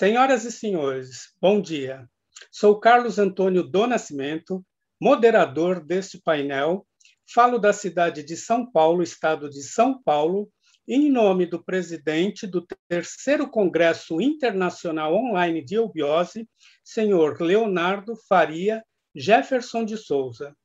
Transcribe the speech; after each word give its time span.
Senhoras 0.00 0.46
e 0.46 0.50
senhores, 0.50 1.34
bom 1.42 1.60
dia. 1.60 2.08
Sou 2.50 2.80
Carlos 2.80 3.18
Antônio 3.18 3.62
do 3.62 3.86
Nascimento, 3.86 4.64
moderador 4.98 5.84
deste 5.84 6.18
painel. 6.18 6.86
Falo 7.34 7.58
da 7.58 7.70
cidade 7.70 8.22
de 8.22 8.34
São 8.34 8.64
Paulo, 8.64 9.02
estado 9.02 9.50
de 9.50 9.62
São 9.62 10.02
Paulo, 10.02 10.50
em 10.88 11.10
nome 11.10 11.44
do 11.44 11.62
presidente 11.62 12.46
do 12.46 12.66
terceiro 12.88 13.46
Congresso 13.46 14.22
Internacional 14.22 15.14
Online 15.14 15.62
de 15.62 15.74
Eubiose, 15.74 16.48
senhor 16.82 17.38
Leonardo 17.38 18.16
Faria 18.26 18.82
Jefferson 19.14 19.84
de 19.84 19.98
Souza, 19.98 20.56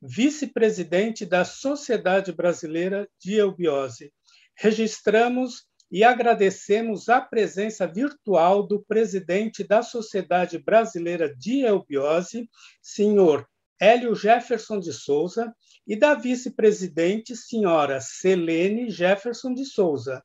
vice-presidente 0.00 1.26
da 1.26 1.44
Sociedade 1.44 2.30
Brasileira 2.30 3.08
de 3.20 3.34
Eubiose. 3.34 4.12
Registramos 4.56 5.66
e 5.94 6.02
agradecemos 6.02 7.08
a 7.08 7.20
presença 7.20 7.86
virtual 7.86 8.66
do 8.66 8.82
presidente 8.82 9.62
da 9.62 9.80
Sociedade 9.80 10.58
Brasileira 10.58 11.32
de 11.32 11.60
Eubiose, 11.60 12.50
senhor 12.82 13.48
Hélio 13.80 14.12
Jefferson 14.12 14.80
de 14.80 14.92
Souza, 14.92 15.54
e 15.86 15.94
da 15.94 16.16
vice-presidente, 16.16 17.36
senhora 17.36 18.00
Selene 18.00 18.90
Jefferson 18.90 19.54
de 19.54 19.64
Souza. 19.64 20.20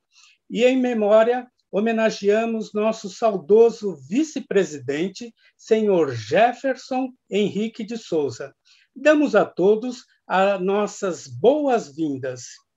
E 0.50 0.66
em 0.66 0.76
memória, 0.76 1.48
homenageamos 1.72 2.74
nosso 2.74 3.08
saudoso 3.08 3.96
vice-presidente, 4.10 5.32
senhor 5.56 6.16
Jefferson 6.16 7.10
Henrique 7.30 7.84
de 7.84 7.96
Souza. 7.96 8.56
Damos 8.96 9.36
a 9.36 9.46
todos 9.46 10.04
as 10.28 10.60
nossas 10.60 11.28
boas-vindas. 11.28 12.69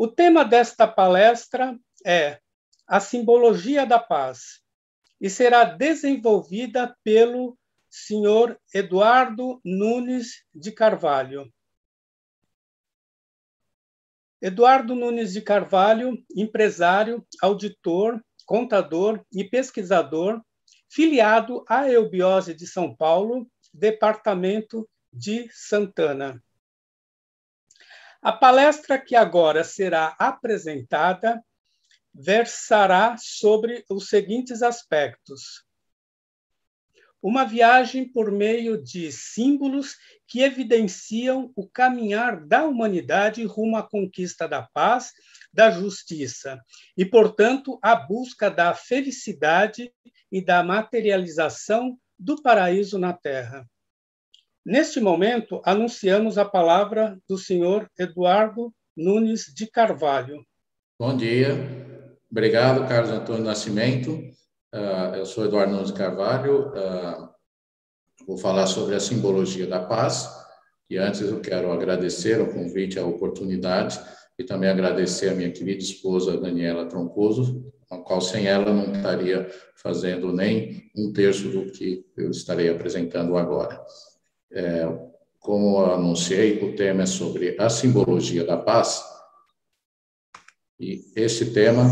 O 0.00 0.06
tema 0.06 0.44
desta 0.44 0.86
palestra 0.86 1.76
é 2.06 2.38
a 2.86 3.00
simbologia 3.00 3.84
da 3.84 3.98
paz 3.98 4.60
e 5.20 5.28
será 5.28 5.64
desenvolvida 5.64 6.96
pelo 7.02 7.58
senhor 7.90 8.56
Eduardo 8.72 9.60
Nunes 9.64 10.44
de 10.54 10.70
Carvalho. 10.70 11.52
Eduardo 14.40 14.94
Nunes 14.94 15.32
de 15.32 15.42
Carvalho, 15.42 16.16
empresário, 16.32 17.26
auditor, 17.42 18.24
contador 18.46 19.26
e 19.32 19.42
pesquisador, 19.42 20.40
filiado 20.88 21.64
à 21.68 21.90
Eubiose 21.90 22.54
de 22.54 22.68
São 22.68 22.94
Paulo, 22.94 23.50
departamento 23.74 24.88
de 25.12 25.48
Santana. 25.50 26.40
A 28.20 28.32
palestra 28.32 28.98
que 28.98 29.14
agora 29.14 29.62
será 29.62 30.16
apresentada 30.18 31.40
versará 32.12 33.16
sobre 33.16 33.84
os 33.88 34.08
seguintes 34.08 34.60
aspectos: 34.60 35.64
uma 37.22 37.44
viagem 37.44 38.10
por 38.10 38.32
meio 38.32 38.82
de 38.82 39.12
símbolos 39.12 39.96
que 40.26 40.40
evidenciam 40.40 41.52
o 41.54 41.68
caminhar 41.68 42.44
da 42.44 42.66
humanidade 42.66 43.44
rumo 43.44 43.76
à 43.76 43.88
conquista 43.88 44.48
da 44.48 44.62
paz, 44.62 45.12
da 45.52 45.70
justiça 45.70 46.60
e, 46.96 47.04
portanto, 47.04 47.78
a 47.80 47.94
busca 47.94 48.50
da 48.50 48.74
felicidade 48.74 49.92
e 50.30 50.44
da 50.44 50.62
materialização 50.62 51.96
do 52.18 52.42
paraíso 52.42 52.98
na 52.98 53.12
Terra. 53.12 53.64
Neste 54.68 55.00
momento, 55.00 55.62
anunciamos 55.64 56.36
a 56.36 56.44
palavra 56.44 57.18
do 57.26 57.38
senhor 57.38 57.90
Eduardo 57.98 58.70
Nunes 58.94 59.46
de 59.56 59.66
Carvalho. 59.66 60.44
Bom 61.00 61.16
dia. 61.16 61.54
Obrigado, 62.30 62.86
Carlos 62.86 63.10
Antônio 63.10 63.44
Nascimento. 63.44 64.10
Uh, 64.10 65.16
eu 65.16 65.24
sou 65.24 65.46
Eduardo 65.46 65.72
Nunes 65.72 65.90
de 65.90 65.94
Carvalho. 65.96 66.68
Uh, 66.68 67.30
vou 68.26 68.36
falar 68.36 68.66
sobre 68.66 68.94
a 68.94 69.00
simbologia 69.00 69.66
da 69.66 69.80
paz. 69.80 70.28
E 70.90 70.98
antes 70.98 71.22
eu 71.22 71.40
quero 71.40 71.72
agradecer 71.72 72.38
o 72.38 72.52
convite, 72.52 72.98
a 72.98 73.06
oportunidade, 73.06 73.98
e 74.38 74.44
também 74.44 74.68
agradecer 74.68 75.30
a 75.30 75.34
minha 75.34 75.50
querida 75.50 75.82
esposa 75.82 76.38
Daniela 76.38 76.84
Troncoso, 76.84 77.72
a 77.90 77.96
qual 77.96 78.20
sem 78.20 78.46
ela 78.46 78.70
não 78.70 78.92
estaria 78.92 79.48
fazendo 79.76 80.30
nem 80.30 80.90
um 80.94 81.10
terço 81.10 81.48
do 81.48 81.72
que 81.72 82.04
eu 82.14 82.30
estarei 82.30 82.68
apresentando 82.68 83.34
agora. 83.38 83.82
É, 84.50 84.86
como 85.38 85.84
anunciei, 85.84 86.62
o 86.62 86.74
tema 86.74 87.02
é 87.02 87.06
sobre 87.06 87.56
a 87.58 87.70
simbologia 87.70 88.44
da 88.44 88.56
paz. 88.56 89.02
E 90.78 91.04
esse 91.16 91.52
tema 91.52 91.84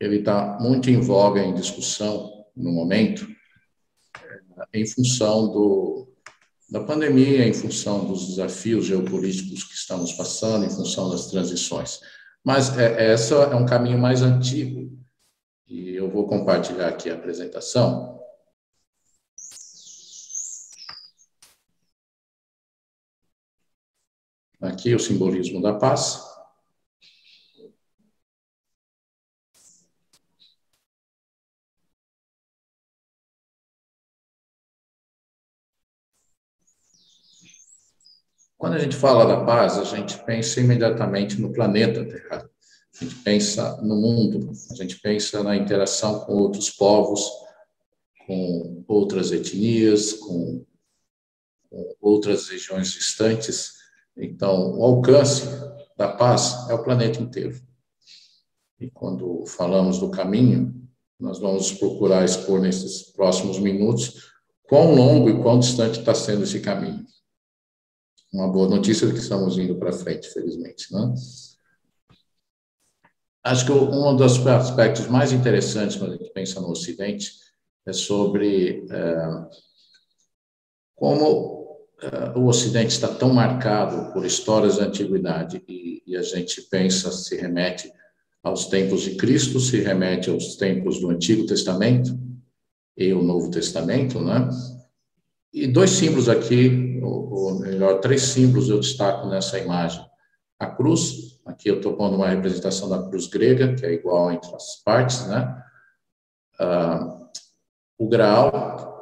ele 0.00 0.18
está 0.18 0.58
muito 0.60 0.90
em 0.90 1.00
voga 1.00 1.42
em 1.42 1.54
discussão 1.54 2.44
no 2.54 2.72
momento, 2.72 3.26
em 4.72 4.86
função 4.86 5.50
do, 5.50 6.08
da 6.70 6.80
pandemia, 6.80 7.46
em 7.46 7.52
função 7.52 8.04
dos 8.06 8.28
desafios 8.28 8.86
geopolíticos 8.86 9.64
que 9.64 9.74
estamos 9.74 10.12
passando, 10.12 10.64
em 10.64 10.70
função 10.70 11.10
das 11.10 11.26
transições. 11.26 12.00
Mas 12.44 12.76
é, 12.78 13.12
essa 13.12 13.34
é 13.34 13.54
um 13.54 13.66
caminho 13.66 13.98
mais 13.98 14.22
antigo, 14.22 14.96
e 15.66 15.90
eu 15.90 16.10
vou 16.10 16.26
compartilhar 16.26 16.88
aqui 16.88 17.10
a 17.10 17.14
apresentação 17.14 18.15
Aqui 24.60 24.94
o 24.94 24.98
simbolismo 24.98 25.60
da 25.60 25.74
paz. 25.74 26.24
Quando 38.56 38.74
a 38.74 38.78
gente 38.78 38.96
fala 38.96 39.26
da 39.26 39.44
paz, 39.44 39.76
a 39.78 39.84
gente 39.84 40.18
pensa 40.24 40.60
imediatamente 40.60 41.40
no 41.40 41.52
planeta 41.52 42.04
Terra. 42.04 42.50
A 42.98 43.04
gente 43.04 43.14
pensa 43.16 43.80
no 43.82 43.94
mundo, 43.94 44.50
a 44.70 44.74
gente 44.74 44.98
pensa 44.98 45.42
na 45.42 45.54
interação 45.54 46.20
com 46.20 46.32
outros 46.32 46.70
povos, 46.70 47.30
com 48.26 48.82
outras 48.88 49.30
etnias, 49.30 50.14
com, 50.14 50.64
com 51.68 51.96
outras 52.00 52.48
regiões 52.48 52.90
distantes. 52.90 53.74
Então, 54.16 54.78
o 54.78 54.84
alcance 54.84 55.44
da 55.96 56.08
paz 56.08 56.68
é 56.68 56.74
o 56.74 56.82
planeta 56.82 57.20
inteiro. 57.20 57.60
E 58.80 58.90
quando 58.90 59.44
falamos 59.46 59.98
do 59.98 60.10
caminho, 60.10 60.74
nós 61.18 61.38
vamos 61.38 61.72
procurar 61.72 62.24
expor 62.24 62.60
nesses 62.60 63.02
próximos 63.02 63.58
minutos 63.58 64.32
quão 64.68 64.94
longo 64.94 65.30
e 65.30 65.42
quão 65.42 65.58
distante 65.58 66.00
está 66.00 66.14
sendo 66.14 66.44
esse 66.44 66.60
caminho. 66.60 67.04
Uma 68.32 68.48
boa 68.48 68.68
notícia 68.68 69.06
é 69.06 69.12
que 69.12 69.18
estamos 69.18 69.56
indo 69.58 69.76
para 69.76 69.92
frente, 69.92 70.28
felizmente. 70.28 70.92
Né? 70.92 71.14
Acho 73.44 73.64
que 73.64 73.72
um 73.72 74.16
dos 74.16 74.46
aspectos 74.46 75.06
mais 75.06 75.32
interessantes 75.32 75.96
quando 75.96 76.14
a 76.14 76.16
gente 76.16 76.32
pensa 76.32 76.60
no 76.60 76.70
Ocidente 76.70 77.32
é 77.86 77.92
sobre 77.92 78.84
é, 78.90 79.46
como 80.96 81.55
o 82.34 82.46
Ocidente 82.46 82.92
está 82.92 83.08
tão 83.08 83.32
marcado 83.32 84.12
por 84.12 84.24
histórias 84.24 84.76
da 84.76 84.84
antiguidade 84.84 85.62
e, 85.66 86.02
e, 86.06 86.16
a 86.16 86.22
gente 86.22 86.62
pensa, 86.62 87.10
se 87.10 87.36
remete 87.36 87.90
aos 88.42 88.66
tempos 88.66 89.02
de 89.02 89.16
Cristo, 89.16 89.58
se 89.58 89.80
remete 89.80 90.28
aos 90.28 90.56
tempos 90.56 91.00
do 91.00 91.10
Antigo 91.10 91.46
Testamento 91.46 92.16
e 92.96 93.12
o 93.12 93.22
Novo 93.22 93.50
Testamento, 93.50 94.20
né? 94.20 94.48
E 95.52 95.66
dois 95.66 95.90
símbolos 95.90 96.28
aqui, 96.28 97.00
ou, 97.02 97.32
ou 97.32 97.58
melhor, 97.60 98.00
três 98.00 98.22
símbolos 98.22 98.68
eu 98.68 98.78
destaco 98.78 99.26
nessa 99.26 99.58
imagem. 99.58 100.04
A 100.58 100.66
cruz, 100.66 101.40
aqui 101.46 101.70
eu 101.70 101.76
estou 101.76 101.94
pondo 101.96 102.16
uma 102.16 102.28
representação 102.28 102.88
da 102.90 103.08
cruz 103.08 103.26
grega, 103.26 103.74
que 103.74 103.86
é 103.86 103.92
igual 103.94 104.30
entre 104.30 104.54
as 104.54 104.82
partes, 104.84 105.26
né? 105.26 105.62
Uh, 106.60 107.26
o 107.98 108.08
graal, 108.08 108.95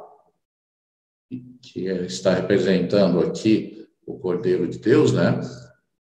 que 1.61 1.85
está 1.87 2.33
representando 2.33 3.19
aqui 3.19 3.87
o 4.05 4.19
Cordeiro 4.19 4.67
de 4.67 4.77
Deus, 4.77 5.11
né? 5.11 5.39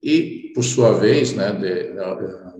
E, 0.02 0.52
por 0.54 0.62
sua 0.62 0.92
vez, 0.92 1.32
né, 1.32 1.52
de, 1.52 1.94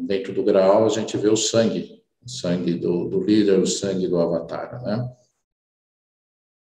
dentro 0.06 0.32
do 0.32 0.42
grau, 0.42 0.86
a 0.86 0.88
gente 0.88 1.16
vê 1.16 1.28
o 1.28 1.36
sangue, 1.36 2.02
o 2.24 2.28
sangue 2.28 2.74
do, 2.74 3.08
do 3.08 3.22
líder, 3.22 3.58
o 3.58 3.66
sangue 3.66 4.08
do 4.08 4.18
avatar, 4.18 4.82
né? 4.82 5.06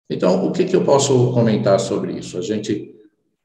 Então, 0.09 0.45
o 0.45 0.51
que, 0.51 0.65
que 0.65 0.75
eu 0.75 0.85
posso 0.85 1.33
comentar 1.33 1.79
sobre 1.79 2.13
isso? 2.13 2.37
A 2.37 2.41
gente 2.41 2.95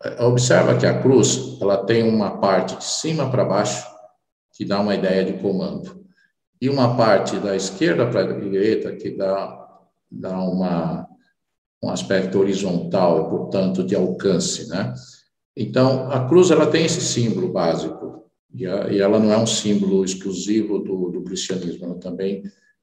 é, 0.02 0.22
observa 0.22 0.78
que 0.78 0.86
a 0.86 1.00
cruz, 1.00 1.58
ela 1.60 1.84
tem 1.84 2.02
uma 2.02 2.38
parte 2.38 2.76
de 2.76 2.84
cima 2.84 3.30
para 3.30 3.44
baixo, 3.44 3.90
que 4.52 4.64
dá 4.64 4.80
uma 4.80 4.94
ideia 4.94 5.24
de 5.24 5.40
comando, 5.40 6.04
e 6.60 6.68
uma 6.68 6.96
parte 6.96 7.38
da 7.38 7.56
esquerda 7.56 8.06
para 8.06 8.20
a 8.20 8.38
direita, 8.38 8.94
que 8.94 9.10
dá, 9.10 9.80
dá 10.10 10.38
uma 10.38 11.08
um 11.82 11.90
aspecto 11.90 12.38
horizontal, 12.38 13.28
portanto, 13.28 13.82
de 13.82 13.96
alcance, 13.96 14.68
né? 14.68 14.94
Então, 15.56 16.10
a 16.10 16.26
cruz 16.28 16.50
ela 16.50 16.66
tem 16.66 16.84
esse 16.84 17.00
símbolo 17.00 17.52
básico 17.52 18.24
E, 18.54 18.66
a, 18.66 18.88
e 18.88 19.00
ela 19.00 19.18
não 19.18 19.32
é 19.32 19.36
um 19.36 19.46
símbolo 19.46 20.04
exclusivo 20.04 20.78
do, 20.78 21.10
do 21.10 21.22
cristianismo, 21.22 21.86
ela 21.86 21.94
também, 21.98 22.42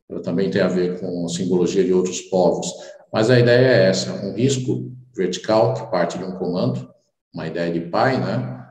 ela 0.09 0.21
também 0.21 0.49
tem 0.49 0.61
a 0.61 0.67
ver 0.67 0.99
com 0.99 1.25
a 1.25 1.29
simbologia 1.29 1.83
de 1.83 1.93
outros 1.93 2.21
povos. 2.21 2.67
Mas 3.13 3.29
a 3.29 3.39
ideia 3.39 3.67
é 3.67 3.85
essa: 3.87 4.11
um 4.25 4.33
risco 4.33 4.91
vertical 5.15 5.73
que 5.75 5.91
parte 5.91 6.17
de 6.17 6.23
um 6.23 6.37
comando, 6.37 6.89
uma 7.33 7.47
ideia 7.47 7.71
de 7.71 7.81
pai, 7.81 8.19
né? 8.19 8.65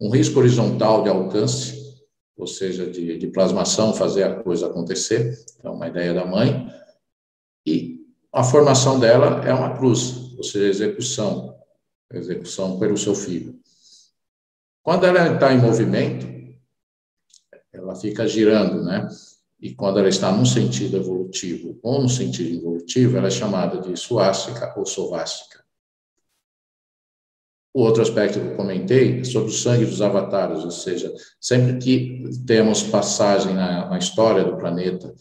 Um 0.00 0.10
risco 0.10 0.38
horizontal 0.38 1.02
de 1.02 1.08
alcance, 1.08 1.94
ou 2.36 2.46
seja, 2.46 2.86
de, 2.86 3.18
de 3.18 3.26
plasmação, 3.28 3.94
fazer 3.94 4.24
a 4.24 4.42
coisa 4.42 4.66
acontecer, 4.66 5.36
então 5.58 5.74
uma 5.74 5.88
ideia 5.88 6.14
da 6.14 6.24
mãe. 6.24 6.68
A 8.34 8.42
formação 8.42 8.98
dela 8.98 9.46
é 9.46 9.54
uma 9.54 9.76
cruz, 9.76 10.34
ou 10.36 10.42
seja, 10.42 10.66
execução, 10.66 11.56
execução 12.12 12.80
pelo 12.80 12.98
seu 12.98 13.14
filho. 13.14 13.60
Quando 14.82 15.06
ela 15.06 15.34
está 15.34 15.52
em 15.52 15.58
movimento, 15.60 16.26
ela 17.72 17.94
fica 17.94 18.26
girando, 18.26 18.82
né? 18.82 19.08
E 19.60 19.72
quando 19.72 20.00
ela 20.00 20.08
está 20.08 20.32
num 20.32 20.44
sentido 20.44 20.96
evolutivo 20.96 21.78
ou 21.80 22.02
no 22.02 22.08
sentido 22.08 22.50
involutivo, 22.50 23.16
ela 23.16 23.28
é 23.28 23.30
chamada 23.30 23.80
de 23.80 23.96
suástica 23.96 24.74
ou 24.76 24.84
sovástica. 24.84 25.64
O 27.72 27.82
outro 27.82 28.02
aspecto 28.02 28.40
que 28.40 28.46
eu 28.46 28.56
comentei 28.56 29.20
é 29.20 29.24
sobre 29.24 29.50
o 29.50 29.54
sangue 29.54 29.86
dos 29.86 30.02
avatares, 30.02 30.64
ou 30.64 30.72
seja, 30.72 31.14
sempre 31.40 31.78
que 31.78 32.24
temos 32.44 32.82
passagem 32.82 33.54
na, 33.54 33.88
na 33.90 33.98
história 33.98 34.42
do 34.42 34.56
planeta 34.56 35.14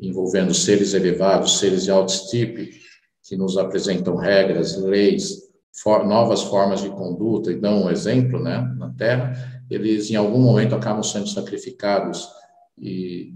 envolvendo 0.00 0.54
seres 0.54 0.94
elevados, 0.94 1.58
seres 1.58 1.84
de 1.84 1.90
alto 1.90 2.12
estipe, 2.12 2.80
que 3.22 3.36
nos 3.36 3.56
apresentam 3.56 4.16
regras, 4.16 4.76
leis, 4.76 5.50
for, 5.72 6.06
novas 6.06 6.42
formas 6.42 6.80
de 6.80 6.88
conduta 6.88 7.52
e 7.52 7.60
dão 7.60 7.84
um 7.84 7.90
exemplo 7.90 8.42
né, 8.42 8.60
na 8.76 8.90
Terra, 8.90 9.62
eles 9.70 10.10
em 10.10 10.16
algum 10.16 10.40
momento 10.40 10.74
acabam 10.74 11.02
sendo 11.02 11.28
sacrificados 11.28 12.28
e, 12.76 13.34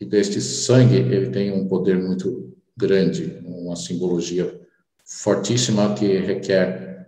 e 0.00 0.04
deste 0.04 0.40
sangue 0.40 0.96
ele 0.96 1.30
tem 1.30 1.52
um 1.52 1.68
poder 1.68 1.96
muito 1.96 2.52
grande, 2.76 3.40
uma 3.44 3.76
simbologia 3.76 4.60
fortíssima 5.04 5.94
que 5.94 6.18
requer 6.18 7.06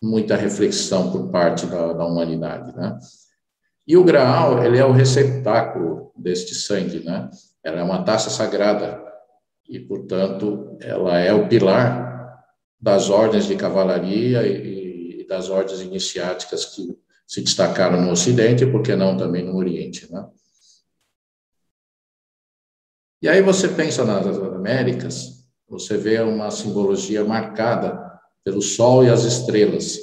muita 0.00 0.36
reflexão 0.36 1.10
por 1.10 1.30
parte 1.30 1.66
da, 1.66 1.92
da 1.92 2.06
humanidade, 2.06 2.76
né? 2.76 2.98
E 3.86 3.96
o 3.96 4.04
Graal, 4.04 4.64
ele 4.64 4.78
é 4.78 4.84
o 4.84 4.92
receptáculo 4.92 6.12
deste 6.16 6.54
sangue, 6.54 7.00
né? 7.00 7.28
Ela 7.64 7.80
é 7.80 7.82
uma 7.82 8.02
taça 8.02 8.30
sagrada 8.30 9.02
e, 9.68 9.78
portanto, 9.80 10.76
ela 10.80 11.18
é 11.18 11.32
o 11.32 11.48
pilar 11.48 12.44
das 12.80 13.08
ordens 13.08 13.46
de 13.46 13.56
cavalaria 13.56 14.46
e, 14.46 15.20
e 15.20 15.26
das 15.26 15.48
ordens 15.48 15.80
iniciáticas 15.80 16.64
que 16.64 16.96
se 17.26 17.40
destacaram 17.40 18.00
no 18.00 18.10
Ocidente, 18.10 18.66
por 18.66 18.82
que 18.82 18.94
não 18.94 19.16
também 19.16 19.44
no 19.44 19.56
Oriente, 19.56 20.12
né? 20.12 20.28
E 23.22 23.28
aí 23.28 23.40
você 23.40 23.68
pensa 23.68 24.04
nas 24.04 24.26
Américas, 24.26 25.46
você 25.68 25.96
vê 25.96 26.20
uma 26.20 26.50
simbologia 26.50 27.24
marcada 27.24 27.96
pelo 28.44 28.60
Sol 28.60 29.04
e 29.04 29.08
as 29.08 29.22
estrelas. 29.22 29.96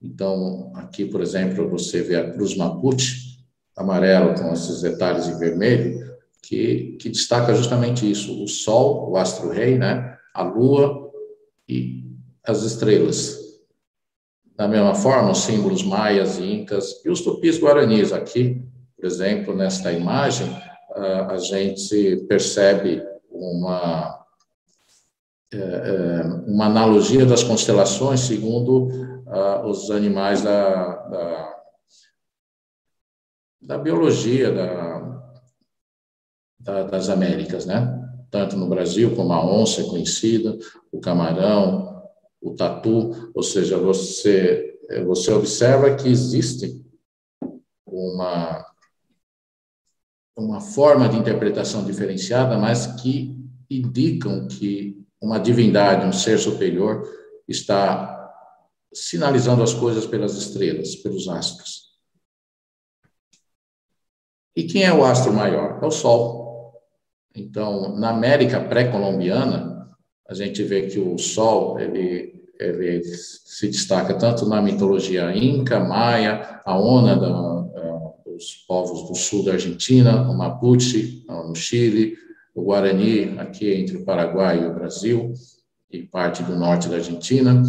Então, 0.00 0.72
aqui, 0.74 1.04
por 1.04 1.20
exemplo, 1.20 1.68
você 1.68 2.02
vê 2.02 2.16
a 2.16 2.32
cruz 2.32 2.56
Mapuche, 2.56 3.44
amarelo 3.76 4.34
com 4.34 4.52
esses 4.52 4.80
detalhes 4.80 5.28
em 5.28 5.38
vermelho, 5.38 6.01
que, 6.42 6.96
que 7.00 7.08
destaca 7.08 7.54
justamente 7.54 8.10
isso: 8.10 8.42
o 8.42 8.48
Sol, 8.48 9.10
o 9.10 9.16
astro-rei, 9.16 9.78
né? 9.78 10.18
a 10.34 10.42
Lua 10.42 11.10
e 11.68 12.04
as 12.44 12.62
estrelas. 12.62 13.40
Da 14.56 14.68
mesma 14.68 14.94
forma, 14.94 15.30
os 15.30 15.38
símbolos 15.38 15.82
maias 15.82 16.38
e 16.38 16.44
incas 16.44 17.02
e 17.04 17.10
os 17.10 17.22
tupis 17.22 17.58
guaranis. 17.58 18.12
Aqui, 18.12 18.62
por 18.96 19.06
exemplo, 19.06 19.54
nesta 19.54 19.92
imagem, 19.92 20.48
a 21.28 21.36
gente 21.38 22.26
percebe 22.28 23.02
uma, 23.30 24.24
é, 25.52 25.56
é, 25.56 26.22
uma 26.46 26.66
analogia 26.66 27.24
das 27.24 27.42
constelações 27.42 28.20
segundo 28.20 28.88
os 29.64 29.90
animais 29.90 30.42
da, 30.42 30.96
da, 31.06 31.62
da 33.62 33.78
biologia 33.78 34.52
da, 34.52 35.21
da, 36.62 36.84
das 36.84 37.08
Américas, 37.08 37.66
né? 37.66 37.98
Tanto 38.30 38.56
no 38.56 38.68
Brasil 38.68 39.14
como 39.14 39.32
a 39.32 39.44
onça 39.44 39.82
é 39.82 39.84
conhecida, 39.84 40.56
o 40.90 41.00
camarão, 41.00 42.02
o 42.40 42.54
tatu, 42.54 43.30
ou 43.34 43.42
seja, 43.42 43.78
você, 43.78 44.78
você 45.04 45.32
observa 45.32 45.94
que 45.94 46.08
existe 46.08 46.82
uma, 47.86 48.64
uma 50.36 50.60
forma 50.60 51.08
de 51.08 51.16
interpretação 51.16 51.84
diferenciada, 51.84 52.56
mas 52.56 52.86
que 53.00 53.36
indicam 53.70 54.48
que 54.48 55.00
uma 55.20 55.38
divindade, 55.38 56.06
um 56.06 56.12
ser 56.12 56.38
superior, 56.38 57.06
está 57.46 58.18
sinalizando 58.92 59.62
as 59.62 59.72
coisas 59.72 60.06
pelas 60.06 60.34
estrelas, 60.36 60.96
pelos 60.96 61.28
astros. 61.28 61.92
E 64.54 64.64
quem 64.64 64.84
é 64.84 64.92
o 64.92 65.04
astro 65.04 65.32
maior? 65.32 65.82
É 65.82 65.86
o 65.86 65.90
Sol. 65.90 66.41
Então, 67.34 67.96
na 67.96 68.10
América 68.10 68.60
pré-colombiana, 68.60 69.90
a 70.28 70.34
gente 70.34 70.62
vê 70.62 70.82
que 70.82 70.98
o 70.98 71.18
Sol 71.18 71.78
ele, 71.80 72.46
ele 72.58 73.02
se 73.04 73.68
destaca 73.68 74.14
tanto 74.14 74.46
na 74.46 74.60
mitologia 74.60 75.34
inca, 75.36 75.80
maia, 75.80 76.60
a 76.64 76.78
Ona 76.78 77.16
da, 77.16 77.62
dos 78.42 78.64
povos 78.66 79.08
do 79.08 79.14
sul 79.14 79.44
da 79.44 79.52
Argentina, 79.52 80.28
o 80.28 80.36
Mapuche 80.36 81.24
no 81.28 81.54
Chile, 81.54 82.16
o 82.54 82.62
Guarani 82.62 83.38
aqui 83.38 83.72
entre 83.72 83.96
o 83.96 84.04
Paraguai 84.04 84.62
e 84.62 84.66
o 84.66 84.74
Brasil 84.74 85.32
e 85.90 86.02
parte 86.02 86.42
do 86.42 86.56
norte 86.56 86.88
da 86.88 86.96
Argentina. 86.96 87.62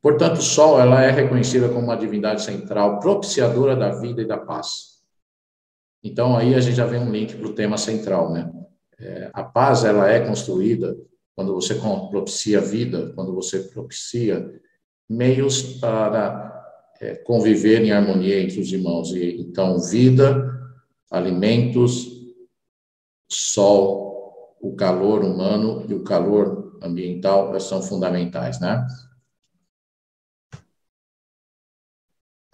Portanto, 0.00 0.38
o 0.38 0.42
Sol 0.42 0.80
ela 0.80 1.02
é 1.02 1.10
reconhecida 1.10 1.68
como 1.68 1.84
uma 1.84 1.96
divindade 1.96 2.42
central 2.42 2.98
propiciadora 2.98 3.76
da 3.76 3.90
vida 4.00 4.22
e 4.22 4.26
da 4.26 4.36
paz. 4.36 4.92
Então 6.02 6.36
aí 6.36 6.54
a 6.54 6.60
gente 6.60 6.76
já 6.76 6.86
vê 6.86 6.98
um 6.98 7.10
link 7.10 7.36
para 7.36 7.46
o 7.46 7.54
tema 7.54 7.78
central, 7.78 8.32
né? 8.32 8.50
É, 9.02 9.30
a 9.32 9.42
paz 9.42 9.82
ela 9.82 10.08
é 10.08 10.24
construída 10.24 10.96
quando 11.34 11.52
você 11.54 11.74
propicia 11.74 12.60
vida, 12.60 13.12
quando 13.14 13.34
você 13.34 13.58
propicia 13.58 14.48
meios 15.10 15.60
para 15.80 16.52
é, 17.00 17.16
conviver 17.16 17.82
em 17.82 17.90
harmonia 17.90 18.40
entre 18.40 18.60
os 18.60 18.72
irmãos. 18.72 19.10
E, 19.10 19.40
então, 19.40 19.80
vida, 19.80 20.48
alimentos, 21.10 22.06
sol, 23.28 24.56
o 24.60 24.76
calor 24.76 25.24
humano 25.24 25.84
e 25.88 25.94
o 25.94 26.04
calor 26.04 26.78
ambiental 26.80 27.58
são 27.58 27.82
fundamentais, 27.82 28.60
né? 28.60 28.86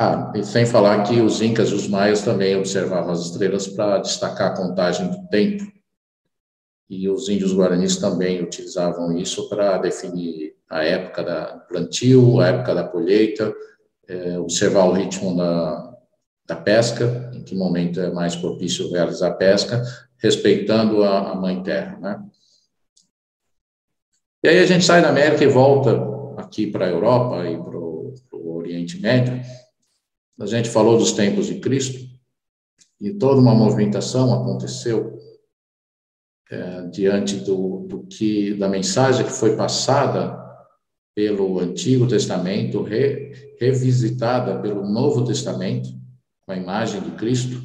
Ah, 0.01 0.33
e 0.35 0.45
sem 0.45 0.65
falar 0.65 1.03
que 1.03 1.21
os 1.21 1.43
incas 1.43 1.71
e 1.71 1.75
os 1.75 1.89
maias 1.89 2.23
também 2.23 2.57
observavam 2.57 3.11
as 3.11 3.21
estrelas 3.21 3.67
para 3.67 3.99
destacar 3.99 4.53
a 4.53 4.57
contagem 4.57 5.11
do 5.11 5.29
tempo 5.29 5.78
e 6.89 7.09
os 7.09 7.29
índios 7.29 7.53
guaranis 7.53 7.97
também 7.97 8.43
utilizavam 8.43 9.17
isso 9.17 9.49
para 9.49 9.79
definir 9.79 10.57
a 10.69 10.83
época 10.83 11.23
da 11.23 11.59
plantio, 11.69 12.41
a 12.41 12.49
época 12.49 12.75
da 12.75 12.85
colheita, 12.85 13.55
é, 14.07 14.39
observar 14.39 14.85
o 14.85 14.93
ritmo 14.93 15.37
da, 15.37 15.97
da 16.47 16.57
pesca, 16.57 17.31
em 17.35 17.43
que 17.43 17.55
momento 17.55 18.01
é 18.01 18.11
mais 18.11 18.35
propício 18.35 18.91
realizar 18.91 19.29
a 19.29 19.35
pesca, 19.35 19.83
respeitando 20.17 21.05
a, 21.05 21.33
a 21.33 21.35
mãe 21.35 21.63
terra, 21.63 21.99
né? 21.99 22.23
E 24.43 24.49
aí 24.49 24.59
a 24.61 24.67
gente 24.67 24.85
sai 24.85 25.03
da 25.03 25.09
América 25.09 25.43
e 25.45 25.49
volta 25.49 26.01
aqui 26.37 26.69
para 26.69 26.87
a 26.87 26.91
Europa 26.91 27.45
e 27.45 27.57
para 27.57 27.77
o 27.77 28.57
Oriente 28.57 29.01
Médio. 29.01 29.43
A 30.39 30.47
gente 30.47 30.69
falou 30.69 30.97
dos 30.97 31.13
tempos 31.13 31.47
de 31.47 31.57
Cristo 31.57 31.99
e 33.01 33.13
toda 33.13 33.41
uma 33.41 33.55
movimentação 33.55 34.33
aconteceu 34.33 35.18
é, 36.51 36.83
diante 36.87 37.37
do, 37.37 37.87
do, 37.87 37.99
que 38.05 38.55
da 38.55 38.69
mensagem 38.69 39.25
que 39.25 39.33
foi 39.33 39.55
passada 39.57 40.39
pelo 41.15 41.59
Antigo 41.59 42.07
Testamento, 42.07 42.83
re, 42.83 43.33
revisitada 43.61 44.59
pelo 44.61 44.89
Novo 44.89 45.25
Testamento, 45.25 45.91
com 46.47 46.53
a 46.53 46.57
imagem 46.57 47.01
de 47.01 47.11
Cristo. 47.13 47.61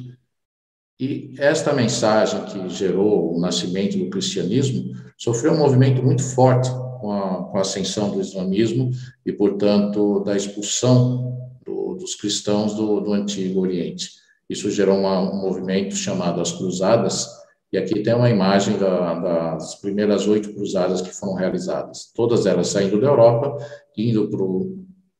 E 1.00 1.34
esta 1.38 1.72
mensagem 1.72 2.44
que 2.44 2.68
gerou 2.68 3.34
o 3.34 3.40
nascimento 3.40 3.96
do 3.96 4.10
cristianismo 4.10 4.94
sofreu 5.16 5.52
um 5.52 5.58
movimento 5.58 6.02
muito 6.02 6.22
forte 6.22 6.68
com 7.00 7.12
a, 7.12 7.44
com 7.44 7.58
a 7.58 7.60
ascensão 7.60 8.10
do 8.10 8.20
islamismo 8.20 8.90
e, 9.24 9.32
portanto, 9.32 10.20
da 10.24 10.36
expulsão 10.36 11.54
do, 11.64 11.94
dos 11.94 12.14
cristãos 12.14 12.74
do, 12.74 13.00
do 13.00 13.12
Antigo 13.12 13.60
Oriente. 13.60 14.10
Isso 14.48 14.70
gerou 14.70 14.98
uma, 14.98 15.20
um 15.20 15.40
movimento 15.40 15.94
chamado 15.94 16.40
as 16.40 16.52
Cruzadas, 16.52 17.28
e 17.74 17.76
aqui 17.76 18.04
tem 18.04 18.14
uma 18.14 18.30
imagem 18.30 18.78
da, 18.78 19.18
das 19.18 19.74
primeiras 19.74 20.28
oito 20.28 20.54
cruzadas 20.54 21.00
que 21.00 21.10
foram 21.10 21.34
realizadas, 21.34 22.12
todas 22.14 22.46
elas 22.46 22.68
saindo 22.68 23.00
da 23.00 23.08
Europa, 23.08 23.56
indo 23.96 24.30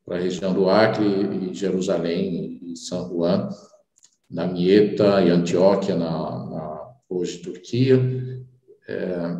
para 0.07 0.19
a 0.19 0.21
região 0.21 0.55
do 0.55 0.71
Acre 0.71 1.05
e 1.05 1.53
Jerusalém 1.53 2.61
e 2.63 2.77
São 2.77 3.09
Juan, 3.09 3.49
na 4.31 4.47
Mieta 4.47 5.21
e 5.21 5.31
Antioquia, 5.31 5.97
na, 5.97 6.47
na 6.47 6.95
hoje 7.09 7.39
Turquia, 7.39 7.99
é, 8.89 9.37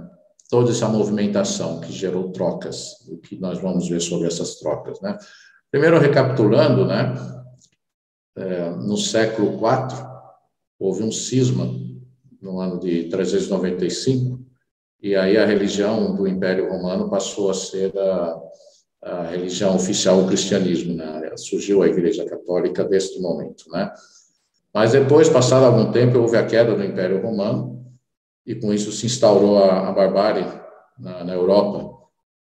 toda 0.51 0.73
essa 0.73 0.89
movimentação 0.89 1.81
que 1.83 1.93
gerou 1.93 2.33
trocas, 2.33 3.07
o 3.09 3.19
que 3.19 3.39
nós 3.39 3.61
vamos 3.61 3.89
ver 3.89 4.01
sobre 4.01 4.27
essas 4.27 4.57
trocas, 4.57 5.01
né? 5.01 5.17
Primeiro, 5.71 6.01
recapitulando, 6.01 6.85
né, 6.85 7.15
é, 8.37 8.71
no 8.71 8.97
século 8.97 9.53
IV, 9.53 10.05
houve 10.81 11.05
um 11.05 11.13
cisma 11.13 11.85
no 12.45 12.61
ano 12.61 12.79
de 12.79 13.05
395, 13.05 14.39
e 15.03 15.17
aí 15.17 15.39
a 15.39 15.47
religião 15.47 16.15
do 16.15 16.29
Império 16.29 16.69
Romano 16.69 17.09
passou 17.09 17.51
a 17.51 17.55
ser 17.55 17.99
a, 17.99 18.43
a 19.03 19.23
religião 19.25 19.75
oficial, 19.75 20.21
o 20.21 20.29
cristianismo, 20.29 20.95
né? 20.95 21.33
Surgiu 21.37 21.83
a 21.83 21.89
Igreja 21.89 22.25
Católica 22.27 22.85
deste 22.85 23.19
momento, 23.21 23.65
né? 23.71 23.91
Mas 24.73 24.93
depois, 24.93 25.29
passado 25.29 25.65
algum 25.65 25.91
tempo, 25.91 26.19
houve 26.19 26.37
a 26.37 26.47
queda 26.47 26.75
do 26.75 26.85
Império 26.85 27.23
Romano 27.23 27.83
e 28.47 28.55
com 28.55 28.73
isso 28.73 28.93
se 28.93 29.07
instaurou 29.07 29.59
a, 29.59 29.89
a 29.89 29.93
barbárie 29.93 30.47
na, 30.99 31.25
na, 31.25 31.33
Europa 31.33 31.97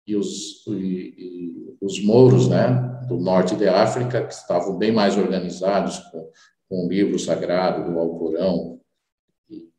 e 0.07 0.15
os, 0.15 0.65
e, 0.67 1.13
e 1.17 1.77
os 1.81 2.03
mouros, 2.03 2.47
né, 2.47 3.01
do 3.07 3.17
norte 3.17 3.55
de 3.55 3.67
África, 3.67 4.23
que 4.23 4.33
estavam 4.33 4.77
bem 4.77 4.91
mais 4.91 5.17
organizados 5.17 5.99
com, 5.99 6.29
com 6.69 6.85
o 6.85 6.89
livro 6.89 7.19
sagrado 7.19 7.91
do 7.91 7.99
Alcorão, 7.99 8.80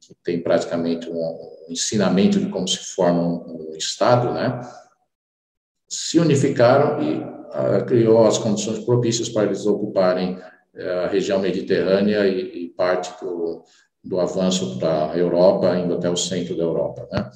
que 0.01 0.15
tem 0.23 0.41
praticamente 0.43 1.09
um, 1.09 1.19
um 1.19 1.67
ensinamento 1.71 2.39
de 2.39 2.49
como 2.49 2.69
se 2.69 2.79
forma 2.79 3.21
um, 3.21 3.71
um 3.71 3.77
Estado, 3.77 4.33
né, 4.33 4.61
se 5.89 6.19
unificaram 6.19 7.03
e 7.03 7.19
uh, 7.19 7.85
criou 7.87 8.27
as 8.27 8.39
condições 8.39 8.79
propícias 8.85 9.29
para 9.29 9.45
eles 9.45 9.67
ocuparem 9.67 10.37
uh, 10.37 11.05
a 11.05 11.07
região 11.09 11.39
mediterrânea 11.39 12.27
e, 12.27 12.65
e 12.65 12.69
parte 12.71 13.13
do, 13.25 13.65
do 14.05 14.21
avanço 14.21 14.79
para 14.79 15.13
a 15.13 15.17
Europa, 15.17 15.77
indo 15.77 15.95
até 15.95 16.09
o 16.09 16.17
centro 16.17 16.57
da 16.57 16.63
Europa. 16.63 17.09
Né? 17.11 17.31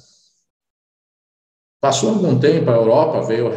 Passou 1.81 2.09
algum 2.09 2.39
tempo, 2.39 2.69
a 2.69 2.75
Europa 2.75 3.21
veio, 3.21 3.49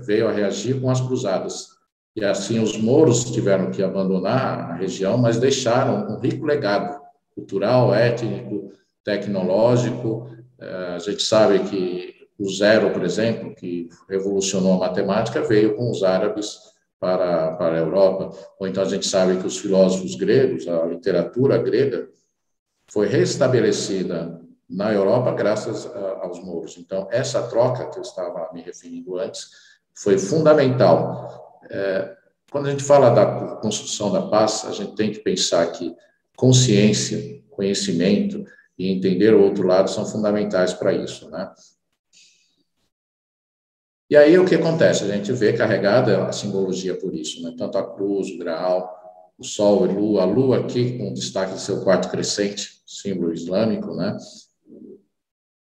veio 0.00 0.28
a 0.28 0.32
reagir 0.32 0.80
com 0.80 0.90
as 0.90 1.00
cruzadas. 1.00 1.68
E 2.16 2.24
assim 2.24 2.58
os 2.58 2.76
mouros 2.76 3.30
tiveram 3.30 3.70
que 3.70 3.82
abandonar 3.82 4.70
a 4.70 4.74
região, 4.74 5.18
mas 5.18 5.38
deixaram 5.38 6.08
um 6.08 6.18
rico 6.18 6.44
legado 6.44 7.07
cultural, 7.38 7.94
étnico, 7.94 8.72
tecnológico. 9.04 10.28
Eh, 10.60 10.94
a 10.96 10.98
gente 10.98 11.22
sabe 11.22 11.60
que 11.60 12.28
o 12.38 12.50
zero, 12.50 12.90
por 12.90 13.04
exemplo, 13.04 13.54
que 13.54 13.88
revolucionou 14.08 14.74
a 14.74 14.88
matemática, 14.88 15.42
veio 15.42 15.76
com 15.76 15.90
os 15.90 16.02
árabes 16.02 16.58
para, 17.00 17.52
para 17.52 17.76
a 17.76 17.78
Europa. 17.78 18.36
Ou 18.58 18.66
então 18.66 18.82
a 18.82 18.88
gente 18.88 19.06
sabe 19.06 19.36
que 19.38 19.46
os 19.46 19.58
filósofos 19.58 20.14
gregos, 20.16 20.66
a 20.66 20.84
literatura 20.84 21.58
grega, 21.58 22.08
foi 22.90 23.06
restabelecida 23.06 24.40
na 24.68 24.92
Europa 24.92 25.32
graças 25.32 25.86
aos 26.20 26.42
mouros. 26.42 26.76
Então, 26.78 27.08
essa 27.10 27.42
troca 27.48 27.86
que 27.86 27.98
eu 27.98 28.02
estava 28.02 28.50
me 28.52 28.60
referindo 28.62 29.18
antes 29.18 29.50
foi 29.94 30.18
fundamental. 30.18 31.60
É, 31.70 32.14
quando 32.50 32.66
a 32.66 32.70
gente 32.70 32.84
fala 32.84 33.10
da 33.10 33.56
construção 33.56 34.12
da 34.12 34.22
paz, 34.22 34.64
a 34.66 34.72
gente 34.72 34.94
tem 34.94 35.12
que 35.12 35.20
pensar 35.20 35.66
que 35.72 35.94
consciência, 36.38 37.42
conhecimento 37.50 38.46
e 38.78 38.92
entender 38.92 39.34
o 39.34 39.42
outro 39.42 39.66
lado 39.66 39.90
são 39.90 40.06
fundamentais 40.06 40.72
para 40.72 40.92
isso, 40.92 41.28
né? 41.28 41.52
E 44.08 44.16
aí 44.16 44.38
o 44.38 44.46
que 44.46 44.54
acontece? 44.54 45.02
A 45.02 45.08
gente 45.08 45.32
vê 45.32 45.52
carregada 45.52 46.24
a 46.26 46.32
simbologia 46.32 46.94
por 46.94 47.12
isso, 47.12 47.42
né? 47.42 47.54
tanto 47.58 47.76
a 47.76 47.94
cruz, 47.94 48.30
o 48.30 48.38
graal, 48.38 48.88
o 49.36 49.44
sol 49.44 49.84
e 49.84 49.92
lua, 49.92 50.22
a 50.22 50.24
lua 50.24 50.60
aqui 50.60 50.96
com 50.96 51.12
destaque 51.12 51.52
do 51.52 51.60
seu 51.60 51.82
quarto 51.82 52.08
crescente, 52.08 52.82
símbolo 52.86 53.34
islâmico, 53.34 53.94
né? 53.94 54.16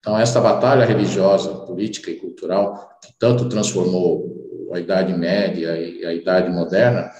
Então, 0.00 0.18
esta 0.18 0.40
batalha 0.40 0.84
religiosa, 0.84 1.54
política 1.64 2.10
e 2.10 2.16
cultural, 2.16 2.98
que 3.02 3.14
tanto 3.18 3.48
transformou 3.48 4.68
a 4.72 4.78
Idade 4.78 5.14
Média 5.14 5.78
e 5.78 6.04
a 6.04 6.12
Idade 6.12 6.50
Moderna, 6.50 7.10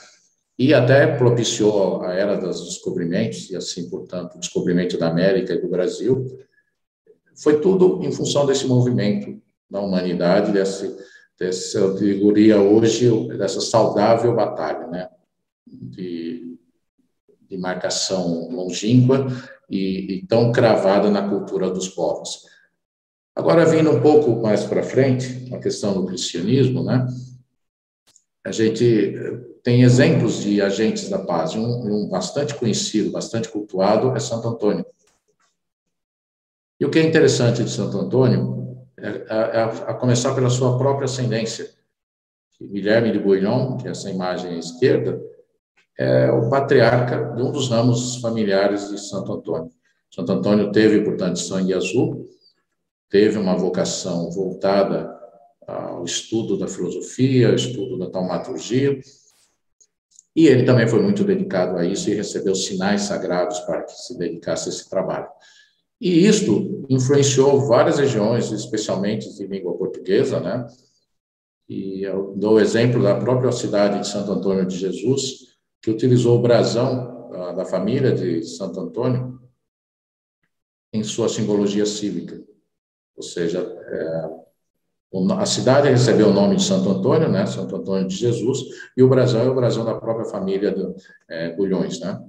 e 0.58 0.73
até 0.73 1.16
propiciou 1.16 2.02
a 2.02 2.14
era 2.14 2.37
dos 2.37 2.64
descobrimentos, 2.64 3.50
e 3.50 3.56
assim, 3.56 3.90
portanto, 3.90 4.37
o 4.37 4.38
descobrimento 4.38 4.96
da 4.96 5.08
América 5.08 5.52
e 5.52 5.61
do 5.61 5.68
Brasil, 5.68 6.26
foi 7.37 7.61
tudo 7.61 8.02
em 8.04 8.12
função 8.12 8.46
desse 8.46 8.66
movimento 8.66 9.42
da 9.68 9.80
humanidade, 9.80 10.52
desse, 10.52 10.96
dessa, 11.38 11.78
eu 11.78 11.94
diria 11.96 12.61
hoje, 12.61 13.11
dessa 13.37 13.61
saudável 13.61 14.34
batalha, 14.34 14.87
né? 14.87 15.08
De, 15.66 16.56
de 17.49 17.56
marcação 17.56 18.49
longínqua 18.50 19.26
e, 19.68 20.18
e 20.18 20.26
tão 20.26 20.52
cravada 20.52 21.11
na 21.11 21.28
cultura 21.28 21.70
dos 21.70 21.88
povos. 21.88 22.44
Agora, 23.34 23.66
vindo 23.66 23.90
um 23.90 24.00
pouco 24.00 24.40
mais 24.40 24.62
para 24.62 24.84
frente, 24.84 25.52
a 25.52 25.58
questão 25.58 25.94
do 25.94 26.06
cristianismo, 26.06 26.84
né? 26.84 27.04
A 28.44 28.52
gente 28.52 29.14
tem 29.64 29.83
exemplos 29.83 30.42
de 30.42 30.61
agentes 30.61 31.09
da 31.09 31.18
paz. 31.18 31.56
Um, 31.56 32.04
um 32.04 32.09
bastante 32.09 32.54
conhecido, 32.54 33.11
bastante 33.11 33.49
cultuado 33.49 34.14
é 34.14 34.21
Santo 34.21 34.47
Antônio. 34.47 34.85
E 36.78 36.85
o 36.85 36.90
que 36.90 36.99
é 36.99 37.02
interessante 37.02 37.64
de 37.64 37.71
Santo 37.71 37.99
Antônio 37.99 38.87
é, 38.99 39.09
é, 39.09 39.62
a 39.62 39.94
começar 39.94 40.35
pela 40.35 40.50
sua 40.50 40.76
própria 40.76 41.06
ascendência. 41.06 41.73
Guilherme 42.61 43.11
de 43.11 43.18
Bouillon, 43.18 43.78
que 43.78 43.88
é 43.88 43.90
essa 43.90 44.11
imagem 44.11 44.52
à 44.52 44.59
esquerda, 44.59 45.21
é 45.99 46.30
o 46.30 46.49
patriarca 46.50 47.33
de 47.35 47.42
um 47.42 47.50
dos 47.50 47.68
ramos 47.68 48.16
familiares 48.16 48.90
de 48.90 49.00
Santo 49.00 49.33
Antônio. 49.33 49.71
Santo 50.11 50.30
Antônio 50.30 50.73
teve, 50.73 51.02
portanto, 51.02 51.38
sangue 51.38 51.73
azul, 51.73 52.28
teve 53.09 53.38
uma 53.38 53.56
vocação 53.56 54.30
voltada 54.30 55.11
ao 55.66 56.04
estudo 56.04 56.59
da 56.59 56.68
filosofia, 56.68 57.49
ao 57.49 57.54
estudo 57.54 57.99
da 57.99 58.11
taumaturgia, 58.11 58.99
e 60.35 60.47
ele 60.47 60.64
também 60.64 60.88
foi 60.88 61.00
muito 61.00 61.23
dedicado 61.23 61.76
a 61.79 61.85
isso 61.85 62.11
e 62.11 62.14
recebeu 62.14 62.55
sinais 62.55 63.03
sagrados 63.03 63.61
para 63.61 63.83
que 63.83 63.93
se 63.93 64.19
dedicasse 64.19 64.69
a 64.69 64.73
esse 64.73 64.91
trabalho. 64.91 65.29
E 66.00 66.26
isto 66.26 66.85
influenciou 66.88 67.67
várias 67.69 67.99
regiões, 67.99 68.50
especialmente 68.50 69.33
de 69.35 69.47
língua 69.47 69.76
portuguesa, 69.76 70.41
né? 70.41 70.67
E 71.69 72.03
eu 72.03 72.35
dou 72.37 72.55
o 72.55 72.61
exemplo 72.61 73.03
da 73.03 73.14
própria 73.14 73.53
cidade 73.53 74.00
de 74.00 74.09
Santo 74.09 74.33
Antônio 74.33 74.67
de 74.67 74.76
Jesus, 74.76 75.57
que 75.81 75.91
utilizou 75.91 76.38
o 76.38 76.43
brasão 76.43 77.31
da 77.57 77.64
família 77.64 78.12
de 78.12 78.43
Santo 78.43 78.81
Antônio 78.81 79.41
em 80.93 81.03
sua 81.03 81.29
simbologia 81.29 81.87
cívica. 81.87 82.43
Ou 83.17 83.23
seja, 83.23 83.61
é, 83.61 84.43
a 85.38 85.47
cidade 85.47 85.88
recebeu 85.88 86.28
o 86.28 86.33
nome 86.33 86.56
de 86.56 86.64
Santo 86.64 86.88
Antônio, 86.88 87.28
né? 87.28 87.47
Santo 87.47 87.76
Antônio 87.76 88.09
de 88.09 88.16
Jesus, 88.16 88.61
e 88.97 89.02
o 89.02 89.09
brasão 89.09 89.42
é 89.42 89.49
o 89.49 89.54
brasão 89.54 89.85
da 89.85 89.94
própria 89.94 90.25
família 90.25 90.75
é, 91.28 91.54
Bulhões, 91.54 92.00
né? 92.00 92.21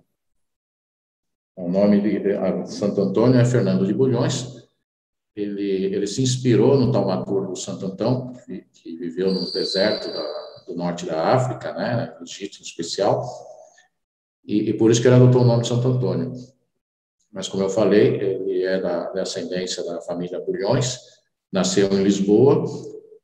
O 1.56 1.70
nome 1.70 2.02
de 2.02 2.72
Santo 2.72 3.02
Antônio 3.02 3.40
é 3.40 3.46
Fernando 3.46 3.88
de 3.88 3.94
Bulhões. 3.94 4.68
Ele, 5.36 5.86
ele 5.86 6.06
se 6.06 6.22
inspirou 6.22 6.78
no 6.78 6.92
taumaturgo 6.92 7.56
Santo 7.56 7.88
Antão, 7.88 8.34
que, 8.46 8.66
que 8.74 8.96
viveu 8.98 9.34
no 9.34 9.52
deserto 9.52 10.08
da, 10.08 10.64
do 10.68 10.76
norte 10.76 11.06
da 11.06 11.34
África, 11.34 11.74
né, 11.74 12.16
Egito 12.22 12.60
em 12.60 12.64
especial, 12.64 13.26
e, 14.46 14.70
e, 14.70 14.74
por 14.78 14.92
isso 14.92 15.02
que 15.02 15.08
ele 15.08 15.16
adotou 15.16 15.42
o 15.42 15.46
nome 15.46 15.64
de 15.64 15.70
Santo 15.70 15.88
Antônio. 15.88 16.34
Mas, 17.32 17.48
como 17.48 17.64
eu 17.64 17.70
falei, 17.70 18.16
ele 18.16 18.64
é 18.64 18.80
da, 18.80 19.12
da 19.12 19.24
ascendência 19.24 19.84
da 19.84 20.00
família 20.02 20.40
Bulhões, 20.40 21.15
nasceu 21.56 21.88
em 21.94 22.04
Lisboa, 22.04 22.66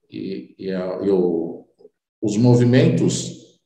e, 0.10 0.56
e, 0.58 0.72
a, 0.72 1.00
e 1.04 1.10
o, 1.10 1.68
os 2.22 2.38
movimentos 2.38 3.60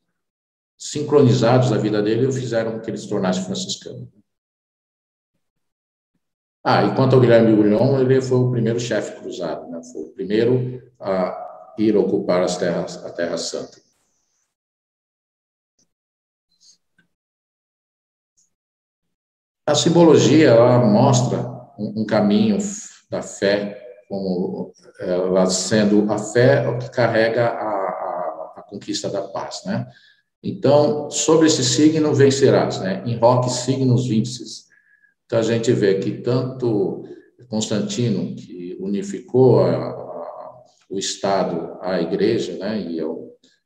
sincronizados 0.75 1.69
da 1.69 1.77
vida 1.77 2.01
dele 2.01 2.31
fizeram 2.31 2.71
com 2.71 2.79
que 2.79 2.89
ele 2.89 2.97
se 2.97 3.07
tornasse 3.07 3.45
franciscano. 3.45 4.11
Ah, 6.63 6.83
e 6.83 6.95
quanto 6.95 7.15
ao 7.15 7.21
Guilherme 7.21 7.55
Bulhon, 7.55 7.99
ele 7.99 8.19
foi 8.19 8.39
o 8.39 8.49
primeiro 8.49 8.79
chefe 8.79 9.21
cruzado, 9.21 9.69
né? 9.69 9.79
foi 9.83 10.01
o 10.01 10.09
primeiro 10.13 10.81
a 10.99 11.73
ir 11.77 11.95
ocupar 11.95 12.41
as 12.41 12.57
terras, 12.57 13.05
a 13.05 13.11
Terra 13.11 13.37
Santa. 13.37 13.79
A 19.67 19.75
simbologia 19.75 20.49
ela 20.49 20.79
mostra 20.79 21.37
um, 21.77 22.01
um 22.01 22.05
caminho 22.05 22.57
da 23.11 23.21
fé, 23.21 23.84
como 24.07 24.71
ela 24.99 25.45
sendo 25.47 26.11
a 26.11 26.17
fé 26.17 26.77
que 26.79 26.89
carrega 26.91 27.47
a, 27.47 27.69
a, 27.69 28.53
a 28.57 28.65
conquista 28.69 29.09
da 29.09 29.21
paz, 29.21 29.61
né? 29.65 29.87
Então, 30.43 31.09
sobre 31.09 31.47
esse 31.47 31.63
signo 31.63 32.13
vencerás, 32.13 32.79
né? 32.79 33.01
Em 33.05 33.17
rock 33.17 33.49
signos 33.49 34.07
vinces 34.07 34.65
então, 35.25 35.39
a 35.39 35.43
gente 35.43 35.71
vê 35.73 35.95
que 35.95 36.11
tanto 36.21 37.03
Constantino, 37.49 38.35
que 38.35 38.77
unificou 38.79 39.61
a, 39.61 40.63
o 40.89 40.99
Estado 40.99 41.77
à 41.81 42.01
Igreja, 42.01 42.57
né, 42.57 42.79
e 42.79 43.01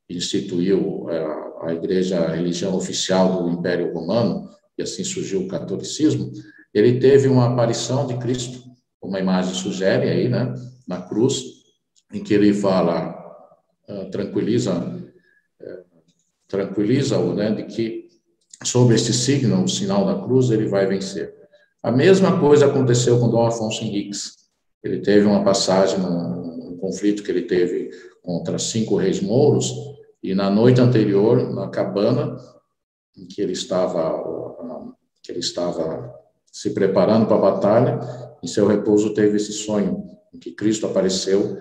instituiu 0.10 1.08
a, 1.10 1.68
a 1.68 1.74
Igreja 1.74 2.20
a 2.20 2.36
religião 2.36 2.76
oficial 2.76 3.44
do 3.44 3.50
Império 3.50 3.94
Romano, 3.94 4.50
e 4.78 4.82
assim 4.82 5.04
surgiu 5.04 5.42
o 5.42 5.48
catolicismo, 5.48 6.32
ele 6.74 7.00
teve 7.00 7.28
uma 7.28 7.52
aparição 7.52 8.08
de 8.08 8.18
Cristo, 8.18 8.69
como 9.00 9.16
a 9.16 9.20
imagem 9.20 9.54
sugere 9.54 10.10
aí, 10.10 10.30
né, 10.30 10.54
na 10.88 11.02
cruz, 11.02 11.44
em 12.12 12.24
que 12.24 12.34
ele 12.34 12.54
fala, 12.54 13.16
uh, 13.88 14.10
tranquiliza, 14.10 14.74
uh, 14.74 15.84
tranquiliza-o, 16.48 17.34
né, 17.34 17.52
de 17.52 17.64
que 17.64 18.10
sobre 18.64 18.96
esse 18.96 19.14
signo, 19.14 19.64
o 19.64 19.68
sinal 19.68 20.06
da 20.06 20.22
cruz, 20.22 20.50
ele 20.50 20.68
vai 20.68 20.86
vencer. 20.86 21.34
A 21.82 21.92
mesma 21.92 22.40
coisa 22.40 22.66
aconteceu 22.66 23.20
com 23.20 23.30
Dom 23.30 23.46
Afonso 23.46 23.84
Henriques. 23.84 24.36
Ele 24.84 25.00
teve 25.00 25.26
uma 25.26 25.44
passagem, 25.44 26.00
um, 26.00 26.74
um 26.74 26.78
conflito 26.78 27.24
que 27.24 27.32
ele 27.32 27.44
teve 27.44 27.90
contra 28.22 28.60
cinco 28.60 28.98
reis 28.98 29.22
mouros, 29.22 29.74
e 30.22 30.36
na 30.36 30.50
noite 30.50 30.82
anterior, 30.82 31.54
na 31.54 31.70
cabana 31.70 32.36
em 33.18 33.26
que 33.26 33.42
ele 33.42 33.54
estava, 33.54 34.22
que 35.24 35.32
ele 35.32 35.40
estava 35.40 36.14
se 36.52 36.72
preparando 36.72 37.26
para 37.26 37.38
a 37.38 37.52
batalha, 37.52 38.00
em 38.44 38.48
seu 38.48 38.68
repouso 38.68 39.14
teve 39.14 39.38
esse 39.38 39.54
sonho, 39.54 40.06
em 40.34 40.40
que 40.40 40.52
Cristo 40.52 40.86
apareceu 40.86 41.58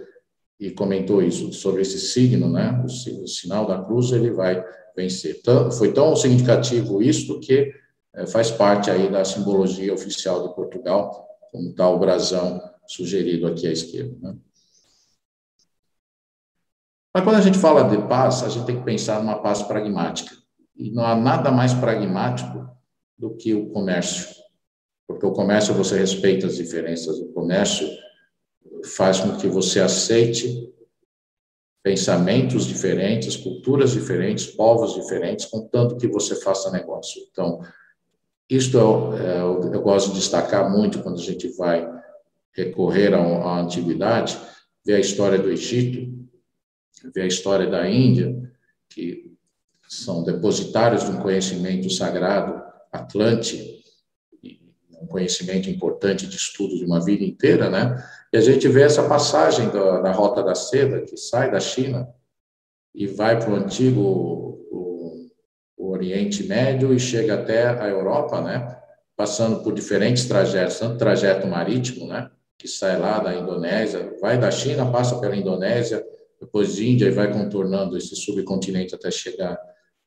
e 0.59 0.71
comentou 0.71 1.23
isso, 1.23 1.53
sobre 1.53 1.83
esse 1.83 1.99
signo, 2.01 2.51
né, 2.51 2.85
o, 2.85 3.29
sinal 3.29 3.67
da 3.67 3.81
cruz, 3.81 4.11
ele 4.11 4.31
vai 4.31 4.65
vencer. 4.97 5.41
Foi 5.77 5.93
tão 5.93 6.17
significativo 6.17 7.01
isto 7.01 7.39
que 7.39 7.73
é, 8.15 8.27
faz 8.27 8.51
parte 8.51 8.91
aí 8.91 9.11
da 9.11 9.25
simbologia 9.25 9.95
oficial 9.95 10.49
de 10.49 10.55
Portugal, 10.55 11.27
como 11.53 11.71
está 11.71 11.89
o 11.89 11.99
brasão 11.99 12.61
sugerido 12.87 13.47
aqui 13.47 13.67
à 13.67 13.73
esquerda. 13.73 14.17
Né? 14.21 14.37
Mas 17.15 17.25
quando 17.25 17.37
a 17.37 17.41
gente 17.41 17.59
fala 17.59 17.85
de 17.85 18.09
paz, 18.09 18.43
a 18.43 18.49
gente 18.49 18.67
tem 18.67 18.79
que 18.79 18.85
pensar 18.85 19.21
numa 19.21 19.41
paz 19.41 19.63
pragmática. 19.63 20.37
E 20.77 20.91
não 20.91 21.05
há 21.05 21.15
nada 21.15 21.51
mais 21.51 21.73
pragmático 21.75 22.69
do 23.17 23.37
que 23.37 23.55
o 23.55 23.71
comércio. 23.71 24.38
Porque 25.09 25.25
o 25.25 25.33
comércio 25.33 25.73
você 25.73 25.99
respeita 25.99 26.47
as 26.47 26.57
diferenças, 26.57 27.19
o 27.19 27.33
comércio 27.33 27.89
faz 28.85 29.19
com 29.19 29.39
que 29.39 29.49
você 29.49 29.81
aceite 29.81 30.71
pensamentos 31.83 32.67
diferentes, 32.67 33.35
culturas 33.35 33.93
diferentes, 33.93 34.47
povos 34.47 34.95
diferentes, 34.95 35.47
contanto 35.47 35.97
que 35.97 36.07
você 36.07 36.37
faça 36.37 36.71
negócio. 36.71 37.23
Então, 37.33 37.63
isto 38.51 38.79
é, 39.15 39.41
eu, 39.41 39.73
eu 39.73 39.81
gosto 39.81 40.09
de 40.11 40.19
destacar 40.19 40.71
muito 40.71 41.03
quando 41.03 41.19
a 41.19 41.23
gente 41.23 41.49
vai 41.57 41.89
recorrer 42.53 43.15
à, 43.15 43.19
à 43.19 43.61
antiguidade, 43.61 44.39
ver 44.85 44.97
a 44.97 45.01
história 45.01 45.39
do 45.39 45.51
Egito, 45.51 46.15
ver 47.15 47.23
a 47.23 47.27
história 47.27 47.67
da 47.67 47.89
Índia, 47.89 48.37
que 48.91 49.35
são 49.89 50.23
depositários 50.23 51.05
de 51.05 51.11
um 51.11 51.21
conhecimento 51.21 51.89
sagrado 51.89 52.63
atlante, 52.93 53.78
um 55.01 55.07
conhecimento 55.07 55.71
importante 55.71 56.27
de 56.27 56.37
estudo 56.37 56.77
de 56.77 56.85
uma 56.85 57.05
vida 57.05 57.25
inteira, 57.25 57.71
né? 57.71 58.03
E 58.33 58.37
a 58.37 58.41
gente 58.41 58.69
vê 58.69 58.83
essa 58.83 59.09
passagem 59.09 59.71
da, 59.71 60.01
da 60.01 60.13
Rota 60.13 60.43
da 60.43 60.55
Seda, 60.55 61.03
que 61.03 61.17
sai 61.17 61.51
da 61.51 61.61
China 61.61 62.09
e 62.95 63.07
vai 63.07 63.39
para 63.39 63.51
o 63.51 63.57
antigo 63.57 64.49
Oriente 65.99 66.45
Médio 66.45 66.93
e 66.95 67.01
chega 67.01 67.35
até 67.35 67.67
a 67.67 67.89
Europa, 67.89 68.41
né? 68.41 68.77
Passando 69.17 69.63
por 69.63 69.73
diferentes 69.73 70.27
trajetos, 70.27 70.79
tanto 70.79 70.97
trajeto 70.97 71.47
marítimo, 71.47 72.07
né? 72.07 72.31
Que 72.57 72.69
sai 72.69 72.99
lá 72.99 73.19
da 73.19 73.35
Indonésia, 73.35 74.15
vai 74.21 74.39
da 74.39 74.51
China, 74.51 74.91
passa 74.91 75.19
pela 75.19 75.37
Indonésia, 75.37 76.05
depois 76.41 76.75
de 76.75 76.89
Índia 76.89 77.07
e 77.07 77.11
vai 77.11 77.33
contornando 77.33 77.97
esse 77.97 78.15
subcontinente 78.15 78.95
até 78.95 79.11
chegar 79.11 79.59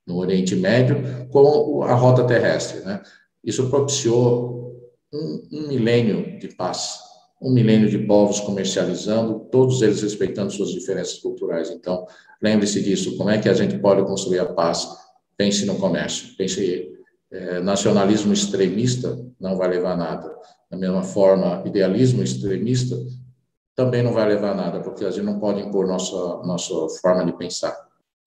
no 0.08 0.18
Oriente 0.18 0.56
Médio, 0.56 1.28
com 1.30 1.84
a 1.84 1.94
rota 1.94 2.24
terrestre. 2.24 2.82
Né? 2.82 3.02
Isso 3.44 3.70
propiciou 3.70 4.61
um, 5.14 5.44
um 5.52 5.68
milênio 5.68 6.40
de 6.40 6.48
paz, 6.50 7.00
um 7.42 7.52
milênio 7.52 7.90
de 7.90 7.98
povos 8.00 8.40
comercializando, 8.40 9.48
todos 9.52 9.82
eles 9.82 10.02
respeitando 10.02 10.52
suas 10.52 10.70
diferenças 10.70 11.18
culturais. 11.20 11.70
Então, 11.70 12.06
lembre-se 12.42 12.82
disso, 12.82 13.18
como 13.18 13.30
é 13.30 13.38
que 13.38 13.50
a 13.50 13.54
gente 13.54 13.78
pode 13.80 14.04
construir 14.04 14.40
a 14.40 14.46
paz? 14.46 14.88
Pense 15.36 15.66
no 15.66 15.76
comércio, 15.76 16.36
pense 16.38 16.92
é, 17.32 17.60
nacionalismo 17.60 18.34
extremista 18.34 19.18
não 19.40 19.58
vai 19.58 19.70
levar 19.70 19.94
a 19.94 19.98
nada. 19.98 20.36
Da 20.70 20.78
mesma 20.78 21.02
forma, 21.02 21.64
idealismo 21.66 22.22
extremista 22.22 22.96
também 23.76 24.04
não 24.04 24.14
vai 24.14 24.28
levar 24.28 24.52
a 24.52 24.56
nada, 24.56 24.80
porque 24.82 25.04
a 25.04 25.12
gente 25.12 25.26
não 25.26 25.40
pode 25.40 25.62
impor 25.62 25.88
nossa, 25.88 26.46
nossa 26.46 26.74
forma 27.02 27.26
de 27.26 27.34
pensar. 27.34 27.76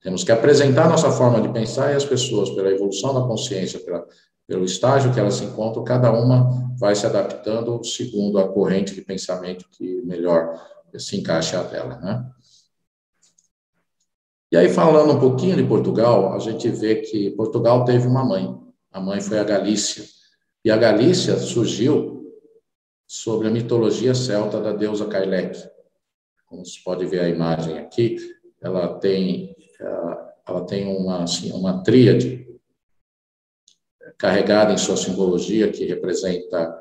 Temos 0.02 0.24
que 0.24 0.32
apresentar 0.32 0.88
nossa 0.88 1.10
forma 1.10 1.40
de 1.40 1.48
pensar 1.50 1.92
e 1.92 1.96
as 1.96 2.04
pessoas, 2.04 2.50
pela 2.50 2.70
evolução 2.70 3.14
da 3.14 3.26
consciência, 3.26 3.78
pela, 3.80 4.04
pelo 4.46 4.64
estágio 4.64 5.12
que 5.12 5.18
elas 5.18 5.34
se 5.34 5.44
encontram, 5.44 5.84
cada 5.84 6.12
uma 6.12 6.74
vai 6.78 6.94
se 6.94 7.06
adaptando 7.06 7.82
segundo 7.84 8.38
a 8.38 8.48
corrente 8.48 8.94
de 8.94 9.00
pensamento 9.00 9.66
que 9.70 10.02
melhor 10.02 10.60
se 10.98 11.16
encaixa 11.16 11.60
a 11.60 11.62
dela, 11.62 11.98
né? 11.98 12.30
E 14.52 14.56
aí, 14.56 14.68
falando 14.68 15.12
um 15.12 15.18
pouquinho 15.18 15.56
de 15.56 15.64
Portugal, 15.64 16.32
a 16.32 16.38
gente 16.38 16.68
vê 16.68 16.96
que 16.96 17.30
Portugal 17.30 17.84
teve 17.84 18.06
uma 18.06 18.24
mãe. 18.24 18.56
A 18.92 19.00
mãe 19.00 19.20
foi 19.20 19.40
a 19.40 19.44
Galícia. 19.44 20.04
E 20.64 20.70
a 20.70 20.76
Galícia 20.76 21.36
surgiu 21.38 22.32
sobre 23.04 23.48
a 23.48 23.50
mitologia 23.50 24.14
celta 24.14 24.60
da 24.60 24.72
deusa 24.72 25.06
Cailleque. 25.06 25.60
Como 26.46 26.64
se 26.64 26.82
pode 26.84 27.04
ver 27.06 27.20
a 27.20 27.28
imagem 27.28 27.78
aqui, 27.78 28.16
ela 28.60 28.98
tem 28.98 29.56
ela 30.46 30.64
tem 30.66 30.86
uma 30.86 31.22
assim, 31.24 31.50
uma 31.52 31.82
tríade 31.82 32.43
carregada 34.18 34.72
em 34.72 34.78
sua 34.78 34.96
simbologia 34.96 35.70
que 35.70 35.84
representa 35.84 36.74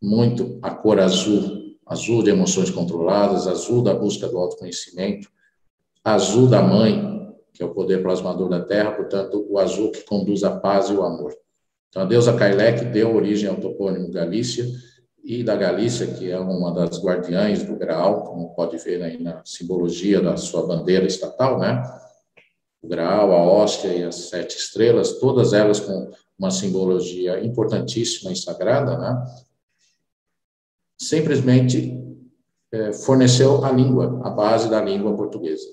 muito 0.00 0.58
a 0.62 0.70
cor 0.70 0.98
azul, 0.98 1.76
azul 1.86 2.22
de 2.22 2.30
emoções 2.30 2.70
controladas, 2.70 3.46
azul 3.46 3.82
da 3.82 3.94
busca 3.94 4.28
do 4.28 4.38
autoconhecimento, 4.38 5.28
azul 6.04 6.48
da 6.48 6.60
mãe, 6.60 7.32
que 7.52 7.62
é 7.62 7.66
o 7.66 7.72
poder 7.72 8.02
plasmador 8.02 8.48
da 8.48 8.60
terra, 8.60 8.92
portanto, 8.92 9.46
o 9.48 9.58
azul 9.58 9.90
que 9.90 10.02
conduz 10.02 10.42
a 10.42 10.50
paz 10.50 10.88
e 10.88 10.92
o 10.92 11.02
amor. 11.02 11.32
Então, 11.88 12.02
a 12.02 12.06
deusa 12.06 12.32
Cailleque 12.34 12.86
deu 12.86 13.14
origem 13.14 13.48
ao 13.48 13.56
topônimo 13.56 14.10
Galícia, 14.10 14.64
e 15.24 15.44
da 15.44 15.54
Galícia, 15.54 16.06
que 16.06 16.30
é 16.30 16.38
uma 16.38 16.72
das 16.72 17.02
guardiães 17.02 17.62
do 17.62 17.76
Graal, 17.76 18.24
como 18.24 18.54
pode 18.54 18.76
ver 18.78 19.02
aí 19.02 19.22
na 19.22 19.40
simbologia 19.44 20.20
da 20.20 20.36
sua 20.36 20.66
bandeira 20.66 21.06
estatal, 21.06 21.60
né? 21.60 21.80
O 22.82 22.88
Graal, 22.88 23.30
a 23.30 23.40
hóstia 23.40 23.88
e 23.88 24.02
as 24.02 24.16
sete 24.16 24.56
estrelas, 24.56 25.20
todas 25.20 25.52
elas 25.52 25.78
com 25.78 26.10
uma 26.42 26.50
simbologia 26.50 27.38
importantíssima 27.44 28.32
e 28.32 28.36
sagrada, 28.36 28.98
né? 28.98 29.24
Simplesmente 30.98 31.96
é, 32.72 32.92
forneceu 32.92 33.64
a 33.64 33.70
língua, 33.70 34.20
a 34.26 34.30
base 34.30 34.68
da 34.68 34.82
língua 34.82 35.14
portuguesa. 35.14 35.68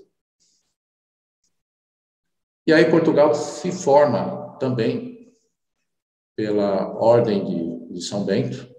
E 2.67 2.71
aí 2.71 2.87
Portugal 2.91 3.33
se 3.33 3.71
forma 3.71 4.57
também 4.59 5.33
pela 6.35 6.93
ordem 6.99 7.43
de, 7.45 7.93
de 7.95 8.01
São 8.01 8.23
Bento, 8.23 8.69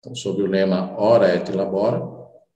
então, 0.00 0.14
sob 0.14 0.40
o 0.40 0.46
lema 0.46 0.94
Ora 0.98 1.34
et 1.34 1.50
Labora, 1.50 2.00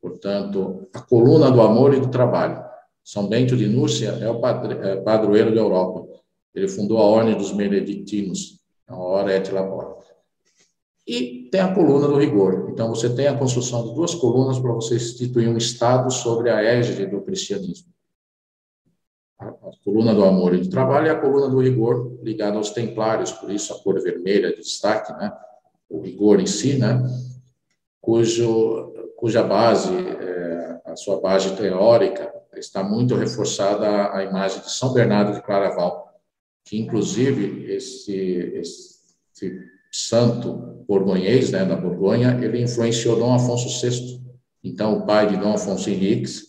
portanto, 0.01 0.89
a 0.95 1.01
coluna 1.01 1.51
do 1.51 1.61
amor 1.61 1.93
e 1.93 2.01
do 2.01 2.09
trabalho. 2.09 2.65
São 3.05 3.29
Bento 3.29 3.55
de 3.55 3.67
Núrcia 3.67 4.11
é 4.13 4.31
o 4.31 4.41
é, 4.47 4.97
padroeiro 5.03 5.55
da 5.55 5.61
Europa. 5.61 6.21
Ele 6.55 6.69
fundou 6.69 6.99
a 6.99 7.05
Ordem 7.05 7.37
dos 7.37 7.53
Benedictinos, 7.53 8.61
a 8.87 8.97
Ora 8.97 9.37
et 9.37 9.51
Labora. 9.51 9.97
E 11.07 11.49
tem 11.51 11.61
a 11.61 11.75
coluna 11.75 12.07
do 12.07 12.19
rigor. 12.19 12.69
Então, 12.71 12.89
você 12.89 13.09
tem 13.15 13.27
a 13.27 13.37
construção 13.37 13.89
de 13.89 13.95
duas 13.95 14.15
colunas 14.15 14.59
para 14.59 14.73
você 14.73 14.97
instituir 14.97 15.49
um 15.49 15.57
Estado 15.57 16.11
sobre 16.13 16.51
a 16.51 16.63
égide 16.63 17.07
do 17.07 17.21
cristianismo. 17.23 17.89
A 19.39 19.53
coluna 19.85 20.15
do 20.15 20.25
amor 20.25 20.55
e 20.55 20.59
do 20.59 20.69
trabalho 20.69 21.07
e 21.07 21.11
a 21.11 21.19
coluna 21.19 21.49
do 21.49 21.61
rigor, 21.61 22.19
ligada 22.23 22.57
aos 22.57 22.71
templários, 22.71 23.33
por 23.33 23.51
isso 23.51 23.73
a 23.73 23.79
cor 23.79 24.01
vermelha 24.01 24.51
de 24.51 24.59
destaque, 24.59 25.13
né? 25.15 25.33
o 25.89 26.01
rigor 26.01 26.41
em 26.41 26.47
si, 26.47 26.79
né? 26.79 27.03
cujo, 28.01 28.93
cuja 29.17 29.43
base, 29.43 29.93
é, 29.93 30.81
a 30.85 30.95
sua 30.95 31.21
base 31.21 31.57
teórica, 31.57 32.33
está 32.55 32.83
muito 32.83 33.15
reforçada 33.15 34.15
a 34.15 34.23
imagem 34.23 34.61
de 34.61 34.71
São 34.71 34.93
Bernardo 34.93 35.33
de 35.33 35.43
Claraval, 35.43 36.10
que 36.71 36.79
inclusive 36.79 37.67
esse, 37.69 38.15
esse 38.55 39.61
santo 39.91 40.85
borgonhês, 40.87 41.51
né, 41.51 41.65
da 41.65 41.75
Borgonha, 41.75 42.39
ele 42.41 42.63
influenciou 42.63 43.19
Dom 43.19 43.35
Afonso 43.35 43.69
VI, 43.85 44.21
então 44.63 44.97
o 44.97 45.05
pai 45.05 45.27
de 45.27 45.37
Dom 45.37 45.55
Afonso 45.55 45.91
Henriques, 45.91 46.45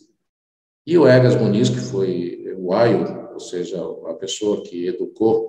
e 0.85 0.95
o 0.95 1.07
Egas 1.07 1.35
Muniz, 1.35 1.69
que 1.69 1.79
foi 1.79 2.53
o 2.55 2.71
aio, 2.71 3.31
ou 3.33 3.39
seja, 3.39 3.83
a 4.09 4.13
pessoa 4.13 4.61
que 4.61 4.85
educou 4.85 5.47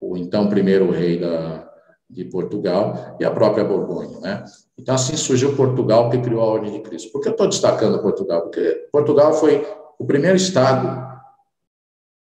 o 0.00 0.16
então 0.16 0.48
primeiro 0.48 0.88
rei 0.92 1.18
da, 1.18 1.68
de 2.08 2.24
Portugal 2.26 3.16
e 3.18 3.24
a 3.24 3.30
própria 3.32 3.64
Borgonha, 3.64 4.20
né? 4.20 4.44
Então, 4.78 4.94
assim 4.94 5.16
surgiu 5.16 5.56
Portugal, 5.56 6.10
que 6.10 6.18
criou 6.18 6.42
a 6.42 6.46
Ordem 6.46 6.74
de 6.74 6.80
Cristo. 6.80 7.10
Por 7.10 7.22
que 7.22 7.28
eu 7.28 7.32
estou 7.32 7.48
destacando 7.48 8.00
Portugal? 8.00 8.42
Porque 8.42 8.88
Portugal 8.92 9.32
foi 9.32 9.66
o 9.98 10.04
primeiro 10.04 10.36
Estado 10.36 11.15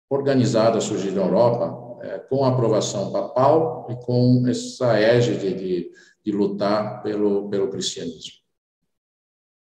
organizado 0.09 0.77
a 0.77 0.81
surgir 0.81 1.11
na 1.11 1.21
Europa 1.21 1.99
é, 2.01 2.17
com 2.17 2.43
a 2.43 2.49
aprovação 2.49 3.11
papal 3.11 3.87
e 3.89 3.95
com 4.05 4.43
essa 4.47 4.97
égide 4.97 5.53
de, 5.53 5.91
de 6.25 6.31
lutar 6.31 7.03
pelo, 7.03 7.49
pelo 7.49 7.69
cristianismo. 7.69 8.39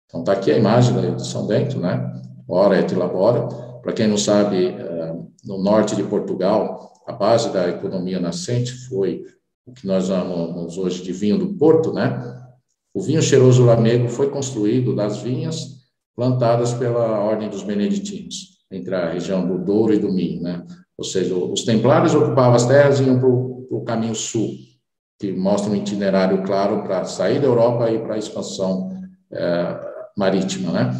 Então, 0.06 0.20
está 0.20 0.32
aqui 0.32 0.50
a 0.52 0.58
imagem 0.58 1.16
de 1.16 1.26
São 1.26 1.46
Bento, 1.46 1.78
né? 1.78 2.12
Ora 2.48 2.78
et 2.78 2.94
labora. 2.94 3.48
Para 3.82 3.92
quem 3.92 4.06
não 4.06 4.16
sabe, 4.16 4.66
é, 4.66 5.14
no 5.44 5.58
norte 5.58 5.96
de 5.96 6.02
Portugal, 6.02 6.92
a 7.06 7.12
base 7.12 7.52
da 7.52 7.68
economia 7.68 8.20
nascente 8.20 8.72
foi 8.72 9.24
o 9.64 9.72
que 9.72 9.86
nós 9.86 10.06
chamamos 10.06 10.78
hoje 10.78 11.02
de 11.02 11.12
vinho 11.12 11.38
do 11.38 11.54
Porto, 11.54 11.92
né? 11.92 12.20
O 12.94 13.00
vinho 13.00 13.20
cheiroso 13.20 13.64
lamego 13.64 14.08
foi 14.08 14.30
construído 14.30 14.94
das 14.94 15.18
vinhas 15.18 15.76
plantadas 16.14 16.72
pela 16.72 17.20
Ordem 17.20 17.48
dos 17.50 17.62
Beneditinos, 17.62 18.55
entre 18.70 18.94
a 18.94 19.10
região 19.10 19.46
do 19.46 19.58
Douro 19.58 19.94
e 19.94 19.98
do 19.98 20.12
Minho, 20.12 20.42
né? 20.42 20.64
Ou 20.98 21.04
seja, 21.04 21.34
os 21.34 21.64
templários 21.64 22.14
ocupavam 22.14 22.54
as 22.54 22.66
terras 22.66 23.00
e 23.00 23.04
iam 23.04 23.18
para 23.18 23.28
o 23.28 23.84
caminho 23.84 24.14
sul, 24.14 24.50
que 25.18 25.32
mostra 25.32 25.70
um 25.70 25.76
itinerário 25.76 26.42
claro 26.42 26.82
para 26.82 27.04
sair 27.04 27.40
da 27.40 27.46
Europa 27.46 27.90
e 27.90 27.98
para 27.98 28.14
a 28.14 28.18
expansão 28.18 28.90
é, 29.30 30.10
marítima, 30.16 30.72
né? 30.72 30.90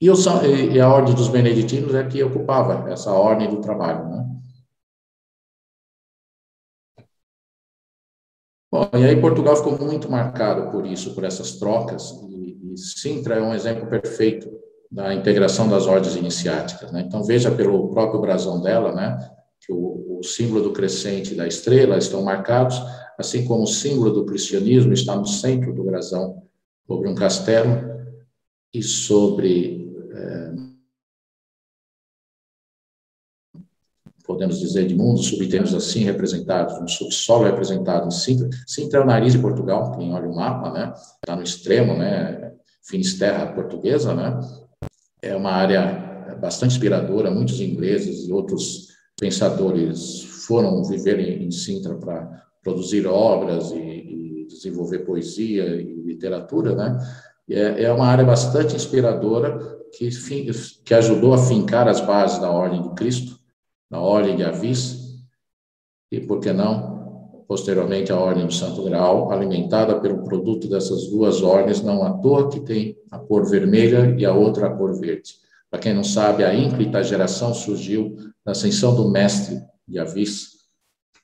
E, 0.00 0.10
o, 0.10 0.14
e, 0.72 0.80
a 0.80 0.88
Ordem 0.88 1.14
dos 1.14 1.28
Beneditinos 1.28 1.94
é 1.94 2.06
que 2.06 2.22
ocupava 2.22 2.90
essa 2.90 3.10
ordem 3.12 3.48
do 3.48 3.60
trabalho, 3.60 4.08
né? 4.08 4.26
Bom, 8.70 8.90
e 8.92 9.04
aí 9.04 9.20
Portugal 9.20 9.56
ficou 9.56 9.78
muito 9.78 10.10
marcado 10.10 10.70
por 10.70 10.86
isso, 10.86 11.14
por 11.14 11.24
essas 11.24 11.52
trocas, 11.58 12.10
e, 12.28 12.72
e 12.72 12.76
Sintra 12.76 13.36
é 13.36 13.42
um 13.42 13.54
exemplo 13.54 13.88
perfeito 13.88 14.50
da 14.96 15.14
integração 15.14 15.68
das 15.68 15.86
ordens 15.86 16.16
iniciáticas. 16.16 16.90
Né? 16.90 17.04
Então, 17.06 17.22
veja 17.22 17.50
pelo 17.50 17.90
próprio 17.90 18.18
brasão 18.18 18.62
dela, 18.62 18.94
né, 18.94 19.30
que 19.60 19.70
o, 19.70 20.18
o, 20.18 20.22
símbolo 20.24 20.62
do 20.62 20.72
crescente 20.72 21.34
e 21.34 21.36
da 21.36 21.46
estrela 21.46 21.98
estão 21.98 22.22
marcados, 22.22 22.80
assim 23.18 23.44
como 23.44 23.64
o 23.64 23.66
símbolo 23.66 24.10
do 24.10 24.24
cristianismo 24.24 24.94
está 24.94 25.14
no 25.14 25.26
centro 25.26 25.74
do 25.74 25.84
brasão, 25.84 26.42
sobre 26.86 27.10
um 27.10 27.14
castelo 27.14 27.94
e 28.72 28.82
sobre 28.82 29.76
podemos 34.24 34.58
dizer, 34.58 34.88
de 34.88 34.94
mundos 34.94 35.26
subterrâneos 35.26 35.72
assim 35.72 36.00
representados, 36.00 36.76
um 36.80 36.88
subsolo 36.88 37.44
representado 37.44 38.08
em 38.08 38.10
Sintra. 38.10 38.50
Sintra 38.66 38.98
é 38.98 39.02
o 39.02 39.06
nariz 39.06 39.34
de 39.34 39.38
Portugal, 39.38 39.92
quem 39.92 40.12
olha 40.12 40.28
o 40.28 40.34
mapa, 40.34 40.72
né? 40.72 40.92
Está 41.22 41.36
no 41.36 41.42
extremo, 41.42 41.96
né? 41.96 42.52
Finisterra 42.82 43.52
portuguesa, 43.52 44.14
né? 44.14 44.38
É 45.26 45.36
uma 45.36 45.50
área 45.50 46.36
bastante 46.40 46.76
inspiradora, 46.76 47.30
muitos 47.30 47.60
ingleses 47.60 48.28
e 48.28 48.32
outros 48.32 48.88
pensadores 49.18 50.22
foram 50.46 50.84
viver 50.84 51.18
em, 51.18 51.50
Sintra 51.50 51.94
para 51.96 52.44
produzir 52.62 53.06
obras 53.06 53.70
e, 53.72 53.76
e, 53.76 54.46
desenvolver 54.48 55.00
poesia 55.00 55.64
e 55.80 56.02
literatura, 56.02 56.74
né? 56.74 56.98
É, 57.48 57.84
é 57.84 57.92
uma 57.92 58.06
área 58.06 58.24
bastante 58.24 58.74
inspiradora 58.74 59.58
que, 59.92 60.08
que 60.84 60.94
ajudou 60.94 61.32
a 61.34 61.38
fincar 61.38 61.88
as 61.88 62.00
bases 62.00 62.38
da 62.38 62.50
Ordem 62.50 62.82
de 62.82 62.90
Cristo, 62.90 63.38
na 63.90 64.00
Ordem 64.00 64.36
de 64.36 64.42
Avis, 64.42 65.16
e, 66.10 66.20
por 66.20 66.40
que 66.40 66.52
não, 66.52 66.95
posteriormente, 67.46 68.12
a 68.12 68.18
Ordem 68.18 68.46
do 68.46 68.52
Santo 68.52 68.82
Graal, 68.82 69.30
alimentada 69.30 70.00
pelo 70.00 70.22
produto 70.22 70.68
dessas 70.68 71.08
duas 71.08 71.42
ordens, 71.42 71.82
não 71.82 72.02
à 72.02 72.12
toa 72.12 72.48
que 72.48 72.60
tem 72.60 72.96
a 73.10 73.18
cor 73.18 73.48
vermelha 73.48 74.14
e 74.18 74.24
a 74.24 74.32
outra 74.32 74.66
a 74.66 74.70
cor 74.70 74.98
verde. 74.98 75.34
Para 75.70 75.80
quem 75.80 75.94
não 75.94 76.04
sabe, 76.04 76.44
a 76.44 76.54
ínclita 76.54 77.02
geração 77.02 77.52
surgiu 77.54 78.16
na 78.44 78.52
ascensão 78.52 78.94
do 78.94 79.10
mestre 79.10 79.60
de 79.86 79.98
Avis, 79.98 80.56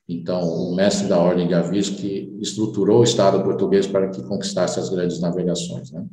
então, 0.07 0.41
o 0.41 0.75
mestre 0.75 1.07
da 1.07 1.17
Ordem 1.17 1.47
de 1.47 1.53
Avis 1.53 1.89
que 1.89 2.37
estruturou 2.41 2.99
o 2.99 3.03
Estado 3.03 3.41
português 3.43 3.87
para 3.87 4.09
que 4.09 4.21
conquistasse 4.23 4.79
as 4.79 4.89
grandes 4.89 5.19
navegações. 5.19 5.91
Né? 5.91 6.05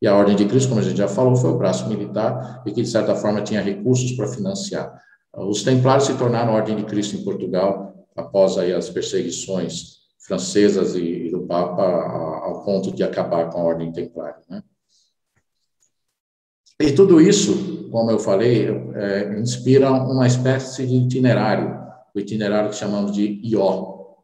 E 0.00 0.06
a 0.06 0.16
Ordem 0.16 0.34
de 0.34 0.46
Cristo, 0.46 0.68
como 0.68 0.80
a 0.80 0.84
gente 0.84 0.96
já 0.96 1.08
falou, 1.08 1.36
foi 1.36 1.50
o 1.50 1.58
braço 1.58 1.88
militar 1.88 2.62
e 2.66 2.72
que, 2.72 2.82
de 2.82 2.88
certa 2.88 3.14
forma, 3.14 3.42
tinha 3.42 3.60
recursos 3.60 4.12
para 4.12 4.28
financiar. 4.28 4.98
Os 5.36 5.62
templários 5.62 6.06
se 6.06 6.14
tornaram 6.14 6.52
a 6.52 6.56
Ordem 6.56 6.76
de 6.76 6.84
Cristo 6.84 7.16
em 7.16 7.24
Portugal 7.24 7.93
após 8.16 8.58
aí 8.58 8.72
as 8.72 8.88
perseguições 8.88 9.98
francesas 10.18 10.94
e, 10.94 11.30
do 11.30 11.46
Papa 11.46 11.82
ao 11.82 12.64
ponto 12.64 12.92
de 12.92 13.02
acabar 13.02 13.50
com 13.50 13.60
a 13.60 13.64
Ordem 13.64 13.92
Templária. 13.92 14.42
Né? 14.48 14.62
E 16.80 16.92
tudo 16.92 17.20
isso, 17.20 17.88
como 17.90 18.10
eu 18.10 18.18
falei, 18.18 18.68
é, 18.94 19.38
inspira 19.38 19.90
uma 19.92 20.26
espécie 20.26 20.86
de 20.86 20.94
itinerário, 20.94 21.78
o 22.14 22.18
itinerário 22.18 22.70
que 22.70 22.76
chamamos 22.76 23.12
de 23.12 23.40
IO, 23.44 24.16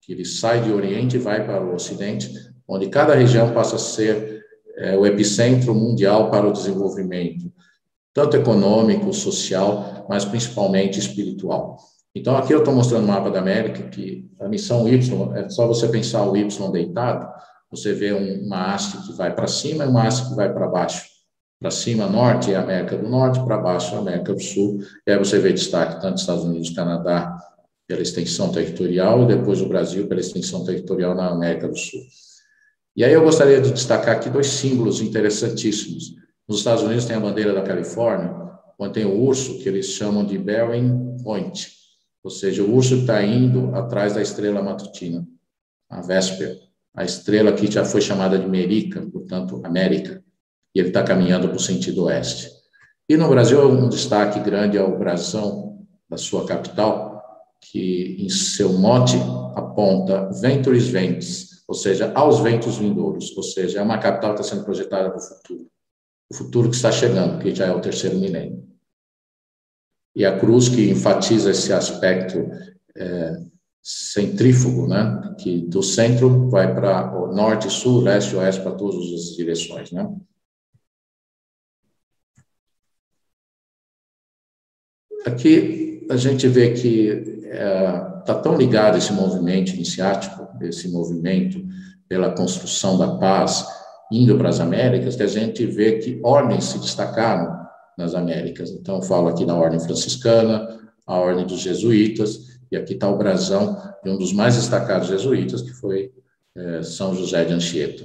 que 0.00 0.12
ele 0.12 0.24
sai 0.24 0.62
de 0.62 0.72
Oriente 0.72 1.16
e 1.16 1.20
vai 1.20 1.46
para 1.46 1.64
o 1.64 1.74
Ocidente, 1.74 2.32
onde 2.66 2.88
cada 2.88 3.14
região 3.14 3.52
passa 3.52 3.76
a 3.76 3.78
ser 3.78 4.44
é, 4.76 4.96
o 4.96 5.06
epicentro 5.06 5.74
mundial 5.74 6.30
para 6.30 6.46
o 6.46 6.52
desenvolvimento 6.52 7.52
tanto 8.18 8.36
econômico, 8.36 9.12
social, 9.12 10.04
mas 10.08 10.24
principalmente 10.24 10.98
espiritual. 10.98 11.76
Então, 12.18 12.36
aqui 12.36 12.52
eu 12.52 12.58
estou 12.58 12.74
mostrando 12.74 13.04
o 13.04 13.08
mapa 13.08 13.30
da 13.30 13.38
América, 13.38 13.88
que 13.88 14.28
a 14.40 14.48
missão 14.48 14.88
Y, 14.88 15.36
é 15.36 15.48
só 15.48 15.66
você 15.66 15.88
pensar 15.88 16.24
o 16.24 16.36
Y 16.36 16.70
deitado, 16.72 17.28
você 17.70 17.92
vê 17.92 18.12
uma 18.12 18.74
haste 18.74 18.98
que 19.06 19.12
vai 19.12 19.34
para 19.34 19.46
cima 19.46 19.84
e 19.84 19.88
uma 19.88 20.06
haste 20.06 20.28
que 20.28 20.34
vai 20.34 20.52
para 20.52 20.66
baixo. 20.66 21.06
Para 21.60 21.70
cima, 21.70 22.06
norte 22.06 22.52
é 22.52 22.56
a 22.56 22.62
América 22.62 22.96
do 22.96 23.08
Norte, 23.08 23.44
para 23.44 23.58
baixo, 23.58 23.94
a 23.94 23.98
América 23.98 24.32
do 24.32 24.40
Sul. 24.40 24.80
E 25.06 25.12
aí 25.12 25.18
você 25.18 25.38
vê 25.38 25.52
destaque 25.52 26.00
tanto 26.00 26.18
Estados 26.18 26.44
Unidos, 26.44 26.70
Canadá, 26.70 27.36
pela 27.86 28.02
extensão 28.02 28.50
territorial, 28.52 29.22
e 29.22 29.26
depois 29.26 29.60
o 29.60 29.68
Brasil 29.68 30.06
pela 30.06 30.20
extensão 30.20 30.64
territorial 30.64 31.14
na 31.14 31.28
América 31.28 31.68
do 31.68 31.76
Sul. 31.76 32.00
E 32.96 33.04
aí 33.04 33.12
eu 33.12 33.22
gostaria 33.22 33.60
de 33.60 33.72
destacar 33.72 34.16
aqui 34.16 34.28
dois 34.28 34.46
símbolos 34.48 35.00
interessantíssimos. 35.00 36.14
Nos 36.48 36.58
Estados 36.58 36.82
Unidos 36.82 37.04
tem 37.04 37.16
a 37.16 37.20
bandeira 37.20 37.52
da 37.52 37.62
Califórnia, 37.62 38.34
onde 38.78 38.94
tem 38.94 39.04
o 39.04 39.20
urso, 39.20 39.58
que 39.58 39.68
eles 39.68 39.86
chamam 39.86 40.24
de 40.24 40.38
Bering 40.38 41.16
Point, 41.22 41.77
ou 42.28 42.30
seja, 42.30 42.62
o 42.62 42.74
urso 42.74 42.96
está 42.96 43.22
indo 43.22 43.74
atrás 43.74 44.12
da 44.12 44.20
estrela 44.20 44.62
matutina, 44.62 45.26
a 45.88 46.02
Vesper, 46.02 46.60
a 46.94 47.02
estrela 47.02 47.54
que 47.54 47.70
já 47.70 47.86
foi 47.86 48.02
chamada 48.02 48.38
de 48.38 48.46
Merica, 48.46 49.00
portanto, 49.10 49.62
América, 49.64 50.22
e 50.74 50.78
ele 50.78 50.88
está 50.88 51.02
caminhando 51.02 51.48
para 51.48 51.56
o 51.56 51.60
sentido 51.60 52.04
oeste. 52.04 52.50
E 53.08 53.16
no 53.16 53.30
Brasil, 53.30 53.66
um 53.66 53.88
destaque 53.88 54.40
grande 54.40 54.76
é 54.76 54.82
o 54.82 54.98
brasão 54.98 55.86
da 56.06 56.18
sua 56.18 56.44
capital, 56.44 57.22
que 57.62 58.16
em 58.20 58.28
seu 58.28 58.74
mote 58.74 59.16
aponta 59.56 60.28
Venturis 60.38 60.86
Ventis, 60.86 61.64
ou 61.66 61.74
seja, 61.74 62.12
aos 62.14 62.40
ventos 62.40 62.76
vindouros, 62.76 63.34
ou 63.34 63.42
seja, 63.42 63.80
é 63.80 63.82
uma 63.82 63.96
capital 63.96 64.34
que 64.34 64.42
está 64.42 64.54
sendo 64.54 64.66
projetada 64.66 65.08
para 65.08 65.18
o 65.18 65.22
futuro 65.22 65.66
o 66.30 66.34
futuro 66.34 66.68
que 66.68 66.76
está 66.76 66.92
chegando, 66.92 67.38
que 67.38 67.54
já 67.54 67.68
é 67.68 67.72
o 67.72 67.80
terceiro 67.80 68.18
milênio. 68.18 68.67
E 70.18 70.26
a 70.26 70.36
cruz 70.36 70.68
que 70.68 70.90
enfatiza 70.90 71.52
esse 71.52 71.72
aspecto 71.72 72.50
é, 72.96 73.36
centrífugo, 73.80 74.88
né? 74.88 75.36
que 75.38 75.60
do 75.60 75.80
centro 75.80 76.50
vai 76.50 76.74
para 76.74 77.16
o 77.16 77.32
norte, 77.32 77.70
sul, 77.70 78.00
leste, 78.00 78.34
oeste, 78.34 78.60
para 78.60 78.72
todas 78.72 78.96
as 79.12 79.36
direções. 79.36 79.92
Né? 79.92 80.12
Aqui 85.24 86.04
a 86.10 86.16
gente 86.16 86.48
vê 86.48 86.72
que 86.72 87.06
está 87.44 87.54
é, 87.54 88.22
tá 88.26 88.34
tão 88.34 88.56
ligado 88.56 88.98
esse 88.98 89.12
movimento 89.12 89.70
iniciático, 89.70 90.48
esse 90.62 90.88
movimento 90.88 91.64
pela 92.08 92.32
construção 92.32 92.98
da 92.98 93.18
paz, 93.18 93.64
indo 94.10 94.36
para 94.36 94.48
as 94.48 94.58
Américas, 94.58 95.14
que 95.14 95.22
a 95.22 95.28
gente 95.28 95.64
vê 95.64 95.98
que 95.98 96.18
ordens 96.24 96.64
se 96.64 96.80
destacaram 96.80 97.57
nas 97.98 98.14
Américas. 98.14 98.70
Então, 98.70 99.02
falo 99.02 99.26
aqui 99.26 99.44
na 99.44 99.56
Ordem 99.56 99.80
Franciscana, 99.80 100.78
a 101.04 101.18
Ordem 101.18 101.44
dos 101.44 101.60
Jesuítas, 101.60 102.60
e 102.70 102.76
aqui 102.76 102.94
está 102.94 103.10
o 103.10 103.18
brasão 103.18 103.76
de 104.04 104.10
um 104.10 104.16
dos 104.16 104.32
mais 104.32 104.54
destacados 104.54 105.08
jesuítas, 105.08 105.62
que 105.62 105.72
foi 105.72 106.12
é, 106.56 106.82
São 106.84 107.14
José 107.14 107.44
de 107.44 107.52
Anchieta. 107.52 108.04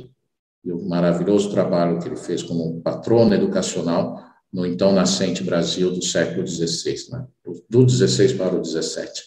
E 0.66 0.72
o 0.72 0.82
maravilhoso 0.82 1.52
trabalho 1.52 2.00
que 2.00 2.08
ele 2.08 2.16
fez 2.16 2.42
como 2.42 2.82
patrono 2.82 3.36
educacional 3.36 4.20
no 4.52 4.66
então 4.66 4.94
nascente 4.94 5.44
Brasil 5.44 5.92
do 5.92 6.04
século 6.04 6.48
XVI, 6.48 7.12
né? 7.12 7.26
do 7.70 7.86
16 7.86 8.34
para 8.34 8.56
o 8.56 8.62
17. 8.62 9.24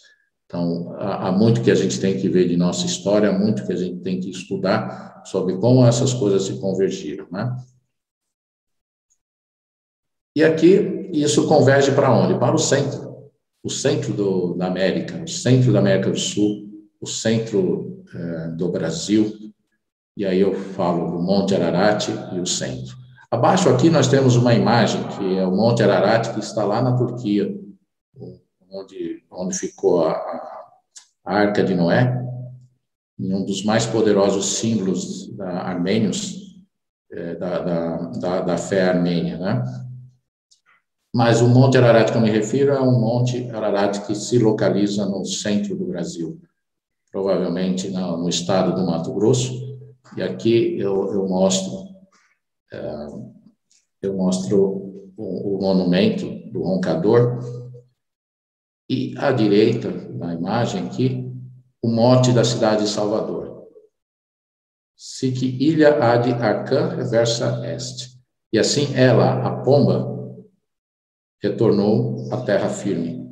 Então, 0.47 0.95
há, 0.99 1.29
há 1.29 1.33
muito 1.33 1.61
que 1.61 1.71
a 1.71 1.75
gente 1.75 2.01
tem 2.01 2.19
que 2.19 2.29
ver 2.29 2.49
de 2.49 2.57
nossa 2.57 2.87
história, 2.87 3.29
há 3.29 3.39
muito 3.39 3.67
que 3.67 3.73
a 3.73 3.77
gente 3.77 4.01
tem 4.01 4.19
que 4.19 4.31
estudar 4.31 5.23
sobre 5.27 5.59
como 5.59 5.85
essas 5.85 6.15
coisas 6.15 6.45
se 6.45 6.59
convergiram, 6.59 7.27
né? 7.31 7.55
E 10.37 10.45
aqui, 10.45 11.09
isso 11.15 11.49
converge 11.49 11.93
para 11.93 12.13
onde? 12.13 12.39
Para 12.39 12.55
o 12.55 12.59
centro. 12.59 13.31
O 13.65 13.71
centro 13.71 14.13
do, 14.13 14.55
da 14.55 14.67
América, 14.67 15.25
o 15.25 15.27
centro 15.27 15.73
da 15.73 15.79
América 15.79 16.11
do 16.11 16.19
Sul, 16.19 16.69
o 17.01 17.07
centro 17.07 18.05
eh, 18.15 18.49
do 18.49 18.69
Brasil. 18.69 19.33
E 20.15 20.27
aí 20.27 20.39
eu 20.39 20.55
falo 20.55 21.11
do 21.11 21.23
Monte 21.23 21.55
Ararat 21.55 22.09
e 22.35 22.39
o 22.39 22.45
centro. 22.45 22.95
Abaixo 23.31 23.71
aqui 23.71 23.89
nós 23.89 24.09
temos 24.09 24.37
uma 24.37 24.53
imagem 24.53 25.03
que 25.09 25.39
é 25.39 25.47
o 25.47 25.57
Monte 25.57 25.83
Ararat, 25.83 26.35
que 26.35 26.41
está 26.41 26.65
lá 26.65 26.83
na 26.83 26.95
Turquia, 26.95 27.59
onde, 28.71 29.25
onde 29.31 29.59
ficou 29.59 30.05
a, 30.05 30.13
a 31.25 31.35
Arca 31.35 31.65
de 31.65 31.75
Noé, 31.75 32.15
um 33.19 33.43
dos 33.43 33.65
mais 33.65 33.87
poderosos 33.87 34.59
símbolos 34.59 35.35
da, 35.35 35.63
armênios, 35.63 36.61
é, 37.11 37.35
da, 37.37 37.59
da, 37.59 37.97
da, 37.97 38.41
da, 38.43 38.59
fé 38.59 38.83
armênia, 38.83 39.39
né? 39.39 39.86
Mas 41.17 41.41
o 41.41 41.49
Monte 41.49 41.79
Ararat 41.79 42.13
que 42.13 42.19
eu 42.19 42.21
me 42.21 42.29
refiro 42.29 42.75
é 42.75 42.81
um 42.83 43.01
Monte 43.01 43.49
Ararat 43.49 44.07
que 44.07 44.15
se 44.15 44.39
localiza 44.39 45.07
no 45.07 45.25
centro 45.25 45.75
do 45.75 45.87
Brasil, 45.87 46.39
provavelmente 47.11 47.89
no, 47.89 48.29
estado 48.29 48.75
do 48.75 48.85
Mato 48.85 49.15
Grosso. 49.15 49.51
E 50.15 50.23
aqui 50.23 50.79
eu, 50.79 51.15
eu 51.15 51.27
mostro 51.27 51.89
é, 52.71 53.07
eu 54.03 54.15
mostro 54.15 55.15
o, 55.17 55.57
o 55.57 55.59
monumento 55.59 56.27
do 56.53 56.63
roncador 56.63 57.39
e 58.87 59.15
à 59.17 59.33
direita 59.33 59.91
na 59.91 60.35
imagem 60.35 60.87
aqui 60.87 61.33
o 61.83 61.89
mote 61.89 62.31
da 62.31 62.45
cidade 62.45 62.83
de 62.83 62.91
Salvador. 62.91 63.67
Sic 64.95 65.43
ilha 65.43 65.97
ad 65.99 66.31
arcan 66.31 66.89
reversa 66.89 67.67
est. 67.67 68.19
E 68.53 68.59
assim 68.59 68.95
ela, 68.95 69.47
a 69.47 69.63
pomba, 69.63 70.16
retornou 71.43 72.29
à 72.33 72.39
terra 72.39 72.69
firme. 72.69 73.27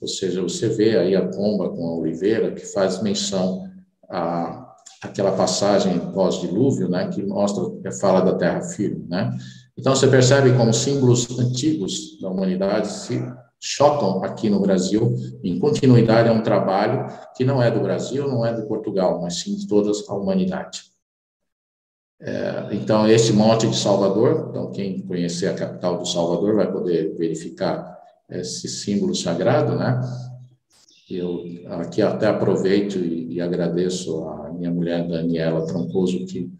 Ou 0.00 0.08
seja, 0.08 0.42
você 0.42 0.68
vê 0.68 0.98
aí 0.98 1.16
a 1.16 1.26
pomba 1.28 1.70
com 1.70 1.86
a 1.86 1.96
oliveira, 1.96 2.52
que 2.52 2.64
faz 2.66 3.02
menção 3.02 3.66
a 4.08 4.66
aquela 5.02 5.32
passagem 5.32 5.98
pós-dilúvio, 6.12 6.88
né, 6.88 7.08
que 7.08 7.22
mostra, 7.22 7.64
que 7.82 7.90
fala 7.98 8.20
da 8.20 8.34
terra 8.34 8.62
firme, 8.62 9.06
né? 9.08 9.36
Então 9.76 9.94
você 9.94 10.08
percebe 10.08 10.56
como 10.56 10.72
símbolos 10.72 11.38
antigos 11.38 12.18
da 12.20 12.30
humanidade 12.30 12.88
se 12.88 13.22
chocam 13.60 14.24
aqui 14.24 14.48
no 14.48 14.60
Brasil, 14.60 15.14
em 15.44 15.58
continuidade 15.58 16.28
a 16.28 16.32
um 16.32 16.42
trabalho 16.42 17.06
que 17.36 17.44
não 17.44 17.62
é 17.62 17.70
do 17.70 17.80
Brasil, 17.80 18.26
não 18.26 18.44
é 18.44 18.54
de 18.54 18.66
Portugal, 18.66 19.20
mas 19.20 19.40
sim 19.40 19.54
de 19.54 19.66
toda 19.66 19.90
a 20.08 20.14
humanidade. 20.14 20.84
É, 22.20 22.68
então, 22.72 23.06
esse 23.08 23.32
monte 23.32 23.66
de 23.66 23.76
Salvador, 23.76 24.48
então 24.50 24.70
quem 24.72 25.00
conhecer 25.00 25.48
a 25.48 25.54
capital 25.54 25.98
do 25.98 26.06
Salvador 26.06 26.56
vai 26.56 26.70
poder 26.70 27.14
verificar 27.16 27.96
esse 28.30 28.68
símbolo 28.68 29.14
sagrado, 29.14 29.76
né? 29.76 30.00
Eu 31.08 31.44
aqui 31.68 32.02
até 32.02 32.26
aproveito 32.26 32.98
e, 32.98 33.34
e 33.34 33.40
agradeço 33.40 34.24
a 34.24 34.52
minha 34.52 34.70
mulher 34.70 35.06
Daniela 35.06 35.66
Troncoso, 35.66 36.26
que, 36.26 36.50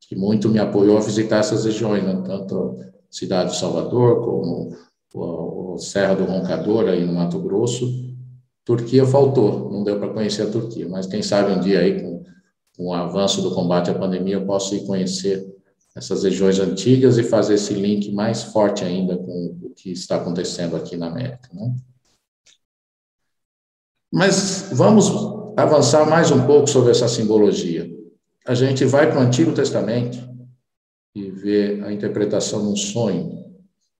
que 0.00 0.16
muito 0.16 0.48
me 0.48 0.58
apoiou 0.58 0.96
a 0.96 1.02
visitar 1.02 1.38
essas 1.38 1.64
regiões, 1.64 2.02
né? 2.02 2.20
tanto 2.26 2.80
a 2.80 2.84
cidade 3.08 3.52
de 3.52 3.58
Salvador 3.58 4.24
como 4.24 4.76
o 5.14 5.78
Serra 5.78 6.14
do 6.14 6.24
Roncador, 6.24 6.88
aí 6.88 7.04
no 7.04 7.12
Mato 7.12 7.38
Grosso. 7.38 7.86
Turquia 8.64 9.04
faltou, 9.04 9.70
não 9.70 9.84
deu 9.84 9.98
para 9.98 10.12
conhecer 10.12 10.42
a 10.42 10.50
Turquia, 10.50 10.88
mas 10.88 11.06
quem 11.06 11.22
sabe 11.22 11.52
um 11.52 11.60
dia 11.60 11.80
aí, 11.80 12.00
com, 12.00 12.22
com 12.82 12.88
o 12.88 12.94
avanço 12.94 13.40
do 13.40 13.54
combate 13.54 13.90
à 13.90 13.94
pandemia, 13.94 14.34
eu 14.34 14.44
posso 14.44 14.74
ir 14.74 14.84
conhecer 14.84 15.46
essas 15.94 16.24
regiões 16.24 16.58
antigas 16.58 17.16
e 17.16 17.22
fazer 17.22 17.54
esse 17.54 17.72
link 17.74 18.10
mais 18.10 18.42
forte 18.42 18.82
ainda 18.82 19.16
com 19.16 19.56
o 19.62 19.70
que 19.70 19.92
está 19.92 20.16
acontecendo 20.16 20.74
aqui 20.74 20.96
na 20.96 21.06
América. 21.06 21.48
Né? 21.52 21.74
Mas 24.12 24.70
vamos 24.72 25.12
avançar 25.56 26.08
mais 26.08 26.30
um 26.32 26.44
pouco 26.44 26.68
sobre 26.68 26.90
essa 26.90 27.06
simbologia. 27.06 27.88
A 28.46 28.54
gente 28.54 28.84
vai 28.84 29.08
para 29.08 29.20
o 29.20 29.22
Antigo 29.22 29.52
Testamento 29.52 30.18
e 31.14 31.30
vê 31.30 31.80
a 31.84 31.92
interpretação 31.92 32.62
de 32.62 32.68
um 32.68 32.76
sonho 32.76 33.42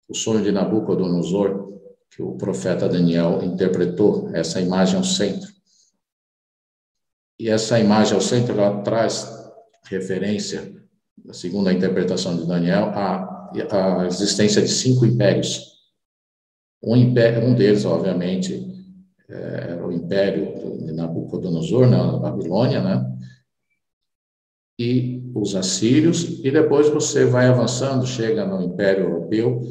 o 0.08 0.14
sonho 0.14 0.42
de 0.42 0.52
Nabucodonosor, 0.52 1.72
que 2.10 2.22
o 2.22 2.32
profeta 2.32 2.86
Daniel 2.86 3.42
interpretou, 3.42 4.28
essa 4.34 4.60
imagem 4.60 4.96
ao 4.96 5.04
centro. 5.04 5.51
E 7.42 7.48
essa 7.48 7.76
imagem 7.80 8.14
ao 8.14 8.20
centro, 8.20 8.52
ela 8.52 8.82
traz 8.82 9.28
referência, 9.90 10.72
segundo 11.32 11.68
a 11.68 11.72
interpretação 11.72 12.36
de 12.36 12.46
Daniel, 12.46 12.84
à, 12.94 13.50
à 13.72 14.06
existência 14.06 14.62
de 14.62 14.68
cinco 14.68 15.04
impérios. 15.04 15.60
Um, 16.80 16.94
império, 16.94 17.44
um 17.44 17.52
deles, 17.52 17.84
obviamente, 17.84 18.64
é, 19.28 19.70
era 19.70 19.84
o 19.84 19.90
império 19.90 20.54
de 20.86 20.92
Nabucodonosor, 20.92 21.88
na 21.88 22.16
Babilônia, 22.16 22.80
né? 22.80 23.04
E 24.78 25.28
os 25.34 25.56
assírios, 25.56 26.44
e 26.44 26.48
depois 26.48 26.90
você 26.90 27.24
vai 27.24 27.48
avançando, 27.48 28.06
chega 28.06 28.44
no 28.44 28.62
Império 28.62 29.06
Europeu, 29.06 29.62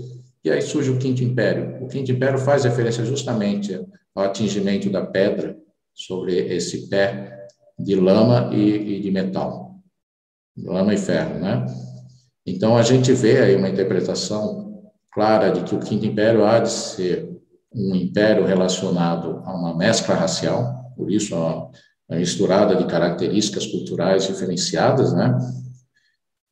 e 0.43 0.51
aí 0.51 0.61
surge 0.61 0.89
o 0.89 0.99
Quinto 0.99 1.23
Império. 1.23 1.81
O 1.81 1.87
Quinto 1.87 2.11
Império 2.11 2.37
faz 2.37 2.65
referência 2.65 3.05
justamente 3.05 3.81
ao 4.13 4.25
atingimento 4.25 4.89
da 4.89 5.05
pedra 5.05 5.57
sobre 5.93 6.35
esse 6.53 6.89
pé 6.89 7.40
de 7.77 7.95
lama 7.95 8.49
e, 8.53 8.97
e 8.97 8.99
de 9.01 9.11
metal, 9.11 9.75
lama 10.57 10.93
e 10.93 10.97
ferro, 10.97 11.39
né? 11.39 11.65
Então 12.45 12.77
a 12.77 12.81
gente 12.81 13.13
vê 13.13 13.39
aí 13.39 13.55
uma 13.55 13.69
interpretação 13.69 14.81
clara 15.11 15.51
de 15.51 15.63
que 15.63 15.75
o 15.75 15.79
Quinto 15.79 16.05
Império 16.05 16.45
há 16.45 16.59
de 16.59 16.71
ser 16.71 17.29
um 17.73 17.95
império 17.95 18.45
relacionado 18.45 19.41
a 19.45 19.53
uma 19.53 19.75
mescla 19.75 20.15
racial, 20.15 20.93
por 20.95 21.11
isso 21.11 21.35
uma 21.35 21.69
misturada 22.09 22.75
de 22.75 22.85
características 22.85 23.67
culturais 23.67 24.27
diferenciadas, 24.27 25.13
né? 25.13 25.37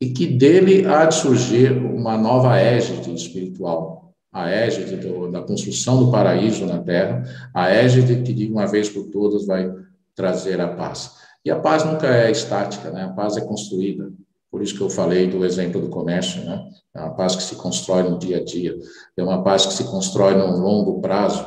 e 0.02 0.10
que 0.10 0.26
dele 0.26 0.86
há 0.86 1.06
de 1.06 1.16
surgir 1.16 1.72
uma 1.74 2.18
nova 2.18 2.58
égide 2.58 3.14
espiritual, 3.14 4.14
a 4.32 4.50
égide 4.50 4.96
do, 4.96 5.30
da 5.30 5.42
construção 5.42 6.06
do 6.06 6.12
paraíso 6.12 6.66
na 6.66 6.80
Terra, 6.80 7.24
a 7.54 7.70
égide 7.70 8.22
que 8.22 8.32
de 8.32 8.50
uma 8.50 8.66
vez 8.66 8.88
por 8.90 9.08
todas 9.08 9.46
vai 9.46 9.70
trazer 10.16 10.60
a 10.60 10.68
paz. 10.68 11.18
E 11.44 11.52
a 11.52 11.60
paz 11.60 11.84
nunca 11.84 12.08
é 12.08 12.30
estática, 12.30 12.92
né? 12.92 13.04
A 13.04 13.10
paz 13.10 13.38
é 13.38 13.42
construída. 13.42 14.12
Por 14.52 14.62
isso 14.62 14.76
que 14.76 14.82
eu 14.82 14.90
falei 14.90 15.28
do 15.28 15.46
exemplo 15.46 15.80
do 15.80 15.90
comércio, 15.90 16.44
né? 16.44 16.70
É 16.94 17.02
uma 17.02 17.16
paz 17.16 17.36
que 17.36 17.44
se 17.44 17.56
constrói 17.56 18.04
no 18.04 18.18
dia 18.18 18.38
a 18.38 18.44
dia, 18.44 18.76
é 19.16 19.24
uma 19.24 19.44
paz 19.44 19.66
que 19.66 19.74
se 19.74 19.84
constrói 19.86 20.36
no 20.36 20.58
longo 20.58 21.00
prazo. 21.02 21.46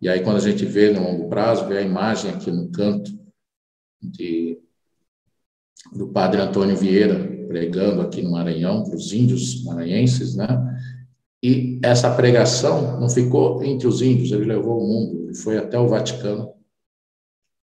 E 0.00 0.08
aí 0.08 0.22
quando 0.22 0.36
a 0.36 0.40
gente 0.40 0.64
vê 0.64 0.90
no 0.90 1.02
longo 1.02 1.28
prazo, 1.28 1.66
vê 1.66 1.78
a 1.78 1.82
imagem 1.82 2.30
aqui 2.30 2.50
no 2.50 2.70
canto 2.70 3.10
de 4.02 4.58
do 5.92 6.08
padre 6.08 6.40
Antônio 6.40 6.76
Vieira, 6.76 7.16
pregando 7.46 8.02
aqui 8.02 8.20
no 8.22 8.32
Maranhão, 8.32 8.84
para 8.84 8.96
os 8.96 9.12
índios 9.12 9.64
maranhenses, 9.64 10.34
né? 10.34 10.46
E 11.42 11.78
essa 11.82 12.14
pregação 12.14 12.98
não 13.00 13.08
ficou 13.08 13.62
entre 13.62 13.86
os 13.86 14.02
índios, 14.02 14.32
ele 14.32 14.44
levou 14.44 14.78
o 14.78 14.86
mundo, 14.86 15.24
ele 15.24 15.34
foi 15.34 15.56
até 15.56 15.78
o 15.78 15.86
Vaticano 15.86 16.52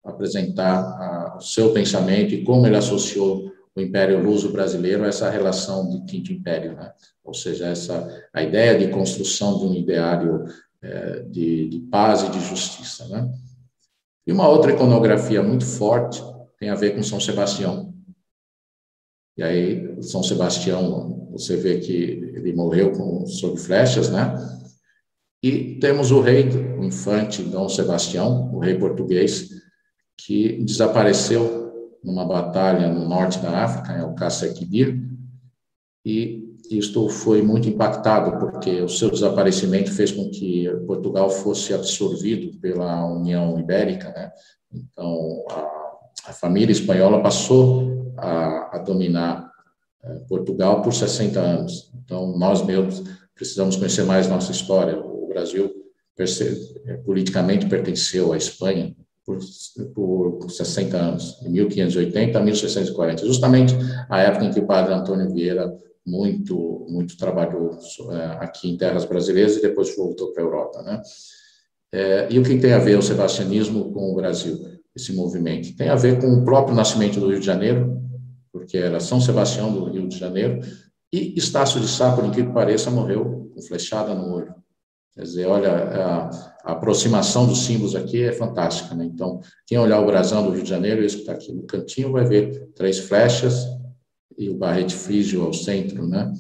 apresentar 0.04 0.78
a, 0.78 1.38
o 1.38 1.42
seu 1.42 1.72
pensamento 1.72 2.34
e 2.34 2.44
como 2.44 2.68
ele 2.68 2.76
associou 2.76 3.52
o 3.76 3.82
Império 3.82 4.22
Luso 4.22 4.52
brasileiro 4.52 5.04
a 5.04 5.08
essa 5.08 5.30
relação 5.30 5.90
de 5.90 6.02
Quinto 6.06 6.32
Império, 6.32 6.76
né? 6.76 6.92
Ou 7.24 7.34
seja, 7.34 7.68
essa 7.68 8.28
a 8.34 8.44
ideia 8.44 8.78
de 8.78 8.90
construção 8.90 9.60
de 9.60 9.66
um 9.66 9.74
ideário 9.74 10.46
é, 10.82 11.20
de, 11.22 11.70
de 11.70 11.80
paz 11.80 12.24
e 12.24 12.30
de 12.30 12.40
justiça, 12.40 13.08
né? 13.08 13.32
E 14.28 14.32
uma 14.32 14.48
outra 14.48 14.72
iconografia 14.72 15.42
muito 15.42 15.66
forte 15.66 16.22
tem 16.60 16.70
a 16.70 16.76
ver 16.76 16.96
com 16.96 17.04
São 17.04 17.20
Sebastião, 17.20 17.94
e 19.36 19.42
aí, 19.42 20.02
São 20.04 20.22
Sebastião, 20.22 21.28
você 21.32 21.56
vê 21.58 21.80
que 21.80 21.94
ele 21.94 22.54
morreu 22.54 22.92
com, 22.92 23.26
sob 23.26 23.60
flechas, 23.60 24.10
né? 24.10 24.36
E 25.42 25.80
temos 25.80 26.12
o 26.12 26.22
rei, 26.22 26.48
o 26.78 26.84
infante 26.84 27.42
Dom 27.42 27.68
Sebastião, 27.68 28.54
o 28.54 28.60
rei 28.60 28.78
português, 28.78 29.50
que 30.26 30.64
desapareceu 30.64 31.98
numa 32.04 32.26
batalha 32.26 32.88
no 32.88 33.08
norte 33.08 33.40
da 33.40 33.64
África, 33.64 33.94
em 33.94 34.02
Alcácer-Quibir, 34.02 35.02
e 36.06 36.44
isto 36.70 37.10
foi 37.10 37.42
muito 37.42 37.68
impactado, 37.68 38.40
porque 38.40 38.82
o 38.82 38.90
seu 38.90 39.10
desaparecimento 39.10 39.92
fez 39.92 40.12
com 40.12 40.30
que 40.30 40.70
Portugal 40.88 41.30
fosse 41.30 41.74
absorvido 41.74 42.58
pela 42.60 43.06
União 43.06 43.60
Ibérica, 43.60 44.10
né? 44.10 44.32
Então, 44.72 45.46
a, 45.50 46.30
a 46.30 46.34
família 46.34 46.72
espanhola 46.72 47.22
passou 47.22 48.14
a, 48.18 48.78
a 48.78 48.80
dominar 48.80 49.52
é, 50.04 50.14
Portugal 50.28 50.82
por 50.82 50.94
60 50.94 51.40
anos. 51.40 51.92
Então, 52.04 52.38
nós 52.38 52.66
mesmos 52.66 53.04
precisamos 53.36 53.76
conhecer 53.76 54.04
mais 54.04 54.28
nossa 54.28 54.52
história. 54.52 54.98
O 54.98 55.28
Brasil 55.28 55.72
é, 56.88 56.94
politicamente 56.98 57.68
pertenceu 57.68 58.34
à 58.34 58.38
Espanha 58.38 58.96
por, 59.26 59.40
por 59.94 60.52
60 60.52 60.98
anos, 60.98 61.40
de 61.42 61.50
1580 61.50 62.38
a 62.38 62.42
1640, 62.42 63.26
justamente 63.26 63.76
a 64.10 64.20
época 64.22 64.46
em 64.46 64.52
que 64.52 64.60
o 64.60 64.68
padre 64.68 64.94
Antônio 64.94 65.32
Vieira 65.32 65.74
muito 66.06 66.74
muito 66.90 67.18
trabalhou 67.18 67.78
é, 68.12 68.26
aqui 68.44 68.70
em 68.70 68.78
terras 68.78 69.06
brasileiras 69.06 69.58
e 69.58 69.62
depois 69.62 69.96
voltou 69.96 70.32
para 70.32 70.44
a 70.44 70.46
Europa, 70.46 70.82
né? 70.84 71.02
É, 71.92 72.28
e 72.30 72.40
o 72.40 72.44
que 72.44 72.58
tem 72.58 72.74
a 72.74 72.80
ver 72.80 72.98
o 72.98 73.02
sebastianismo 73.02 73.92
com 73.94 74.12
o 74.12 74.16
Brasil, 74.16 74.60
esse 74.96 75.14
movimento? 75.14 75.76
Tem 75.76 75.90
a 75.90 75.96
ver 75.96 76.20
com 76.20 76.28
o 76.28 76.44
próprio 76.44 76.76
nascimento 76.76 77.20
do 77.20 77.30
Rio 77.30 77.40
de 77.40 77.46
Janeiro, 77.46 78.02
porque 78.52 78.78
era 78.78 79.00
São 79.00 79.22
Sebastião 79.22 79.72
do 79.72 79.86
Rio 79.86 80.08
de 80.08 80.18
Janeiro, 80.18 80.60
e 81.12 81.38
Estácio 81.38 81.80
de 81.80 81.88
Sá, 81.88 82.12
por 82.16 82.26
incrível 82.26 82.50
que 82.50 82.56
pareça, 82.56 82.90
morreu 82.90 83.52
com 83.54 83.62
flechada 83.62 84.16
no 84.16 84.34
olho. 84.34 84.56
Quer 85.16 85.22
dizer, 85.22 85.46
olha, 85.46 85.72
a, 85.72 86.30
a 86.64 86.72
aproximação 86.72 87.46
dos 87.46 87.60
símbolos 87.60 87.96
aqui 87.96 88.24
é 88.24 88.32
fantástica, 88.32 88.96
né? 88.96 89.06
Então, 89.06 89.40
quem 89.68 89.78
olhar 89.78 90.00
o 90.00 90.06
brasão 90.06 90.44
do 90.44 90.52
Rio 90.52 90.64
de 90.64 90.70
Janeiro, 90.70 91.04
isso 91.04 91.18
que 91.18 91.22
está 91.22 91.34
aqui 91.34 91.54
no 91.54 91.64
cantinho, 91.64 92.12
vai 92.12 92.26
ver 92.26 92.72
três 92.76 92.98
flechas 93.00 93.68
e 94.38 94.50
o 94.50 94.58
barrete 94.58 94.96
frígio 94.96 95.44
ao 95.44 95.54
centro, 95.54 96.08
né? 96.08 96.34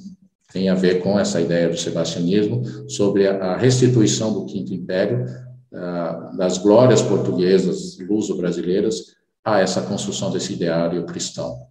Tem 0.51 0.69
a 0.69 0.75
ver 0.75 1.03
com 1.03 1.19
essa 1.19 1.39
ideia 1.39 1.69
do 1.69 1.77
sebastianismo 1.77 2.63
sobre 2.89 3.27
a, 3.27 3.55
restituição 3.57 4.33
do 4.33 4.45
Quinto 4.45 4.73
Império, 4.73 5.25
uh, 5.71 6.36
das 6.36 6.57
glórias 6.57 7.01
portuguesas, 7.01 7.97
luso-brasileiras, 7.99 9.15
a 9.43 9.59
essa 9.59 9.81
construção 9.81 10.31
desse 10.31 10.53
ideário 10.53 11.05
cristão. 11.05 11.67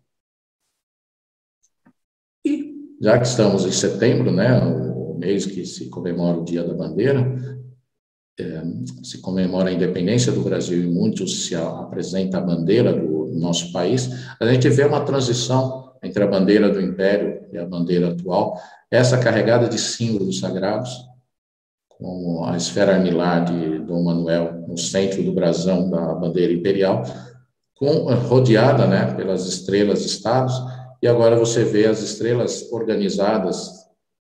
E, 2.44 2.74
já 3.00 3.18
que 3.18 3.26
estamos 3.26 3.64
em 3.64 3.72
setembro, 3.72 4.30
né, 4.30 4.60
mês 5.22 5.46
que 5.46 5.64
se 5.64 5.88
comemora 5.88 6.38
o 6.38 6.44
Dia 6.44 6.64
da 6.64 6.74
Bandeira, 6.74 7.32
é, 8.38 8.62
se 9.02 9.18
comemora 9.20 9.70
a 9.70 9.72
independência 9.72 10.32
do 10.32 10.40
Brasil 10.40 10.82
e 10.82 10.86
muito 10.86 11.28
se 11.28 11.54
apresenta 11.54 12.38
a 12.38 12.40
bandeira 12.40 12.92
do 12.92 13.26
nosso 13.34 13.72
país, 13.72 14.10
a 14.40 14.46
gente 14.46 14.68
vê 14.68 14.84
uma 14.84 15.04
transição 15.04 15.92
entre 16.02 16.24
a 16.24 16.26
bandeira 16.26 16.68
do 16.68 16.80
Império 16.80 17.46
e 17.52 17.58
a 17.58 17.64
bandeira 17.64 18.10
atual, 18.10 18.58
essa 18.90 19.18
carregada 19.18 19.68
de 19.68 19.78
símbolos 19.78 20.40
sagrados, 20.40 20.90
como 21.88 22.44
a 22.44 22.56
esfera 22.56 22.96
armilar 22.96 23.44
de 23.44 23.78
Dom 23.80 24.02
Manuel 24.02 24.64
no 24.66 24.76
centro 24.76 25.22
do 25.22 25.32
brasão 25.32 25.88
da 25.88 26.14
bandeira 26.14 26.52
imperial, 26.52 27.04
com, 27.78 28.12
rodeada 28.14 28.86
né, 28.86 29.14
pelas 29.14 29.46
estrelas 29.46 30.04
estados, 30.04 30.54
e 31.00 31.06
agora 31.06 31.36
você 31.36 31.64
vê 31.64 31.86
as 31.86 32.00
estrelas 32.02 32.70
organizadas 32.72 33.81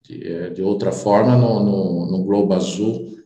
de, 0.07 0.27
é, 0.27 0.51
de 0.51 0.62
outra 0.62 0.92
forma 0.92 1.37
no, 1.37 1.61
no, 1.61 2.11
no 2.11 2.25
globo 2.25 2.55
azul 2.55 3.16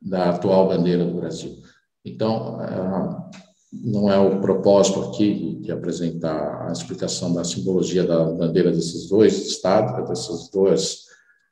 da 0.00 0.30
atual 0.30 0.68
bandeira 0.68 1.04
do 1.04 1.14
Brasil. 1.14 1.56
Então, 2.04 2.58
ah, 2.60 3.30
não 3.72 4.10
é 4.10 4.18
o 4.18 4.40
propósito 4.40 5.00
aqui 5.00 5.58
de 5.60 5.72
apresentar 5.72 6.68
a 6.68 6.72
explicação 6.72 7.32
da 7.34 7.44
simbologia 7.44 8.04
da 8.04 8.24
bandeira 8.24 8.70
desses 8.70 9.08
dois 9.08 9.46
estados, 9.46 10.08
desses 10.08 10.50
dois 10.50 11.08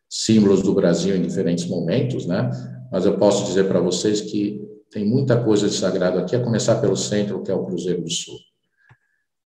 símbolos 0.09 0.63
do 0.63 0.75
Brasil 0.75 1.17
em 1.17 1.23
diferentes 1.23 1.67
momentos, 1.67 2.27
né? 2.27 2.51
Mas 2.91 3.05
eu 3.05 3.19
posso 3.19 3.45
dizer 3.45 3.67
para 3.67 3.81
vocês 3.81 4.21
que 4.21 4.65
tem 4.91 5.05
muita 5.05 5.43
coisa 5.43 5.69
de 5.69 5.75
sagrado 5.75 6.19
aqui, 6.19 6.37
a 6.37 6.43
começar 6.43 6.77
pelo 6.77 6.97
centro, 6.97 7.43
que 7.43 7.51
é 7.51 7.55
o 7.55 7.67
Cruzeiro 7.67 8.03
do 8.03 8.11
Sul. 8.11 8.37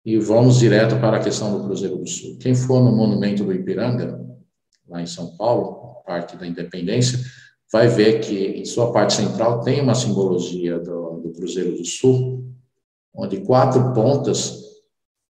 E 0.05 0.19
vamos 0.19 0.59
direto 0.59 0.99
para 1.01 1.17
a 1.17 1.21
questão 1.21 1.59
do 1.59 1.65
Cruzeiro 1.65 1.97
do 1.97 2.09
Sul. 2.09 2.39
Quem 2.39 2.55
for 2.55 2.83
no 2.83 2.95
Monumento 2.95 3.45
do 3.45 3.53
Ipiranga, 3.53 4.25
lá 4.88 5.03
em 5.03 5.07
São 5.07 5.37
Paulo, 5.37 6.03
Parque 6.07 6.37
da 6.37 6.47
Independência, 6.47 7.18
vai 7.73 7.88
ver 7.88 8.20
que 8.20 8.37
em 8.37 8.64
sua 8.64 8.92
parte 8.92 9.14
central 9.14 9.61
tem 9.61 9.81
uma 9.81 9.94
simbologia 9.94 10.79
do, 10.79 11.20
do 11.20 11.33
Cruzeiro 11.33 11.77
do 11.77 11.85
Sul, 11.85 12.44
onde 13.14 13.40
quatro 13.40 13.92
pontas 13.92 14.62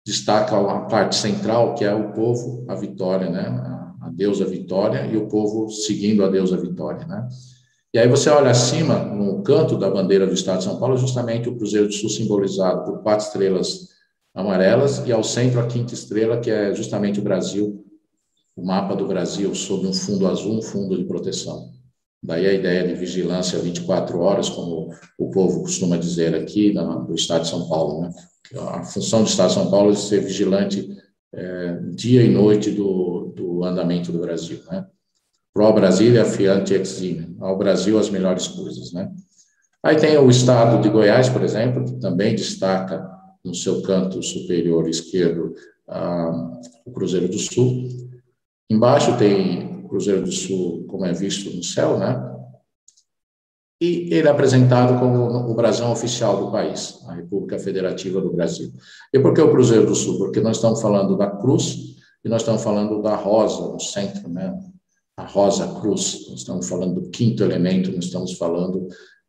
destacam 0.07 0.69
a 0.69 0.81
parte 0.81 1.17
central, 1.17 1.75
que 1.75 1.85
é 1.85 1.95
o 1.95 2.12
povo, 2.12 2.64
a 2.69 2.75
vitória, 2.75 3.31
né? 3.31 3.40
A, 3.40 4.07
a 4.07 4.11
deusa 4.11 4.45
Vitória 4.45 5.07
e 5.07 5.17
o 5.17 5.29
povo 5.29 5.71
seguindo 5.71 6.25
a 6.25 6.29
deusa 6.29 6.57
Vitória, 6.59 7.07
né? 7.07 7.27
E 7.93 7.99
aí 7.99 8.09
você 8.09 8.29
olha 8.29 8.51
acima, 8.51 8.99
no 8.99 9.43
canto 9.43 9.79
da 9.79 9.88
bandeira 9.88 10.27
do 10.27 10.35
Estado 10.35 10.59
de 10.59 10.64
São 10.64 10.79
Paulo, 10.79 10.97
justamente 10.97 11.49
o 11.49 11.57
Cruzeiro 11.57 11.87
do 11.87 11.95
Sul 11.95 12.11
simbolizado 12.11 12.85
por 12.85 13.03
quatro 13.03 13.25
estrelas 13.25 13.88
amarelas 14.35 15.07
e 15.07 15.12
ao 15.12 15.23
centro 15.23 15.61
a 15.61 15.67
quinta 15.67 15.95
estrela, 15.95 16.40
que 16.40 16.51
é 16.51 16.75
justamente 16.75 17.21
o 17.21 17.23
Brasil, 17.23 17.84
o 18.57 18.64
mapa 18.64 18.95
do 18.95 19.07
Brasil 19.07 19.55
sob 19.55 19.87
um 19.87 19.93
fundo 19.93 20.27
azul, 20.27 20.59
um 20.59 20.62
fundo 20.62 20.97
de 20.97 21.05
proteção. 21.05 21.73
Daí 22.23 22.47
a 22.47 22.53
ideia 22.53 22.87
de 22.87 22.95
vigilância 22.95 23.59
24 23.59 24.19
horas, 24.19 24.49
como 24.49 24.90
o 25.19 25.31
povo 25.31 25.61
costuma 25.61 25.97
dizer 25.97 26.35
aqui 26.35 26.73
no 26.73 27.14
Estado 27.14 27.43
de 27.43 27.49
São 27.49 27.69
Paulo. 27.69 28.03
Né? 28.03 28.11
A 28.59 28.83
função 28.83 29.23
do 29.23 29.29
Estado 29.29 29.49
de 29.49 29.55
São 29.55 29.71
Paulo 29.71 29.93
é 29.93 29.95
ser 29.95 30.21
vigilante 30.21 30.97
é, 31.35 31.79
dia 31.90 32.23
e 32.23 32.31
noite 32.31 32.71
do, 32.71 33.33
do 33.37 33.64
andamento 33.64 34.11
do 34.11 34.21
Brasil. 34.21 34.61
Né? 34.71 34.87
Pro 35.53 35.73
Brasília, 35.73 36.25
fiante 36.25 36.73
exime. 36.73 37.37
Ao 37.40 37.59
Brasil, 37.59 37.99
as 37.99 38.09
melhores 38.09 38.49
coisas. 38.49 38.93
Né? 38.93 39.11
Aí 39.83 39.97
tem 39.97 40.17
o 40.17 40.31
Estado 40.31 40.81
de 40.81 40.88
Goiás, 40.88 41.29
por 41.29 41.43
exemplo, 41.43 41.85
que 41.85 42.01
também 42.01 42.35
destaca 42.35 43.07
no 43.45 43.55
seu 43.55 43.83
canto 43.83 44.23
superior 44.23 44.88
esquerdo 44.88 45.55
a, 45.87 46.59
o 46.87 46.90
Cruzeiro 46.90 47.29
do 47.29 47.38
Sul. 47.38 47.87
Embaixo 48.75 49.17
tem 49.17 49.87
Cruzeiro 49.87 50.25
do 50.25 50.33
Sul, 50.33 50.85
como 50.89 51.05
é 51.05 51.13
visto 51.13 51.55
no 51.55 51.63
céu, 51.63 51.97
né? 51.97 52.35
E 53.81 54.13
ele 54.13 54.27
é 54.27 54.31
apresentado 54.31 54.99
como 54.99 55.51
o 55.51 55.55
brasão 55.55 55.93
oficial 55.93 56.45
do 56.45 56.51
país, 56.51 56.99
a 57.07 57.15
República 57.15 57.57
Federativa 57.59 58.21
do 58.21 58.33
Brasil. 58.33 58.73
E 59.13 59.21
por 59.21 59.33
que 59.33 59.41
o 59.41 59.51
Cruzeiro 59.51 59.87
do 59.87 59.95
Sul? 59.95 60.19
Porque 60.19 60.41
nós 60.41 60.57
estamos 60.57 60.81
falando 60.83 61.17
da 61.17 61.31
cruz 61.31 61.97
e 62.25 62.29
nós 62.29 62.43
estamos 62.43 62.65
falando 62.65 63.01
da 63.01 63.15
rosa 63.15 63.73
no 63.73 63.79
centro, 63.79 64.29
né? 64.29 64.59
A 65.17 65.25
rosa 65.25 65.81
cruz. 65.81 66.27
Nós 66.29 66.41
estamos 66.41 66.69
falando 66.69 67.01
do 67.01 67.11
quinto 67.11 67.45
elemento, 67.45 67.93
nós 67.93 68.07
estamos 68.07 68.33
falando 68.33 68.89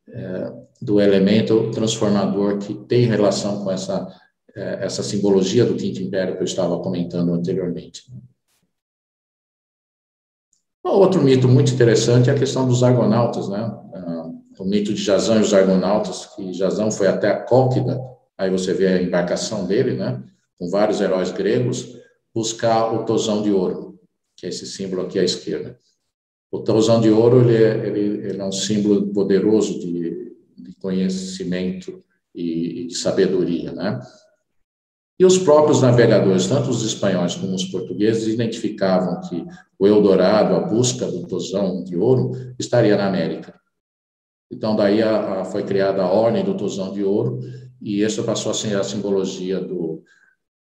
é, 0.10 0.53
do 0.81 0.99
elemento 0.99 1.69
transformador 1.69 2.58
que 2.58 2.73
tem 2.73 3.05
relação 3.05 3.63
com 3.63 3.71
essa, 3.71 4.08
é, 4.55 4.86
essa 4.86 5.03
simbologia 5.03 5.65
do 5.65 5.75
quinto 5.75 6.01
império 6.01 6.36
que 6.36 6.41
eu 6.41 6.45
estava 6.45 6.79
comentando 6.79 7.31
anteriormente. 7.31 8.05
Outro 10.87 11.21
mito 11.23 11.47
muito 11.47 11.73
interessante 11.73 12.29
é 12.29 12.33
a 12.33 12.37
questão 12.37 12.67
dos 12.67 12.83
argonautas, 12.83 13.49
né? 13.49 13.57
Ah, 13.93 14.29
o 14.59 14.63
mito 14.63 14.93
de 14.93 15.01
Jazão 15.01 15.37
e 15.37 15.41
os 15.41 15.51
argonautas, 15.51 16.27
que 16.27 16.53
Jazão 16.53 16.91
foi 16.91 17.07
até 17.07 17.27
a 17.27 17.39
Cólquida, 17.39 17.99
aí 18.37 18.51
você 18.51 18.71
vê 18.71 18.87
a 18.87 19.01
embarcação 19.01 19.65
dele, 19.65 19.95
né? 19.95 20.23
Com 20.59 20.69
vários 20.69 21.01
heróis 21.01 21.31
gregos, 21.31 21.97
buscar 22.33 22.93
o 22.93 23.03
tosão 23.03 23.41
de 23.41 23.51
ouro, 23.51 23.99
que 24.37 24.45
é 24.45 24.49
esse 24.49 24.67
símbolo 24.67 25.01
aqui 25.01 25.17
à 25.17 25.23
esquerda. 25.23 25.77
O 26.51 26.59
tosão 26.59 27.01
de 27.01 27.09
ouro 27.09 27.41
ele 27.41 27.63
é, 27.63 27.87
ele, 27.87 28.27
ele 28.27 28.41
é 28.41 28.45
um 28.45 28.51
símbolo 28.51 29.07
poderoso 29.07 29.79
de, 29.79 30.35
de 30.55 30.75
conhecimento 30.75 32.03
e, 32.33 32.81
e 32.81 32.87
de 32.87 32.95
sabedoria, 32.95 33.71
né? 33.71 33.99
E 35.17 35.25
os 35.25 35.38
próprios 35.38 35.82
navegadores, 35.82 36.47
tanto 36.47 36.69
os 36.69 36.84
espanhóis 36.84 37.36
como 37.36 37.56
os 37.56 37.63
portugueses, 37.65 38.28
identificavam 38.28 39.21
que 39.21 39.45
o 39.80 39.88
Eldorado, 39.88 40.56
a 40.56 40.60
busca 40.60 41.06
do 41.06 41.25
tosão 41.25 41.84
de 41.84 41.95
ouro, 41.95 42.32
estaria 42.60 42.97
na 42.97 43.08
América. 43.08 43.54
Então, 44.51 44.75
daí 44.75 45.01
a, 45.01 45.41
a, 45.41 45.45
foi 45.45 45.63
criada 45.63 46.04
a 46.04 46.12
Ordem 46.12 46.43
do 46.43 46.56
Tosão 46.56 46.91
de 46.93 47.04
Ouro, 47.04 47.39
e 47.82 48.04
essa 48.04 48.23
passou 48.23 48.51
a 48.51 48.56
ser 48.56 48.78
a 48.78 48.84
simbologia 48.84 49.60
do, 49.60 50.04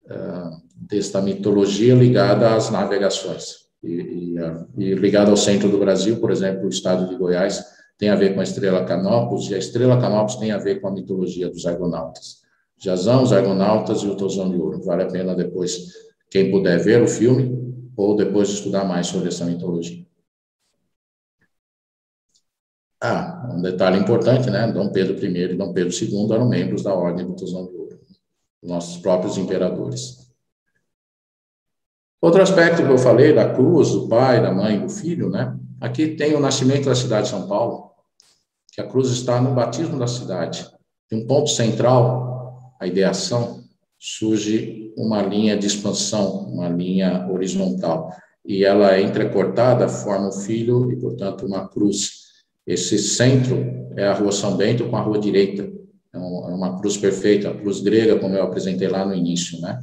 uh, 0.07 0.63
desta 0.77 1.21
mitologia 1.21 1.95
ligada 1.95 2.55
às 2.55 2.71
navegações. 2.71 3.63
E, 3.83 3.91
e, 3.91 4.41
uh, 4.41 4.69
e 4.77 4.95
ligada 4.95 5.31
ao 5.31 5.37
centro 5.37 5.69
do 5.69 5.79
Brasil, 5.79 6.21
por 6.21 6.31
exemplo, 6.31 6.67
o 6.67 6.71
estado 6.71 7.09
de 7.09 7.17
Goiás 7.17 7.65
tem 7.99 8.09
a 8.09 8.17
ver 8.17 8.35
com 8.35 8.41
a 8.41 8.45
estrela 8.45 8.85
Canopus, 8.85 9.51
e 9.51 9.55
a 9.55 9.59
estrela 9.59 10.01
Canopus 10.01 10.37
tem 10.37 10.53
a 10.53 10.59
ver 10.59 10.81
com 10.81 10.89
a 10.89 10.93
mitologia 10.93 11.49
dos 11.49 11.65
argonautas. 11.67 12.42
Jazão, 12.83 13.23
os 13.23 13.33
Argonautas 13.33 14.03
e 14.03 14.09
o 14.09 14.17
Tosão 14.17 14.51
de 14.51 14.57
Ouro. 14.57 14.83
Vale 14.83 15.05
a 15.05 15.07
pena 15.07 15.37
depois, 15.37 15.93
quem 16.29 16.51
puder 16.51 16.83
ver 16.83 17.01
o 17.01 17.07
filme, 17.07 17.57
ou 17.97 18.17
depois 18.17 18.49
estudar 18.49 18.85
mais 18.85 19.07
sobre 19.07 19.29
essa 19.29 19.45
mitologia. 19.45 20.05
Ah, 23.01 23.49
um 23.55 23.63
detalhe 23.63 23.99
importante, 23.99 24.51
né? 24.51 24.71
Dom 24.73 24.91
Pedro 24.91 25.15
I 25.25 25.53
e 25.53 25.55
Dom 25.55 25.73
Pedro 25.73 25.95
II 25.95 26.33
eram 26.33 26.49
membros 26.49 26.83
da 26.83 26.93
Ordem 26.93 27.25
do 27.25 27.37
Tosão 27.37 27.67
de 27.67 27.77
Ouro, 27.77 28.01
nossos 28.61 29.01
próprios 29.01 29.39
imperadores. 29.39 30.33
Outro 32.21 32.43
aspecto 32.43 32.85
que 32.85 32.91
eu 32.91 32.99
falei 32.99 33.33
da 33.33 33.53
cruz, 33.53 33.91
do 33.91 34.09
pai, 34.09 34.43
da 34.43 34.53
mãe, 34.53 34.81
do 34.81 34.89
filho, 34.89 35.31
né? 35.31 35.57
Aqui 35.81 36.17
tem 36.17 36.35
o 36.35 36.41
nascimento 36.41 36.87
da 36.87 36.95
cidade 36.97 37.25
de 37.25 37.31
São 37.31 37.47
Paulo, 37.47 37.93
que 38.73 38.81
a 38.81 38.89
cruz 38.89 39.09
está 39.11 39.41
no 39.41 39.55
batismo 39.55 39.99
da 39.99 40.07
cidade. 40.07 40.69
Tem 41.09 41.23
um 41.23 41.27
ponto 41.27 41.51
central 41.51 42.32
a 42.83 42.87
ideação, 42.89 43.63
surge 43.97 44.93
uma 44.97 45.23
linha 45.23 45.57
de 45.57 45.69
expansão, 45.69 46.49
uma 46.49 46.69
linha 46.69 47.29
horizontal. 47.31 48.13
E 48.45 48.65
ela 48.65 48.97
é 48.97 49.01
entrecortada, 49.01 49.89
forma 49.89 50.27
um 50.27 50.33
filho 50.33 50.91
e, 50.91 50.97
portanto, 50.97 51.47
uma 51.47 51.69
cruz. 51.69 52.11
Esse 52.67 52.99
centro 52.99 53.65
é 53.97 54.05
a 54.05 54.15
Rua 54.15 54.33
São 54.33 54.57
Bento 54.57 54.89
com 54.89 54.97
a 54.97 55.01
Rua 55.01 55.21
Direita. 55.21 55.63
É, 56.13 56.19
é 56.19 56.19
uma 56.19 56.81
cruz 56.81 56.97
perfeita, 56.97 57.51
a 57.51 57.55
cruz 57.57 57.81
grega, 57.81 58.19
como 58.19 58.35
eu 58.35 58.43
apresentei 58.43 58.89
lá 58.89 59.07
no 59.07 59.15
início, 59.15 59.61
né? 59.61 59.81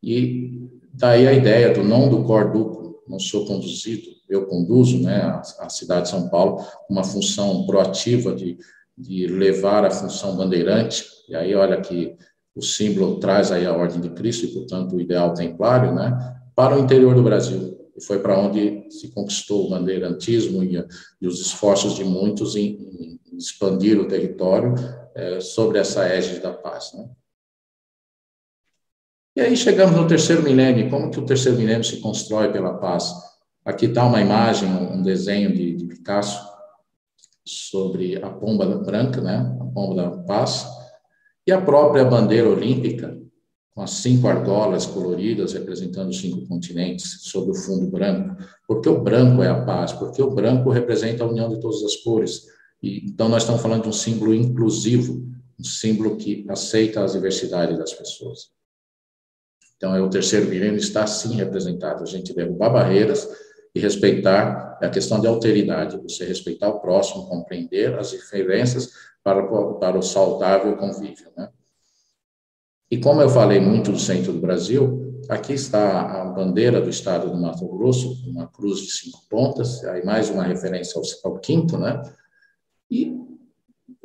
E 0.00 0.70
daí 0.94 1.26
a 1.26 1.32
ideia 1.32 1.74
do 1.74 1.82
não 1.82 2.08
do 2.08 2.22
cor 2.22 2.52
duplo, 2.52 3.02
não 3.08 3.18
sou 3.18 3.44
conduzido, 3.44 4.06
eu 4.28 4.46
conduzo, 4.46 5.02
né, 5.02 5.40
a, 5.58 5.68
cidade 5.68 6.02
de 6.02 6.10
São 6.10 6.28
Paulo, 6.28 6.64
uma 6.88 7.02
função 7.02 7.66
proativa 7.66 8.32
de, 8.32 8.56
de 8.96 9.26
levar 9.26 9.84
a 9.84 9.90
função 9.90 10.36
bandeirante. 10.36 11.04
E 11.28 11.34
aí, 11.34 11.54
olha 11.54 11.80
que 11.80 12.16
o 12.56 12.62
símbolo 12.62 13.20
traz 13.20 13.52
aí 13.52 13.66
a 13.66 13.76
ordem 13.76 14.00
de 14.00 14.08
Cristo 14.10 14.46
e, 14.46 14.54
portanto, 14.54 14.96
o 14.96 15.00
ideal 15.00 15.34
templário, 15.34 15.94
né, 15.94 16.40
para 16.54 16.74
o 16.74 16.80
interior 16.80 17.14
do 17.14 17.22
Brasil. 17.22 17.76
e 17.94 18.02
foi 18.02 18.18
para 18.18 18.38
onde 18.38 18.90
se 18.90 19.08
conquistou 19.08 19.66
o 19.66 19.70
bandeirantismo 19.70 20.64
e, 20.64 20.82
e 21.20 21.26
os 21.26 21.40
esforços 21.40 21.94
de 21.94 22.04
muitos 22.04 22.56
em, 22.56 23.20
em 23.30 23.36
expandir 23.36 24.00
o 24.00 24.08
território 24.08 24.74
é, 25.14 25.38
sobre 25.40 25.78
essa 25.78 26.06
égide 26.06 26.40
da 26.40 26.52
paz. 26.52 26.92
Né? 26.94 27.08
E 29.36 29.40
aí 29.42 29.54
chegamos 29.54 29.94
no 29.94 30.06
terceiro 30.06 30.42
milênio. 30.42 30.88
Como 30.88 31.10
que 31.10 31.18
o 31.18 31.26
terceiro 31.26 31.58
milênio 31.58 31.84
se 31.84 32.00
constrói 32.00 32.50
pela 32.50 32.74
paz? 32.78 33.12
Aqui 33.64 33.86
está 33.86 34.04
uma 34.04 34.20
imagem, 34.20 34.68
um 34.68 35.02
desenho 35.02 35.54
de, 35.54 35.74
de 35.74 35.84
Picasso 35.86 36.42
sobre 37.44 38.16
a 38.22 38.30
pomba 38.30 38.66
branca, 38.78 39.20
né? 39.20 39.56
A 39.60 39.64
pomba 39.64 39.94
da 39.94 40.10
paz 40.22 40.66
e 41.46 41.52
a 41.52 41.60
própria 41.60 42.04
bandeira 42.04 42.48
olímpica 42.48 43.16
com 43.76 43.82
as 43.82 43.90
cinco 43.90 44.26
argolas 44.26 44.86
coloridas 44.86 45.52
representando 45.52 46.08
os 46.08 46.18
cinco 46.18 46.48
continentes 46.48 47.24
sobre 47.24 47.50
o 47.50 47.54
fundo 47.54 47.86
branco. 47.88 48.42
Porque 48.66 48.88
o 48.88 49.02
branco 49.02 49.42
é 49.42 49.48
a 49.48 49.64
paz, 49.64 49.92
porque 49.92 50.22
o 50.22 50.30
branco 50.30 50.70
representa 50.70 51.22
a 51.22 51.26
união 51.26 51.50
de 51.50 51.60
todas 51.60 51.82
as 51.84 51.96
cores. 51.96 52.46
E, 52.82 53.04
então, 53.04 53.28
nós 53.28 53.42
estamos 53.42 53.60
falando 53.60 53.82
de 53.82 53.90
um 53.90 53.92
símbolo 53.92 54.34
inclusivo, 54.34 55.22
um 55.60 55.64
símbolo 55.64 56.16
que 56.16 56.46
aceita 56.48 57.04
as 57.04 57.12
diversidades 57.12 57.76
das 57.76 57.92
pessoas. 57.92 58.50
Então, 59.76 59.94
é 59.94 60.00
o 60.00 60.08
terceiro 60.08 60.48
milênio 60.48 60.78
está 60.78 61.06
sim 61.06 61.34
representado. 61.34 62.02
A 62.02 62.06
gente 62.06 62.34
derrubar 62.34 62.70
barreiras 62.70 63.28
e 63.76 63.78
respeitar 63.78 64.78
a 64.80 64.88
questão 64.88 65.20
de 65.20 65.26
alteridade, 65.26 65.98
você 65.98 66.24
respeitar 66.24 66.70
o 66.70 66.80
próximo, 66.80 67.28
compreender 67.28 67.94
as 67.98 68.08
diferenças 68.08 68.90
para, 69.22 69.46
para 69.74 69.98
o 69.98 70.02
saudável 70.02 70.74
convívio. 70.78 71.30
Né? 71.36 71.50
E 72.90 72.96
como 72.96 73.20
eu 73.20 73.28
falei 73.28 73.60
muito 73.60 73.92
do 73.92 73.98
centro 73.98 74.32
do 74.32 74.40
Brasil, 74.40 75.20
aqui 75.28 75.52
está 75.52 76.22
a 76.22 76.24
bandeira 76.24 76.80
do 76.80 76.88
estado 76.88 77.28
do 77.28 77.36
Mato 77.36 77.68
Grosso, 77.68 78.14
uma 78.26 78.46
cruz 78.46 78.80
de 78.80 78.92
cinco 78.92 79.20
pontas, 79.28 79.84
aí 79.84 80.02
mais 80.02 80.30
uma 80.30 80.44
referência 80.44 80.98
ao, 80.98 81.32
ao 81.32 81.38
quinto, 81.38 81.76
né? 81.76 82.02
E 82.90 83.14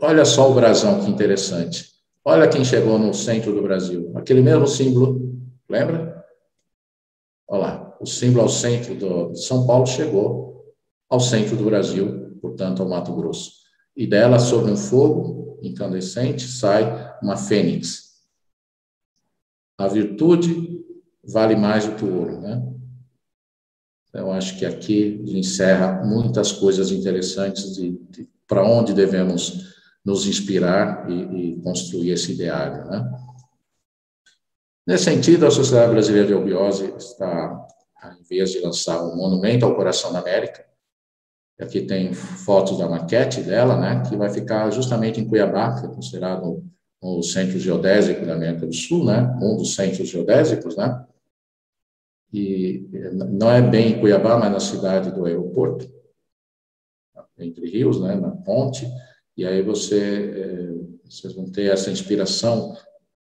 olha 0.02 0.26
só 0.26 0.52
o 0.52 0.54
brasão, 0.54 1.00
que 1.00 1.10
interessante. 1.10 1.92
Olha 2.26 2.50
quem 2.50 2.66
chegou 2.66 3.00
no 3.00 3.14
centro 3.14 3.54
do 3.54 3.62
Brasil, 3.62 4.12
aquele 4.18 4.42
mesmo 4.42 4.68
símbolo, 4.68 5.34
lembra? 5.70 6.26
Olha 7.48 7.62
lá, 7.62 7.81
o 8.02 8.06
símbolo 8.06 8.44
ao 8.44 8.50
centro 8.50 8.96
do, 8.96 9.32
de 9.32 9.44
São 9.44 9.66
Paulo 9.66 9.86
chegou 9.86 10.76
ao 11.10 11.20
centro 11.20 11.56
do 11.56 11.66
Brasil, 11.66 12.38
portanto, 12.42 12.82
ao 12.82 12.90
Mato 12.90 13.14
Grosso. 13.14 13.52
E 13.96 14.08
dela, 14.08 14.40
sobre 14.40 14.72
um 14.72 14.78
fogo 14.78 15.60
incandescente, 15.62 16.48
sai 16.48 17.16
uma 17.22 17.38
fênix, 17.38 18.12
a 19.78 19.88
virtude 19.88 20.84
vale 21.24 21.56
mais 21.56 21.86
do 21.86 21.96
que 21.96 22.06
o 22.06 22.20
ouro, 22.20 22.40
né? 22.40 22.64
Então, 24.10 24.28
eu 24.28 24.32
acho 24.32 24.58
que 24.60 24.66
aqui 24.66 25.24
encerra 25.26 26.04
muitas 26.04 26.52
coisas 26.52 26.92
interessantes 26.92 27.76
de, 27.76 27.98
de 28.10 28.30
para 28.48 28.64
onde 28.64 28.94
devemos 28.94 29.74
nos 30.04 30.28
inspirar 30.28 31.10
e, 31.10 31.54
e, 31.54 31.62
construir 31.62 32.12
esse 32.12 32.34
ideário, 32.34 32.86
né? 32.86 33.10
Nesse 34.86 35.06
sentido, 35.06 35.46
a 35.46 35.52
Sociedade 35.52 35.92
Brasileira 35.92 36.28
de 36.28 36.34
Obiose 36.34 36.94
está, 36.98 37.68
em 38.20 38.24
vez 38.24 38.52
de 38.52 38.60
lançar 38.60 39.04
um 39.04 39.16
monumento 39.16 39.66
ao 39.66 39.76
coração 39.76 40.12
da 40.12 40.20
América, 40.20 40.66
aqui 41.60 41.82
tem 41.82 42.14
fotos 42.14 42.78
da 42.80 42.90
maquete 42.90 43.42
dela, 43.42 43.80
né, 43.80 44.04
que 44.10 44.16
vai 44.16 44.30
ficar 44.30 44.72
justamente 44.72 45.20
em 45.20 45.28
Cuiabá, 45.28 45.80
que 45.80 45.86
é 45.86 45.90
considerado 45.90 46.64
o 47.02 47.24
Centro 47.24 47.60
Geodésico 47.60 48.26
da 48.26 48.36
América 48.36 48.66
do 48.68 48.74
Sul, 48.74 49.06
né? 49.06 49.22
Um 49.42 49.58
dos 49.58 49.74
centros 49.74 50.08
geodésicos, 50.08 50.78
né? 50.78 51.04
E 52.32 52.88
não 53.12 53.52
é 53.52 53.62
bem 53.62 53.94
em 53.94 54.00
Cuiabá, 54.00 54.38
mas 54.38 54.52
na 54.52 54.60
cidade 54.60 55.12
do 55.12 55.26
aeroporto, 55.26 55.92
entre 57.40 57.68
rios, 57.68 58.00
né? 58.00 58.16
Na 58.16 58.30
ponte. 58.30 58.88
E 59.36 59.46
aí 59.46 59.64
você, 59.64 60.32
é, 60.32 61.10
vocês 61.10 61.34
vão 61.34 61.52
ter 61.52 61.72
essa 61.72 61.90
inspiração 61.90 62.78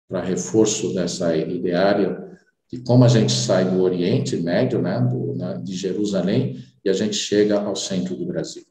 para 0.09 0.21
reforço 0.21 0.93
dessa 0.93 1.33
ideária 1.35 2.30
de 2.71 2.79
como 2.79 3.03
a 3.03 3.07
gente 3.07 3.33
sai 3.33 3.69
do 3.69 3.81
Oriente 3.81 4.37
Médio, 4.37 4.81
né? 4.81 4.99
Do, 5.01 5.31
de 5.63 5.75
Jerusalém, 5.75 6.63
e 6.83 6.89
a 6.89 6.93
gente 6.93 7.15
chega 7.15 7.59
ao 7.59 7.75
centro 7.75 8.15
do 8.15 8.25
Brasil. 8.25 8.63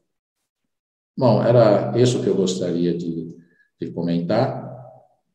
Bom, 1.17 1.43
era 1.43 1.97
isso 1.97 2.21
que 2.23 2.27
eu 2.27 2.35
gostaria 2.35 2.97
de, 2.97 3.37
de 3.79 3.91
comentar. 3.91 4.69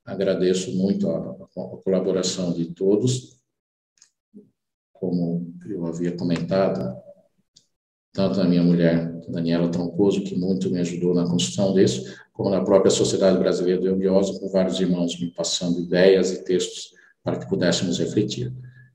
Agradeço 0.04 0.74
muito 0.74 1.08
a, 1.08 1.16
a 1.16 1.76
colaboração 1.84 2.52
de 2.52 2.66
todos. 2.66 3.36
Como 4.92 5.54
eu 5.68 5.86
havia 5.86 6.16
comentado, 6.16 6.96
tanto 8.12 8.40
a 8.40 8.44
minha 8.44 8.62
mulher, 8.62 9.20
Daniela 9.28 9.68
Troncoso, 9.68 10.24
que 10.24 10.34
muito 10.34 10.70
me 10.70 10.80
ajudou 10.80 11.14
na 11.14 11.28
construção 11.28 11.74
desse, 11.74 12.16
como 12.32 12.50
na 12.50 12.64
própria 12.64 12.90
Sociedade 12.90 13.38
Brasileira 13.38 13.80
de 13.80 13.86
Eubiose, 13.86 14.40
com 14.40 14.48
vários 14.48 14.80
irmãos 14.80 15.18
me 15.20 15.30
passando 15.30 15.80
ideias 15.80 16.32
e 16.32 16.44
textos 16.44 16.95
para 17.26 17.40
que 17.40 17.48
pudéssemos 17.48 17.98
refletir. 17.98 18.52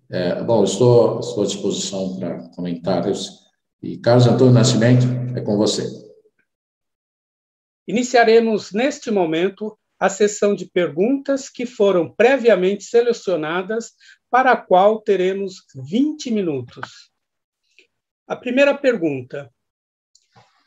É, 0.10 0.42
bom, 0.42 0.64
estou, 0.64 1.20
estou 1.20 1.44
à 1.44 1.46
disposição 1.46 2.18
para 2.18 2.48
comentários. 2.56 3.42
E 3.84 3.98
Carlos 3.98 4.26
Antônio 4.26 4.54
Nascimento, 4.54 5.06
é 5.36 5.42
com 5.42 5.58
você. 5.58 5.84
Iniciaremos 7.86 8.72
neste 8.72 9.12
momento 9.12 9.78
a 10.00 10.08
sessão 10.08 10.56
de 10.56 10.66
perguntas 10.66 11.50
que 11.50 11.66
foram 11.66 12.10
previamente 12.10 12.86
selecionadas, 12.86 13.92
para 14.30 14.54
a 14.54 14.58
qual 14.58 15.02
teremos 15.02 15.66
20 15.76 16.32
minutos. 16.32 17.12
A 18.26 18.36
primeira 18.36 18.74
pergunta. 18.74 19.52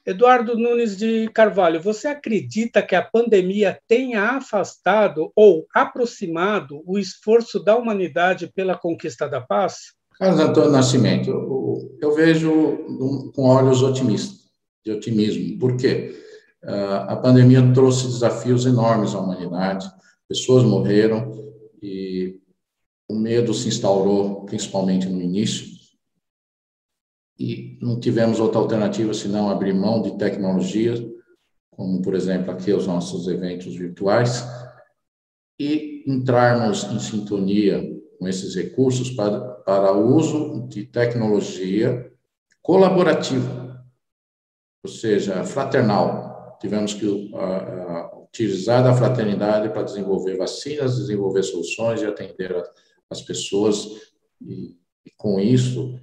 Eduardo 0.07 0.59
Nunes 0.59 0.99
de 0.99 1.31
Carvalho, 1.31 1.81
você 1.81 2.09
acredita 2.09 2.83
que 2.83 2.95
a 2.95 3.03
pandemia 3.03 3.79
tenha 3.89 4.23
afastado 4.37 5.33
ou 5.35 5.67
aproximado 5.75 6.83
o 6.87 6.99
esforço 6.99 7.59
da 7.59 7.75
humanidade 7.75 8.53
pela 8.55 8.77
conquista 8.77 9.27
da 9.27 9.41
paz? 9.41 9.95
Carlos 10.19 10.41
Antônio 10.41 10.71
Nascimento, 10.71 11.31
eu, 12.01 12.15
vejo 12.15 13.33
com 13.35 13.45
olhos 13.45 13.83
otimistas, 13.83 14.45
de 14.85 14.93
otimismo. 14.93 15.59
Por 15.59 15.77
quê? 15.77 16.15
Ah, 16.63 17.07
a 17.15 17.17
pandemia 17.17 17.73
trouxe 17.73 18.07
desafios 18.07 18.67
enormes 18.67 19.15
à 19.15 19.21
humanidade, 19.21 19.91
pessoas 20.29 20.65
morreram 20.65 21.33
e 21.83 22.39
o 23.09 23.15
medo 23.15 23.55
se 23.55 23.69
instaurou, 23.69 24.45
principalmente 24.45 25.07
no 25.07 25.21
início, 25.21 25.74
e 27.39 27.79
não 27.83 27.99
tivemos 27.99 28.39
outra 28.39 28.61
alternativa 28.61 29.13
senão 29.13 29.49
abrir 29.49 29.75
mão 29.75 30.03
de 30.03 30.17
tecnologias, 30.17 31.03
como, 31.71 32.01
por 32.01 32.15
exemplo, 32.15 32.53
aqui 32.53 32.73
os 32.73 32.87
nossos 32.87 33.27
eventos 33.27 33.75
virtuais, 33.75 34.45
e 35.59 36.05
entrarmos 36.07 36.85
em 36.85 36.99
sintonia 36.99 37.83
com 38.19 38.29
esses 38.29 38.55
recursos 38.55 39.11
para, 39.11 39.41
para 39.41 39.93
uso 39.93 40.67
de 40.69 40.85
tecnologia 40.85 42.13
colaborativa, 42.63 43.85
ou 44.85 44.91
seja, 44.91 45.45
fraternal, 45.45 46.59
tivemos 46.61 46.95
que 46.95 47.07
uh, 47.07 47.37
uh, 47.37 48.25
utilizar 48.25 48.83
da 48.83 48.95
fraternidade 48.95 49.69
para 49.71 49.83
desenvolver 49.83 50.37
vacinas, 50.37 50.97
desenvolver 50.97 51.43
soluções 51.43 52.03
e 52.03 52.07
atender 52.07 52.55
a, 52.55 52.63
as 53.11 53.23
pessoas. 53.23 53.87
E, 54.41 54.77
e 55.07 55.11
com 55.17 55.39
isso, 55.39 55.99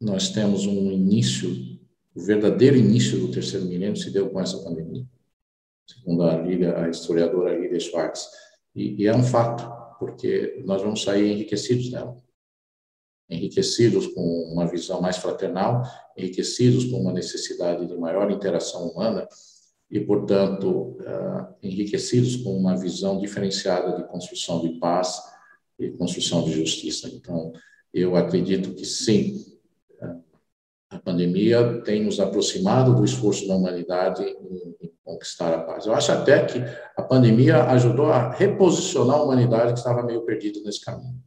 nós 0.00 0.30
temos 0.30 0.66
um 0.66 0.90
início, 0.90 1.50
o 2.14 2.20
verdadeiro 2.20 2.76
início 2.76 3.18
do 3.18 3.30
terceiro 3.30 3.66
milênio 3.66 3.96
se 3.96 4.10
deu 4.10 4.28
com 4.30 4.40
essa 4.40 4.58
pandemia, 4.58 5.06
segundo 5.86 6.22
a, 6.24 6.36
Lilia, 6.36 6.78
a 6.78 6.88
historiadora 6.88 7.56
Lília 7.56 7.80
Schwartz. 7.80 8.28
E, 8.74 9.02
e 9.02 9.06
é 9.06 9.14
um 9.14 9.22
fato, 9.22 9.64
porque 9.98 10.62
nós 10.64 10.82
vamos 10.82 11.02
sair 11.02 11.30
enriquecidos 11.30 11.90
dela 11.90 12.22
enriquecidos 13.32 14.08
com 14.08 14.22
uma 14.52 14.66
visão 14.66 15.00
mais 15.00 15.16
fraternal, 15.16 15.82
enriquecidos 16.16 16.84
com 16.84 17.00
uma 17.00 17.12
necessidade 17.12 17.86
de 17.86 17.96
maior 17.96 18.30
interação 18.30 18.88
humana 18.88 19.26
e, 19.90 20.00
portanto, 20.00 20.96
uh, 21.00 21.54
enriquecidos 21.62 22.36
com 22.36 22.56
uma 22.56 22.76
visão 22.76 23.18
diferenciada 23.18 23.96
de 23.96 24.06
construção 24.08 24.60
de 24.60 24.78
paz 24.78 25.20
e 25.78 25.90
construção 25.90 26.44
de 26.44 26.52
justiça. 26.52 27.08
Então, 27.08 27.52
eu 27.92 28.16
acredito 28.16 28.74
que 28.74 28.84
sim, 28.84 29.44
a 30.88 30.98
pandemia 30.98 31.82
tem 31.82 32.04
nos 32.04 32.20
aproximado 32.20 32.94
do 32.94 33.04
esforço 33.04 33.46
da 33.48 33.56
humanidade 33.56 34.22
em, 34.22 34.92
conquistar 35.04 35.52
a 35.52 35.62
paz. 35.62 35.84
Eu 35.84 35.94
acho 35.94 36.12
até 36.12 36.44
que 36.44 36.58
a 36.96 37.02
pandemia 37.02 37.64
ajudou 37.64 38.06
a 38.06 38.30
reposicionar 38.30 39.16
a 39.16 39.22
humanidade 39.22 39.72
que 39.72 39.78
estava 39.78 40.02
meio 40.02 40.22
perdida 40.22 40.60
nesse 40.60 40.80
caminho. 40.80 41.20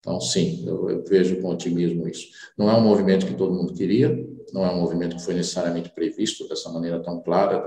Então, 0.00 0.20
sim, 0.20 0.66
eu, 0.66 1.04
vejo 1.04 1.40
com 1.40 1.50
otimismo 1.50 2.08
isso. 2.08 2.28
Não 2.56 2.70
é 2.70 2.74
um 2.74 2.80
movimento 2.80 3.26
que 3.26 3.34
todo 3.34 3.54
mundo 3.54 3.74
queria, 3.74 4.08
não 4.52 4.64
é 4.64 4.70
um 4.70 4.80
movimento 4.80 5.16
que 5.16 5.22
foi 5.22 5.34
necessariamente 5.34 5.90
previsto 5.90 6.48
dessa 6.48 6.70
maneira 6.70 7.02
tão 7.02 7.22
clara 7.22 7.62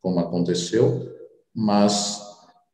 como 0.00 0.20
aconteceu, 0.20 1.12
mas 1.54 2.25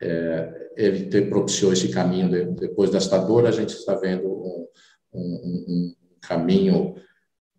é, 0.02 0.70
ele 0.76 1.06
ter 1.06 1.28
propiciou 1.28 1.72
esse 1.72 1.88
caminho 1.90 2.28
de, 2.28 2.44
depois 2.60 2.90
desta 2.90 3.18
dor, 3.18 3.46
a 3.46 3.52
gente 3.52 3.70
está 3.70 3.94
vendo 3.94 4.26
um, 4.26 4.68
um, 5.12 5.64
um 5.68 5.96
caminho 6.20 6.96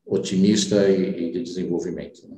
otimista 0.06 0.90
e, 0.90 1.28
e 1.28 1.32
de 1.32 1.42
desenvolvimento. 1.42 2.28
Né? 2.28 2.38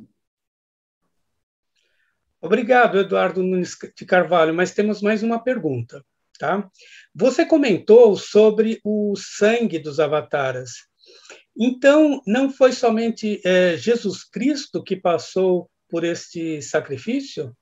Obrigado, 2.39 2.99
Eduardo 2.99 3.41
Nunes 3.41 3.75
de 3.97 4.05
Carvalho, 4.05 4.53
mas 4.53 4.73
temos 4.73 5.01
mais 5.01 5.23
uma 5.23 5.43
pergunta. 5.43 6.05
Tá? 6.37 6.69
Você 7.13 7.45
comentou 7.45 8.15
sobre 8.15 8.79
o 8.83 9.15
sangue 9.15 9.79
dos 9.79 9.99
avataras. 9.99 10.71
Então, 11.57 12.21
não 12.27 12.51
foi 12.51 12.73
somente 12.73 13.41
é, 13.45 13.77
Jesus 13.77 14.23
Cristo 14.23 14.83
que 14.83 14.95
passou 14.95 15.69
por 15.89 16.03
este 16.03 16.61
sacrifício? 16.61 17.55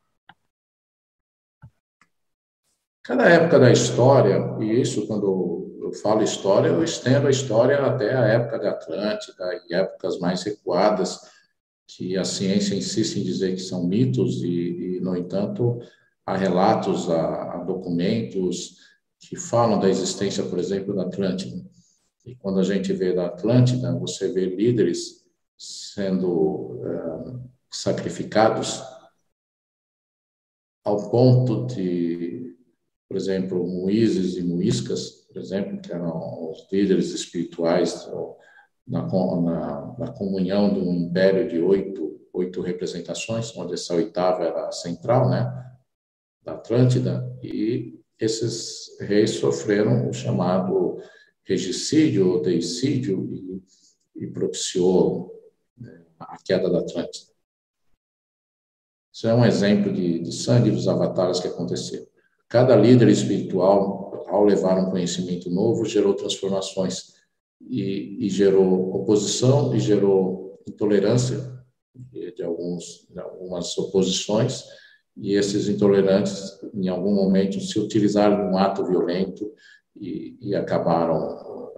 Cada 3.03 3.27
época 3.27 3.59
da 3.59 3.69
história, 3.69 4.57
e 4.61 4.79
isso 4.79 5.05
quando 5.07 5.73
eu 5.81 5.91
falo 6.01 6.23
história, 6.23 6.69
eu 6.69 6.81
estendo 6.81 7.27
a 7.27 7.31
história 7.31 7.77
até 7.85 8.15
a 8.15 8.25
época 8.25 8.59
da 8.59 8.71
Atlântida 8.71 9.61
e 9.69 9.73
épocas 9.73 10.19
mais 10.19 10.41
recuadas, 10.43 11.19
que 11.85 12.17
a 12.17 12.23
ciência 12.23 12.75
insiste 12.75 13.19
em 13.19 13.23
dizer 13.23 13.55
que 13.55 13.61
são 13.61 13.85
mitos, 13.85 14.41
e, 14.41 14.47
e 14.95 14.99
no 15.01 15.17
entanto, 15.17 15.79
há 16.25 16.37
relatos, 16.37 17.09
há, 17.09 17.55
há, 17.55 17.57
documentos 17.57 18.77
que 19.19 19.35
falam 19.35 19.79
da 19.79 19.89
existência, 19.89 20.43
por 20.45 20.57
exemplo, 20.57 20.95
da 20.95 21.03
Atlântida. 21.03 21.61
E 22.25 22.35
quando 22.35 22.61
a 22.61 22.63
gente 22.63 22.93
vê 22.93 23.13
da 23.13 23.25
Atlântida, 23.25 23.93
você 23.99 24.31
vê 24.31 24.45
líderes 24.45 25.25
sendo 25.57 26.29
uh, 26.29 27.49
sacrificados 27.69 28.81
ao 30.85 31.09
ponto 31.09 31.67
de, 31.67 32.42
por 33.07 33.17
exemplo, 33.17 33.67
Moíses 33.67 34.37
e 34.37 34.41
Muíscas, 34.41 35.09
por 35.27 35.37
exemplo, 35.37 35.79
que 35.81 35.91
eram 35.91 36.51
os 36.51 36.67
líderes 36.71 37.11
espirituais 37.11 38.07
na, 38.87 39.01
na, 39.07 39.95
na 39.97 40.11
comunhão 40.11 40.73
de 40.73 40.79
um 40.79 40.93
império 40.93 41.47
de 41.47 41.59
oito, 41.59 42.19
oito 42.33 42.61
representações, 42.61 43.55
onde 43.55 43.73
essa 43.73 43.95
oitava 43.95 44.43
era 44.43 44.71
central, 44.71 45.29
né, 45.29 45.71
da 46.43 46.53
Atlântida, 46.53 47.37
e 47.41 47.99
esses 48.19 48.97
reis 48.99 49.31
sofreram 49.31 50.09
o 50.09 50.13
chamado 50.13 51.01
regicídio 51.43 52.29
ou 52.29 52.41
deicídio 52.41 53.29
e, 53.33 54.23
e 54.23 54.27
propiciou 54.27 55.31
né, 55.77 56.05
a 56.19 56.37
queda 56.43 56.69
da 56.69 56.79
Atlântida. 56.79 57.33
Isso 59.13 59.27
é 59.27 59.33
um 59.35 59.45
exemplo 59.45 59.93
de, 59.93 60.19
de 60.19 60.31
sangue 60.31 60.71
dos 60.71 60.87
avatares 60.87 61.39
que 61.39 61.47
aconteceu. 61.47 62.07
Cada 62.53 62.75
líder 62.75 63.09
espiritual, 63.09 64.27
ao 64.27 64.45
levar 64.45 64.77
um 64.77 64.91
conhecimento 64.91 65.49
novo, 65.49 65.85
gerou 65.85 66.13
transformações 66.13 67.13
e, 67.59 68.23
e 68.23 68.29
gerou 68.29 68.93
oposição 68.93 69.75
e 69.75 69.79
gerou 69.79 70.61
intolerância 70.67 71.51
de, 71.95 72.43
alguns, 72.43 73.07
de 73.09 73.19
algumas 73.19 73.75
oposições. 73.75 74.65
E 75.17 75.33
esses 75.33 75.67
intolerantes, 75.67 76.59
em 76.75 76.87
algum 76.89 77.15
momento, 77.15 77.59
se 77.59 77.79
utilizaram 77.79 78.45
de 78.45 78.53
um 78.53 78.57
ato 78.59 78.85
violento 78.85 79.51
e, 79.99 80.37
e 80.39 80.53
acabaram 80.53 81.71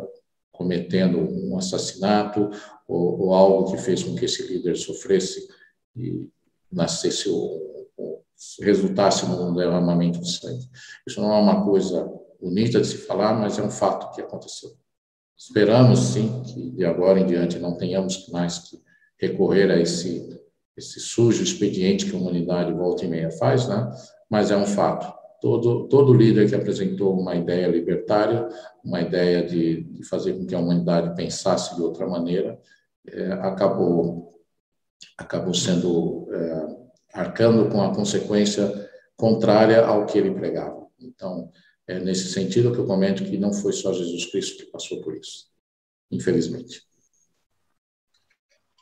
cometendo 0.52 1.20
um 1.20 1.58
assassinato 1.58 2.50
ou, 2.86 3.22
ou, 3.22 3.34
algo 3.34 3.72
que 3.72 3.78
fez 3.78 4.04
com 4.04 4.14
que 4.14 4.26
esse 4.26 4.46
líder 4.46 4.76
sofresse 4.76 5.48
e 5.96 6.30
nascesse 6.70 7.30
ou 7.30 7.75
resultasse 8.62 9.26
num 9.26 9.54
derramamento 9.54 10.20
de 10.20 10.32
sangue. 10.32 10.70
Isso 11.08 11.22
não 11.22 11.34
é 11.34 11.40
uma 11.40 11.64
coisa 11.64 12.12
bonita 12.42 12.80
de 12.80 12.88
se 12.88 12.98
falar, 12.98 13.34
mas 13.34 13.58
é 13.58 13.64
um 13.64 13.70
fato 13.70 14.14
que 14.14 14.22
aconteceu. 14.22 14.72
Esperamos, 15.38 16.00
sim, 16.00 16.44
que 16.44 16.72
de 16.72 16.86
agora 16.86 17.20
em 17.20 17.26
diante 17.26 17.60
não 17.60 17.78
tenhamos 17.78 18.30
mais 18.30 18.60
que 18.60 18.82
recorrer 19.20 19.70
a 19.72 19.78
esse, 19.78 20.40
esse 20.78 21.00
sujo 21.00 21.44
expediente 21.44 22.06
que 22.06 22.16
a 22.16 22.20
humanidade 22.20 22.72
volta 22.74 23.06
e 23.06 23.08
meia 23.08 23.32
faz, 23.32 23.68
né? 23.68 23.92
mas 24.30 24.52
é 24.52 24.58
um 24.58 24.66
fato. 24.66 25.14
Todo, 25.42 25.88
todo 25.88 26.14
líder 26.14 26.50
que 26.50 26.56
apresentou 26.56 27.20
uma 27.20 27.36
ideia 27.36 27.68
libertária, 27.68 28.48
uma 28.84 29.02
ideia 29.02 29.44
de, 29.46 29.84
de 29.84 30.04
fazer 30.04 30.34
com 30.34 30.46
que 30.46 30.56
a 30.56 30.60
humanidade 30.60 31.16
pensasse 31.16 31.76
de 31.76 31.82
outra 31.82 32.08
maneira, 32.08 32.60
é, 33.08 33.34
acabou, 33.34 34.32
acabou 35.18 35.54
sendo 35.54 36.28
é, 36.32 36.75
arcando 37.16 37.70
com 37.70 37.82
a 37.82 37.96
consequência 37.96 38.90
contrária 39.16 39.86
ao 39.86 40.06
que 40.06 40.18
ele 40.18 40.34
pregava. 40.34 40.86
Então, 41.00 41.50
é 41.88 42.00
nesse 42.00 42.32
sentido 42.32 42.74
que 42.74 42.80
eu 42.80 42.86
comento 42.86 43.24
que 43.24 43.38
não 43.38 43.54
foi 43.54 43.72
só 43.72 43.94
Jesus 43.94 44.26
Cristo 44.26 44.66
que 44.66 44.72
passou 44.72 45.02
por 45.02 45.16
isso, 45.16 45.48
infelizmente. 46.12 46.84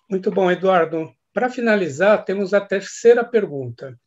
Muito 0.10 0.32
bom, 0.32 0.50
Eduardo. 0.52 1.14
Para 1.32 1.50
finalizar, 1.50 2.26
temos 2.26 2.54
a 2.54 2.62
terceira 2.62 3.24
pergunta. 3.24 3.98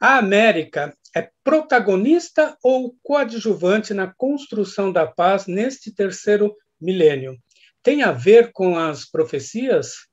A 0.00 0.18
América 0.18 0.96
é 1.14 1.30
protagonista 1.42 2.56
ou 2.62 2.94
coadjuvante 3.02 3.94
na 3.94 4.12
construção 4.12 4.92
da 4.92 5.06
paz 5.06 5.46
neste 5.46 5.92
terceiro 5.92 6.54
milênio? 6.80 7.36
Tem 7.82 8.02
a 8.02 8.12
ver 8.12 8.52
com 8.52 8.78
as 8.78 9.04
profecias? 9.04 10.06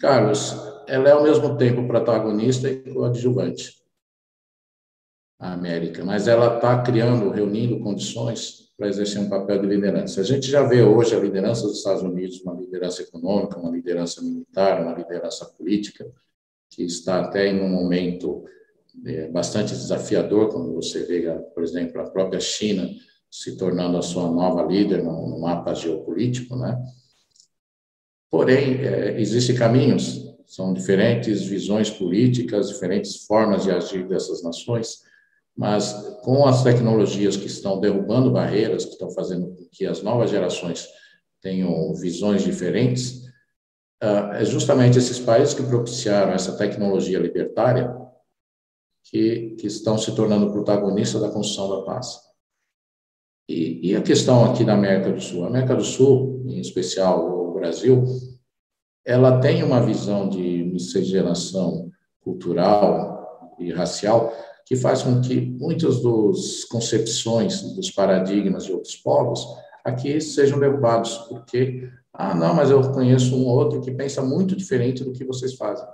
Carlos, 0.00 0.54
ela 0.88 1.10
é 1.10 1.12
ao 1.12 1.22
mesmo 1.22 1.58
tempo 1.58 1.86
protagonista 1.86 2.70
e 2.70 2.80
coadjuvante 2.92 3.78
a 5.38 5.52
América, 5.52 6.02
mas 6.04 6.26
ela 6.26 6.56
está 6.56 6.82
criando, 6.82 7.30
reunindo 7.30 7.80
condições 7.80 8.70
para 8.76 8.88
exercer 8.88 9.20
um 9.20 9.28
papel 9.28 9.60
de 9.60 9.66
liderança. 9.66 10.22
A 10.22 10.24
gente 10.24 10.50
já 10.50 10.62
vê 10.62 10.82
hoje 10.82 11.14
a 11.14 11.20
liderança 11.20 11.66
dos 11.66 11.76
Estados 11.76 12.02
Unidos, 12.02 12.40
uma 12.40 12.54
liderança 12.54 13.02
econômica, 13.02 13.58
uma 13.58 13.70
liderança 13.70 14.22
militar, 14.22 14.82
uma 14.82 14.94
liderança 14.94 15.44
política, 15.44 16.10
que 16.70 16.82
está 16.82 17.20
até 17.20 17.48
em 17.48 17.60
um 17.60 17.68
momento 17.68 18.44
é, 19.04 19.28
bastante 19.28 19.72
desafiador, 19.72 20.50
quando 20.50 20.74
você 20.74 21.04
vê, 21.04 21.30
por 21.54 21.62
exemplo, 21.62 22.00
a 22.00 22.10
própria 22.10 22.40
China 22.40 22.88
se 23.30 23.56
tornando 23.56 23.98
a 23.98 24.02
sua 24.02 24.30
nova 24.30 24.62
líder 24.62 25.02
no, 25.02 25.38
mapa 25.40 25.74
geopolítico, 25.74 26.56
né? 26.56 26.78
Porém, 28.30 28.80
é, 28.84 29.20
existem 29.20 29.56
caminhos, 29.56 30.30
são 30.46 30.72
diferentes 30.72 31.42
visões 31.42 31.90
políticas, 31.90 32.68
diferentes 32.68 33.24
formas 33.24 33.64
de 33.64 33.70
agir 33.70 34.06
dessas 34.06 34.42
nações, 34.42 35.02
mas 35.56 35.92
com 36.22 36.46
as 36.46 36.62
tecnologias 36.62 37.36
que 37.36 37.46
estão 37.46 37.80
derrubando 37.80 38.30
barreiras, 38.30 38.84
que 38.84 38.92
estão 38.92 39.10
fazendo 39.10 39.48
com 39.48 39.68
que 39.70 39.84
as 39.84 40.02
novas 40.02 40.30
gerações 40.30 40.88
tenham 41.42 41.92
visões 41.94 42.42
diferentes, 42.44 43.28
ah, 44.00 44.30
é 44.34 44.44
justamente 44.44 44.98
esses 44.98 45.18
países 45.18 45.52
que 45.52 45.62
propiciaram 45.62 46.32
essa 46.32 46.56
tecnologia 46.56 47.18
libertária 47.18 47.94
que, 49.04 49.56
que 49.58 49.66
estão 49.66 49.98
se 49.98 50.14
tornando 50.14 50.52
protagonistas 50.52 51.20
da 51.20 51.30
construção 51.30 51.68
da 51.68 51.84
paz. 51.84 52.18
E, 53.48 53.90
e, 53.90 53.96
a 53.96 54.00
questão 54.00 54.44
aqui 54.44 54.64
da 54.64 54.74
América 54.74 55.12
do 55.12 55.20
Sul? 55.20 55.44
A 55.44 55.48
América 55.48 55.74
do 55.74 55.84
Sul, 55.84 56.44
em 56.46 56.60
especial 56.60 57.49
Brasil, 57.60 58.02
ela 59.04 59.40
tem 59.40 59.62
uma 59.62 59.80
visão 59.80 60.28
de 60.28 60.64
miscigenação 60.64 61.90
cultural 62.20 63.54
e 63.58 63.72
racial 63.72 64.32
que 64.66 64.76
faz 64.76 65.02
com 65.02 65.20
que 65.20 65.40
muitas 65.40 66.02
das 66.02 66.64
concepções, 66.64 67.60
dos 67.74 67.90
paradigmas 67.90 68.64
de 68.64 68.72
outros 68.72 68.96
povos 68.96 69.44
aqui 69.84 70.20
sejam 70.20 70.60
derrubados, 70.60 71.18
porque, 71.28 71.90
ah, 72.12 72.34
não, 72.34 72.54
mas 72.54 72.70
eu 72.70 72.80
conheço 72.92 73.34
um 73.34 73.46
outro 73.46 73.80
que 73.80 73.90
pensa 73.90 74.22
muito 74.22 74.54
diferente 74.54 75.02
do 75.02 75.12
que 75.12 75.24
vocês 75.24 75.54
fazem. 75.54 75.86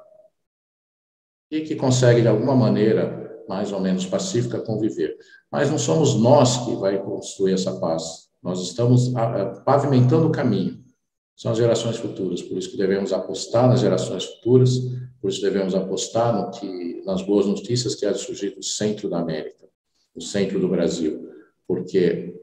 E 1.51 1.63
que 1.63 1.75
consegue, 1.75 2.21
de 2.21 2.29
alguma 2.29 2.55
maneira, 2.55 3.45
mais 3.49 3.73
ou 3.73 3.81
menos 3.81 4.05
pacífica, 4.05 4.61
conviver. 4.61 5.17
Mas 5.51 5.71
não 5.71 5.79
somos 5.79 6.15
nós 6.15 6.59
que 6.65 6.75
vai 6.77 7.03
construir 7.03 7.55
essa 7.55 7.79
paz. 7.81 8.29
Nós 8.43 8.61
estamos 8.61 9.15
ah, 9.17 9.23
ah, 9.23 9.47
pavimentando 9.65 10.27
o 10.27 10.33
caminho. 10.33 10.85
São 11.37 11.53
as 11.53 11.59
gerações 11.59 11.99
futuras, 11.99 12.41
por 12.41 12.57
isso 12.57 12.71
que 12.71 12.79
devemos 12.79 13.13
apostar 13.13 13.69
nas 13.69 13.81
gerações 13.81 14.25
futuras, 14.25 14.79
por 15.21 15.31
isso 15.31 15.43
devemos 15.43 15.75
apostar 15.75 16.35
no 16.35 16.51
que, 16.51 17.03
nas 17.05 17.21
boas 17.21 17.45
notícias 17.45 17.95
que 17.95 18.07
há 18.07 18.13
de 18.13 18.19
surgir 18.19 18.55
do 18.55 18.63
centro 18.63 19.11
da 19.11 19.19
América, 19.19 19.69
no 20.15 20.23
centro 20.23 20.59
do 20.59 20.67
Brasil, 20.67 21.29
porque 21.69 22.35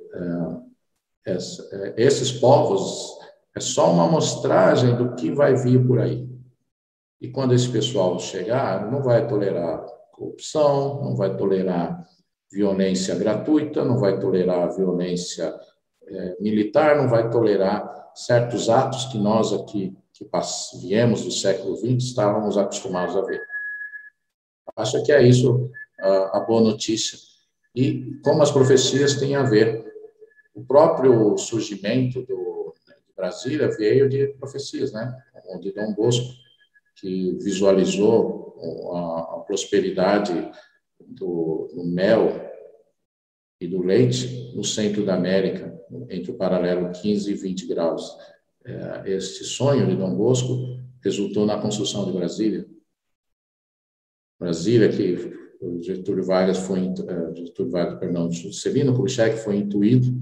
é, 1.26 1.94
esses 1.98 2.32
povos 2.32 3.18
é 3.56 3.60
só 3.60 3.92
uma 3.92 4.06
amostragem 4.06 4.96
do 4.96 5.16
que 5.16 5.32
vai 5.32 5.56
vir 5.56 5.86
por 5.88 6.00
aí. 6.00 6.30
E 7.20 7.30
quando 7.30 7.54
esse 7.54 7.70
pessoal 7.70 8.20
chegar, 8.20 8.92
não 8.92 9.02
vai 9.02 9.28
tolerar 9.28 9.86
corrupção, 10.12 11.02
não 11.04 11.16
vai 11.16 11.36
tolerar 11.36 12.06
violência 12.52 13.16
gratuita, 13.16 13.84
não 13.84 13.98
vai 13.98 14.20
tolerar 14.20 14.76
violência 14.76 15.52
é, 16.06 16.38
militar, 16.40 16.98
não 16.98 17.10
vai 17.10 17.30
tolerar 17.32 18.03
certos 18.16 18.70
atos 18.70 19.06
que 19.06 19.18
nós 19.18 19.54
aqui 19.54 19.96
que 20.14 20.30
viemos 20.80 21.24
do 21.24 21.32
século 21.32 21.76
XX 21.76 22.04
estávamos 22.04 22.58
acostumados 22.58 23.16
a 23.16 23.22
ver. 23.22 23.42
Acho 24.76 25.04
que 25.04 25.12
é 25.12 25.22
isso 25.22 25.72
a, 26.00 26.40
boa 26.40 26.62
notícia. 26.62 27.18
E 27.76 28.20
como 28.24 28.44
as 28.44 28.52
profecias 28.52 29.16
têm 29.16 29.36
a 29.36 29.44
ver. 29.44 29.92
O 30.54 30.64
próprio 30.64 31.36
surgimento 31.36 32.22
do, 32.22 32.76
de 32.88 33.14
Brasília 33.16 33.76
veio 33.76 34.08
de 34.08 34.28
profecias, 34.40 34.94
né? 34.94 35.12
De 35.60 35.72
Dom 35.72 35.94
Bosco, 35.94 36.32
que 36.96 37.34
visualizou 37.40 38.56
a, 38.94 39.36
a 39.36 39.40
prosperidade 39.40 40.52
do, 41.00 41.72
do 41.74 41.84
mel 41.86 42.53
e 43.64 43.68
do 43.68 43.82
leite 43.82 44.52
no 44.54 44.64
centro 44.64 45.06
da 45.06 45.16
América, 45.16 45.74
entre 46.10 46.32
o 46.32 46.36
paralelo 46.36 46.92
15 46.92 47.32
e 47.32 47.34
20 47.34 47.66
graus. 47.68 48.18
É, 48.66 49.04
este 49.06 49.46
sonho 49.46 49.88
de 49.88 49.96
Dom 49.96 50.14
Bosco 50.16 50.82
resultou 51.02 51.46
na 51.46 51.58
construção 51.62 52.06
de 52.06 52.12
Brasília. 52.12 52.68
Brasília, 54.38 54.90
que 54.90 55.34
Getúlio 55.82 56.26
Vargas 56.26 56.58
foi, 56.58 56.82
Getúlio 57.36 57.72
Vargas, 57.72 58.00
perdão, 58.00 58.30
Celino 58.32 58.94
Kubitschek 58.94 59.38
foi 59.38 59.56
intuído 59.56 60.14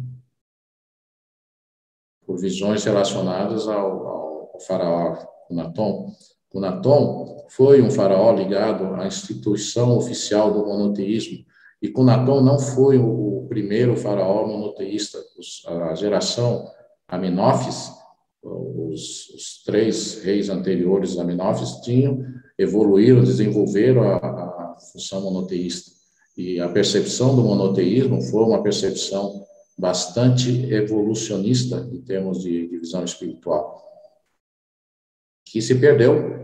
por 2.24 2.38
visões 2.38 2.84
relacionadas 2.84 3.68
ao, 3.68 4.08
ao, 4.08 4.52
ao 4.54 4.60
faraó 4.60 5.16
Cunaton. 5.48 6.14
Cunaton 6.48 7.48
foi 7.50 7.82
um 7.82 7.90
faraó 7.90 8.32
ligado 8.34 8.94
à 9.02 9.08
instituição 9.08 9.98
oficial 9.98 10.54
do 10.54 10.64
monoteísmo, 10.64 11.44
e 11.82 11.90
Cunaton 11.90 12.42
não 12.42 12.60
foi 12.60 12.98
o, 12.98 13.32
primeiro 13.52 13.98
faraó 13.98 14.48
monoteísta. 14.48 15.20
A 15.68 15.94
geração 15.94 16.72
Amenófis, 17.06 17.92
os, 18.42 19.30
os, 19.32 19.64
três 19.66 20.24
reis 20.24 20.48
anteriores 20.48 21.18
Amenófis 21.18 21.82
tinham 21.82 22.24
evoluíram, 22.58 23.22
desenvolveram 23.22 24.04
a, 24.04 24.16
a 24.16 24.78
função 24.94 25.20
monoteísta. 25.20 25.92
E 26.38 26.62
a 26.62 26.70
percepção 26.70 27.36
do 27.36 27.44
monoteísmo 27.44 28.22
foi 28.22 28.42
uma 28.42 28.64
percepção 28.64 29.46
bastante 29.78 30.72
evolucionista 30.72 31.90
em 31.92 32.02
termos 32.02 32.42
de, 32.42 32.70
de 32.70 32.78
visão 32.78 33.04
espiritual, 33.04 33.84
que 35.46 35.62
se 35.62 35.76
perdeu. 35.76 36.40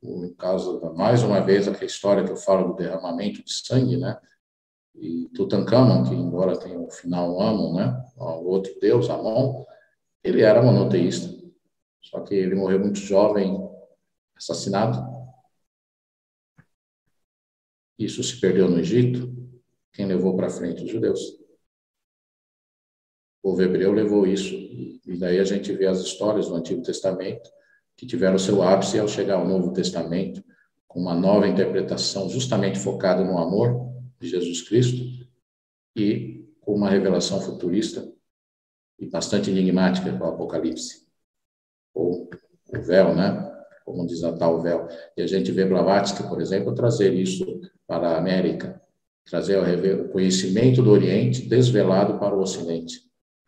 No 0.00 0.32
caso, 0.36 0.80
mais 0.94 1.24
uma 1.24 1.40
vez, 1.40 1.66
aquela 1.66 1.86
história 1.86 2.22
que 2.22 2.30
eu 2.30 2.36
falo 2.36 2.68
do 2.68 2.76
derramamento 2.76 3.42
de 3.42 3.52
sangue, 3.52 3.96
né? 3.96 4.16
E 4.98 5.28
Tutankhamon, 5.34 6.04
que 6.04 6.14
embora 6.14 6.58
tenha 6.58 6.80
o 6.80 6.90
final 6.90 7.40
Amon, 7.40 7.74
né? 7.74 8.04
O 8.16 8.48
outro 8.48 8.72
deus, 8.80 9.10
Amon, 9.10 9.64
ele 10.24 10.42
era 10.42 10.62
monoteísta. 10.62 11.34
Só 12.00 12.20
que 12.20 12.34
ele 12.34 12.54
morreu 12.54 12.80
muito 12.80 12.98
jovem, 12.98 13.58
assassinado. 14.36 15.04
Isso 17.98 18.22
se 18.22 18.40
perdeu 18.40 18.70
no 18.70 18.78
Egito. 18.78 19.34
Quem 19.92 20.06
levou 20.06 20.36
para 20.36 20.50
frente? 20.50 20.84
Os 20.84 20.90
judeus. 20.90 21.20
O 23.42 23.50
povo 23.50 23.62
hebreu 23.62 23.92
levou 23.92 24.26
isso. 24.26 24.54
E 24.54 25.16
daí 25.18 25.38
a 25.38 25.44
gente 25.44 25.72
vê 25.72 25.86
as 25.86 26.00
histórias 26.00 26.48
do 26.48 26.54
Antigo 26.54 26.82
Testamento 26.82 27.50
que 27.96 28.06
tiveram 28.06 28.38
seu 28.38 28.62
ápice 28.62 28.98
ao 28.98 29.08
chegar 29.08 29.36
ao 29.36 29.48
Novo 29.48 29.72
Testamento, 29.72 30.44
com 30.86 31.00
uma 31.00 31.14
nova 31.14 31.48
interpretação 31.48 32.28
justamente 32.28 32.78
focada 32.78 33.24
no 33.24 33.38
amor 33.38 33.95
de 34.20 34.28
Jesus 34.28 34.62
Cristo 34.62 35.26
e 35.94 36.46
com 36.60 36.74
uma 36.74 36.90
revelação 36.90 37.40
futurista 37.40 38.12
e 38.98 39.06
bastante 39.06 39.50
enigmática 39.50 40.10
do 40.10 40.24
Apocalipse. 40.24 41.06
Ou 41.94 42.28
o 42.68 42.80
véu, 42.80 43.14
né? 43.14 43.52
Como 43.84 44.06
desatar 44.06 44.50
o 44.50 44.60
véu. 44.60 44.88
E 45.16 45.22
a 45.22 45.26
gente 45.26 45.52
vê 45.52 45.64
Blavatsky, 45.64 46.24
por 46.24 46.40
exemplo, 46.40 46.74
trazer 46.74 47.14
isso 47.14 47.60
para 47.86 48.10
a 48.10 48.18
América, 48.18 48.82
trazer 49.24 49.58
o 49.58 50.08
conhecimento 50.08 50.82
do 50.82 50.90
Oriente 50.90 51.42
desvelado 51.42 52.18
para 52.18 52.34
o 52.34 52.40
Ocidente. 52.40 53.02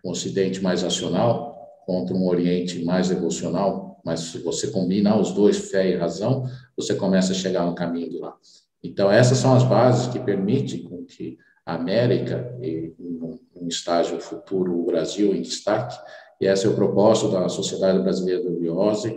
Um 0.05 0.11
Ocidente 0.11 0.61
mais 0.61 0.83
racional 0.83 1.83
contra 1.85 2.15
um 2.15 2.29
Oriente 2.29 2.85
mais 2.85 3.11
emocional, 3.11 4.01
mas 4.05 4.21
se 4.21 4.39
você 4.39 4.71
combinar 4.71 5.19
os 5.21 5.33
dois, 5.33 5.71
fé 5.71 5.91
e 5.91 5.97
razão, 5.97 6.45
você 6.77 6.95
começa 6.95 7.33
a 7.33 7.35
chegar 7.35 7.67
no 7.67 7.75
caminho 7.75 8.11
de 8.11 8.19
lá. 8.19 8.37
Então, 8.83 9.11
essas 9.11 9.39
são 9.39 9.55
as 9.55 9.65
bases 9.65 10.07
que 10.09 10.21
permitem 10.21 10.85
com 10.85 11.05
que 11.05 11.39
a 11.67 11.75
América, 11.75 12.57
e 12.63 12.95
um 12.99 13.69
estágio 13.69 14.21
futuro, 14.21 14.79
o 14.79 14.87
Brasil 14.87 15.35
em 15.35 15.43
destaque, 15.43 15.99
e 16.41 16.47
esse 16.47 16.67
é 16.67 16.69
o 16.69 16.75
propósito 16.75 17.33
da 17.33 17.49
Sociedade 17.49 17.99
Brasileira 18.01 18.45
da 18.45 18.51
Biose, 18.51 19.17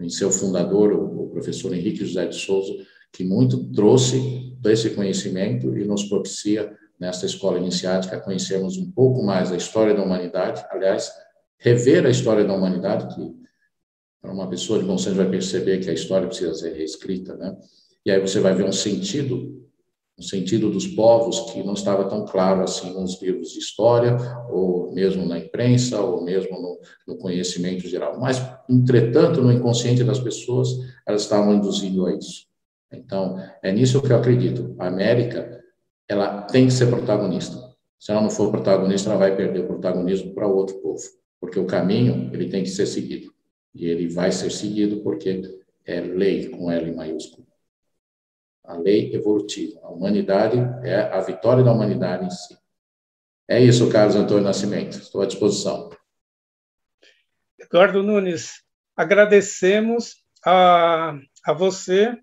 em 0.00 0.10
seu 0.10 0.30
fundador, 0.30 0.92
o 0.92 1.30
professor 1.30 1.72
Henrique 1.74 2.04
José 2.04 2.26
de 2.26 2.36
Souza, 2.36 2.74
que 3.12 3.24
muito 3.24 3.70
trouxe 3.72 4.54
esse 4.64 4.90
conhecimento 4.90 5.76
e 5.76 5.84
nos 5.84 6.04
propicia, 6.04 6.76
nesta 6.98 7.24
escola 7.26 7.58
iniciática, 7.58 8.20
conhecermos 8.20 8.76
um 8.76 8.90
pouco 8.90 9.22
mais 9.22 9.52
a 9.52 9.56
história 9.56 9.94
da 9.94 10.02
humanidade, 10.02 10.64
aliás, 10.70 11.12
rever 11.58 12.04
a 12.04 12.10
história 12.10 12.44
da 12.44 12.54
humanidade, 12.54 13.14
que 13.14 13.34
para 14.20 14.32
uma 14.32 14.48
pessoa 14.48 14.78
de 14.78 14.84
bom 14.84 14.98
senso 14.98 15.16
vai 15.16 15.30
perceber 15.30 15.78
que 15.78 15.88
a 15.88 15.92
história 15.92 16.26
precisa 16.26 16.54
ser 16.54 16.72
reescrita, 16.74 17.36
né? 17.36 17.56
E 18.06 18.10
aí 18.12 18.20
você 18.20 18.38
vai 18.38 18.54
ver 18.54 18.64
um 18.64 18.72
sentido, 18.72 19.66
um 20.16 20.22
sentido 20.22 20.70
dos 20.70 20.86
povos 20.86 21.50
que 21.50 21.64
não 21.64 21.74
estava 21.74 22.08
tão 22.08 22.24
claro 22.24 22.62
assim 22.62 22.94
nos 22.94 23.20
livros 23.20 23.50
de 23.50 23.58
história, 23.58 24.16
ou 24.48 24.92
mesmo 24.92 25.26
na 25.26 25.40
imprensa, 25.40 26.00
ou 26.00 26.22
mesmo 26.22 26.52
no, 26.62 26.78
no 27.08 27.18
conhecimento 27.18 27.88
geral. 27.88 28.20
Mas, 28.20 28.40
entretanto, 28.70 29.42
no 29.42 29.50
inconsciente 29.50 30.04
das 30.04 30.20
pessoas, 30.20 30.68
elas 31.04 31.22
estavam 31.22 31.52
induzindo 31.52 32.06
a 32.06 32.14
isso. 32.14 32.46
Então, 32.92 33.42
é 33.60 33.72
nisso 33.72 34.00
que 34.00 34.12
eu 34.12 34.16
acredito. 34.16 34.76
A 34.78 34.86
América, 34.86 35.60
ela 36.08 36.42
tem 36.42 36.66
que 36.66 36.72
ser 36.72 36.86
protagonista. 36.86 37.56
Se 37.98 38.12
ela 38.12 38.20
não 38.20 38.30
for 38.30 38.52
protagonista, 38.52 39.10
ela 39.10 39.18
vai 39.18 39.34
perder 39.34 39.64
o 39.64 39.66
protagonismo 39.66 40.32
para 40.32 40.46
outro 40.46 40.76
povo, 40.76 41.02
porque 41.40 41.58
o 41.58 41.66
caminho 41.66 42.30
ele 42.32 42.48
tem 42.48 42.62
que 42.62 42.70
ser 42.70 42.86
seguido 42.86 43.34
e 43.74 43.86
ele 43.86 44.08
vai 44.08 44.30
ser 44.30 44.50
seguido 44.52 44.98
porque 44.98 45.42
é 45.84 46.00
lei 46.00 46.48
com 46.50 46.70
L 46.70 46.94
maiúsculo. 46.94 47.45
A 48.66 48.74
lei 48.74 49.14
evolutiva. 49.14 49.80
A 49.82 49.88
humanidade 49.88 50.58
é 50.82 50.96
a 50.96 51.20
vitória 51.20 51.62
da 51.62 51.72
humanidade 51.72 52.26
em 52.26 52.30
si. 52.30 52.58
É 53.48 53.60
isso, 53.60 53.88
Carlos 53.90 54.16
Antônio 54.16 54.42
Nascimento. 54.42 54.98
Estou 54.98 55.22
à 55.22 55.26
disposição. 55.26 55.90
Eduardo 57.58 58.02
Nunes, 58.02 58.62
agradecemos 58.96 60.16
a, 60.44 61.16
a 61.44 61.52
você 61.52 62.16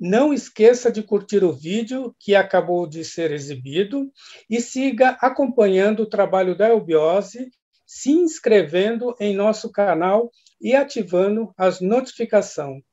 Não 0.00 0.32
esqueça 0.32 0.90
de 0.90 1.02
curtir 1.02 1.44
o 1.44 1.52
vídeo 1.52 2.16
que 2.18 2.34
acabou 2.34 2.86
de 2.86 3.04
ser 3.04 3.30
exibido 3.30 4.10
e 4.48 4.58
siga 4.58 5.18
acompanhando 5.20 6.04
o 6.04 6.08
trabalho 6.08 6.56
da 6.56 6.70
Eubiose, 6.70 7.50
se 7.90 8.12
inscrevendo 8.12 9.16
em 9.18 9.34
nosso 9.34 9.68
canal 9.68 10.30
e 10.60 10.76
ativando 10.76 11.52
as 11.56 11.80
notificações. 11.80 12.84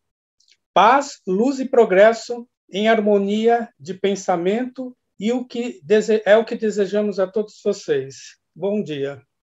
Paz, 0.74 1.22
luz 1.28 1.60
e 1.60 1.66
progresso 1.66 2.50
em 2.68 2.88
harmonia 2.88 3.70
de 3.80 3.94
pensamento 3.94 4.98
e 5.20 5.32
o 5.32 5.46
que 5.46 5.80
é 6.26 6.36
o 6.36 6.44
que 6.44 6.56
desejamos 6.56 7.20
a 7.20 7.28
todos 7.28 7.62
vocês. 7.64 8.40
Bom 8.56 8.82
dia. 8.82 9.22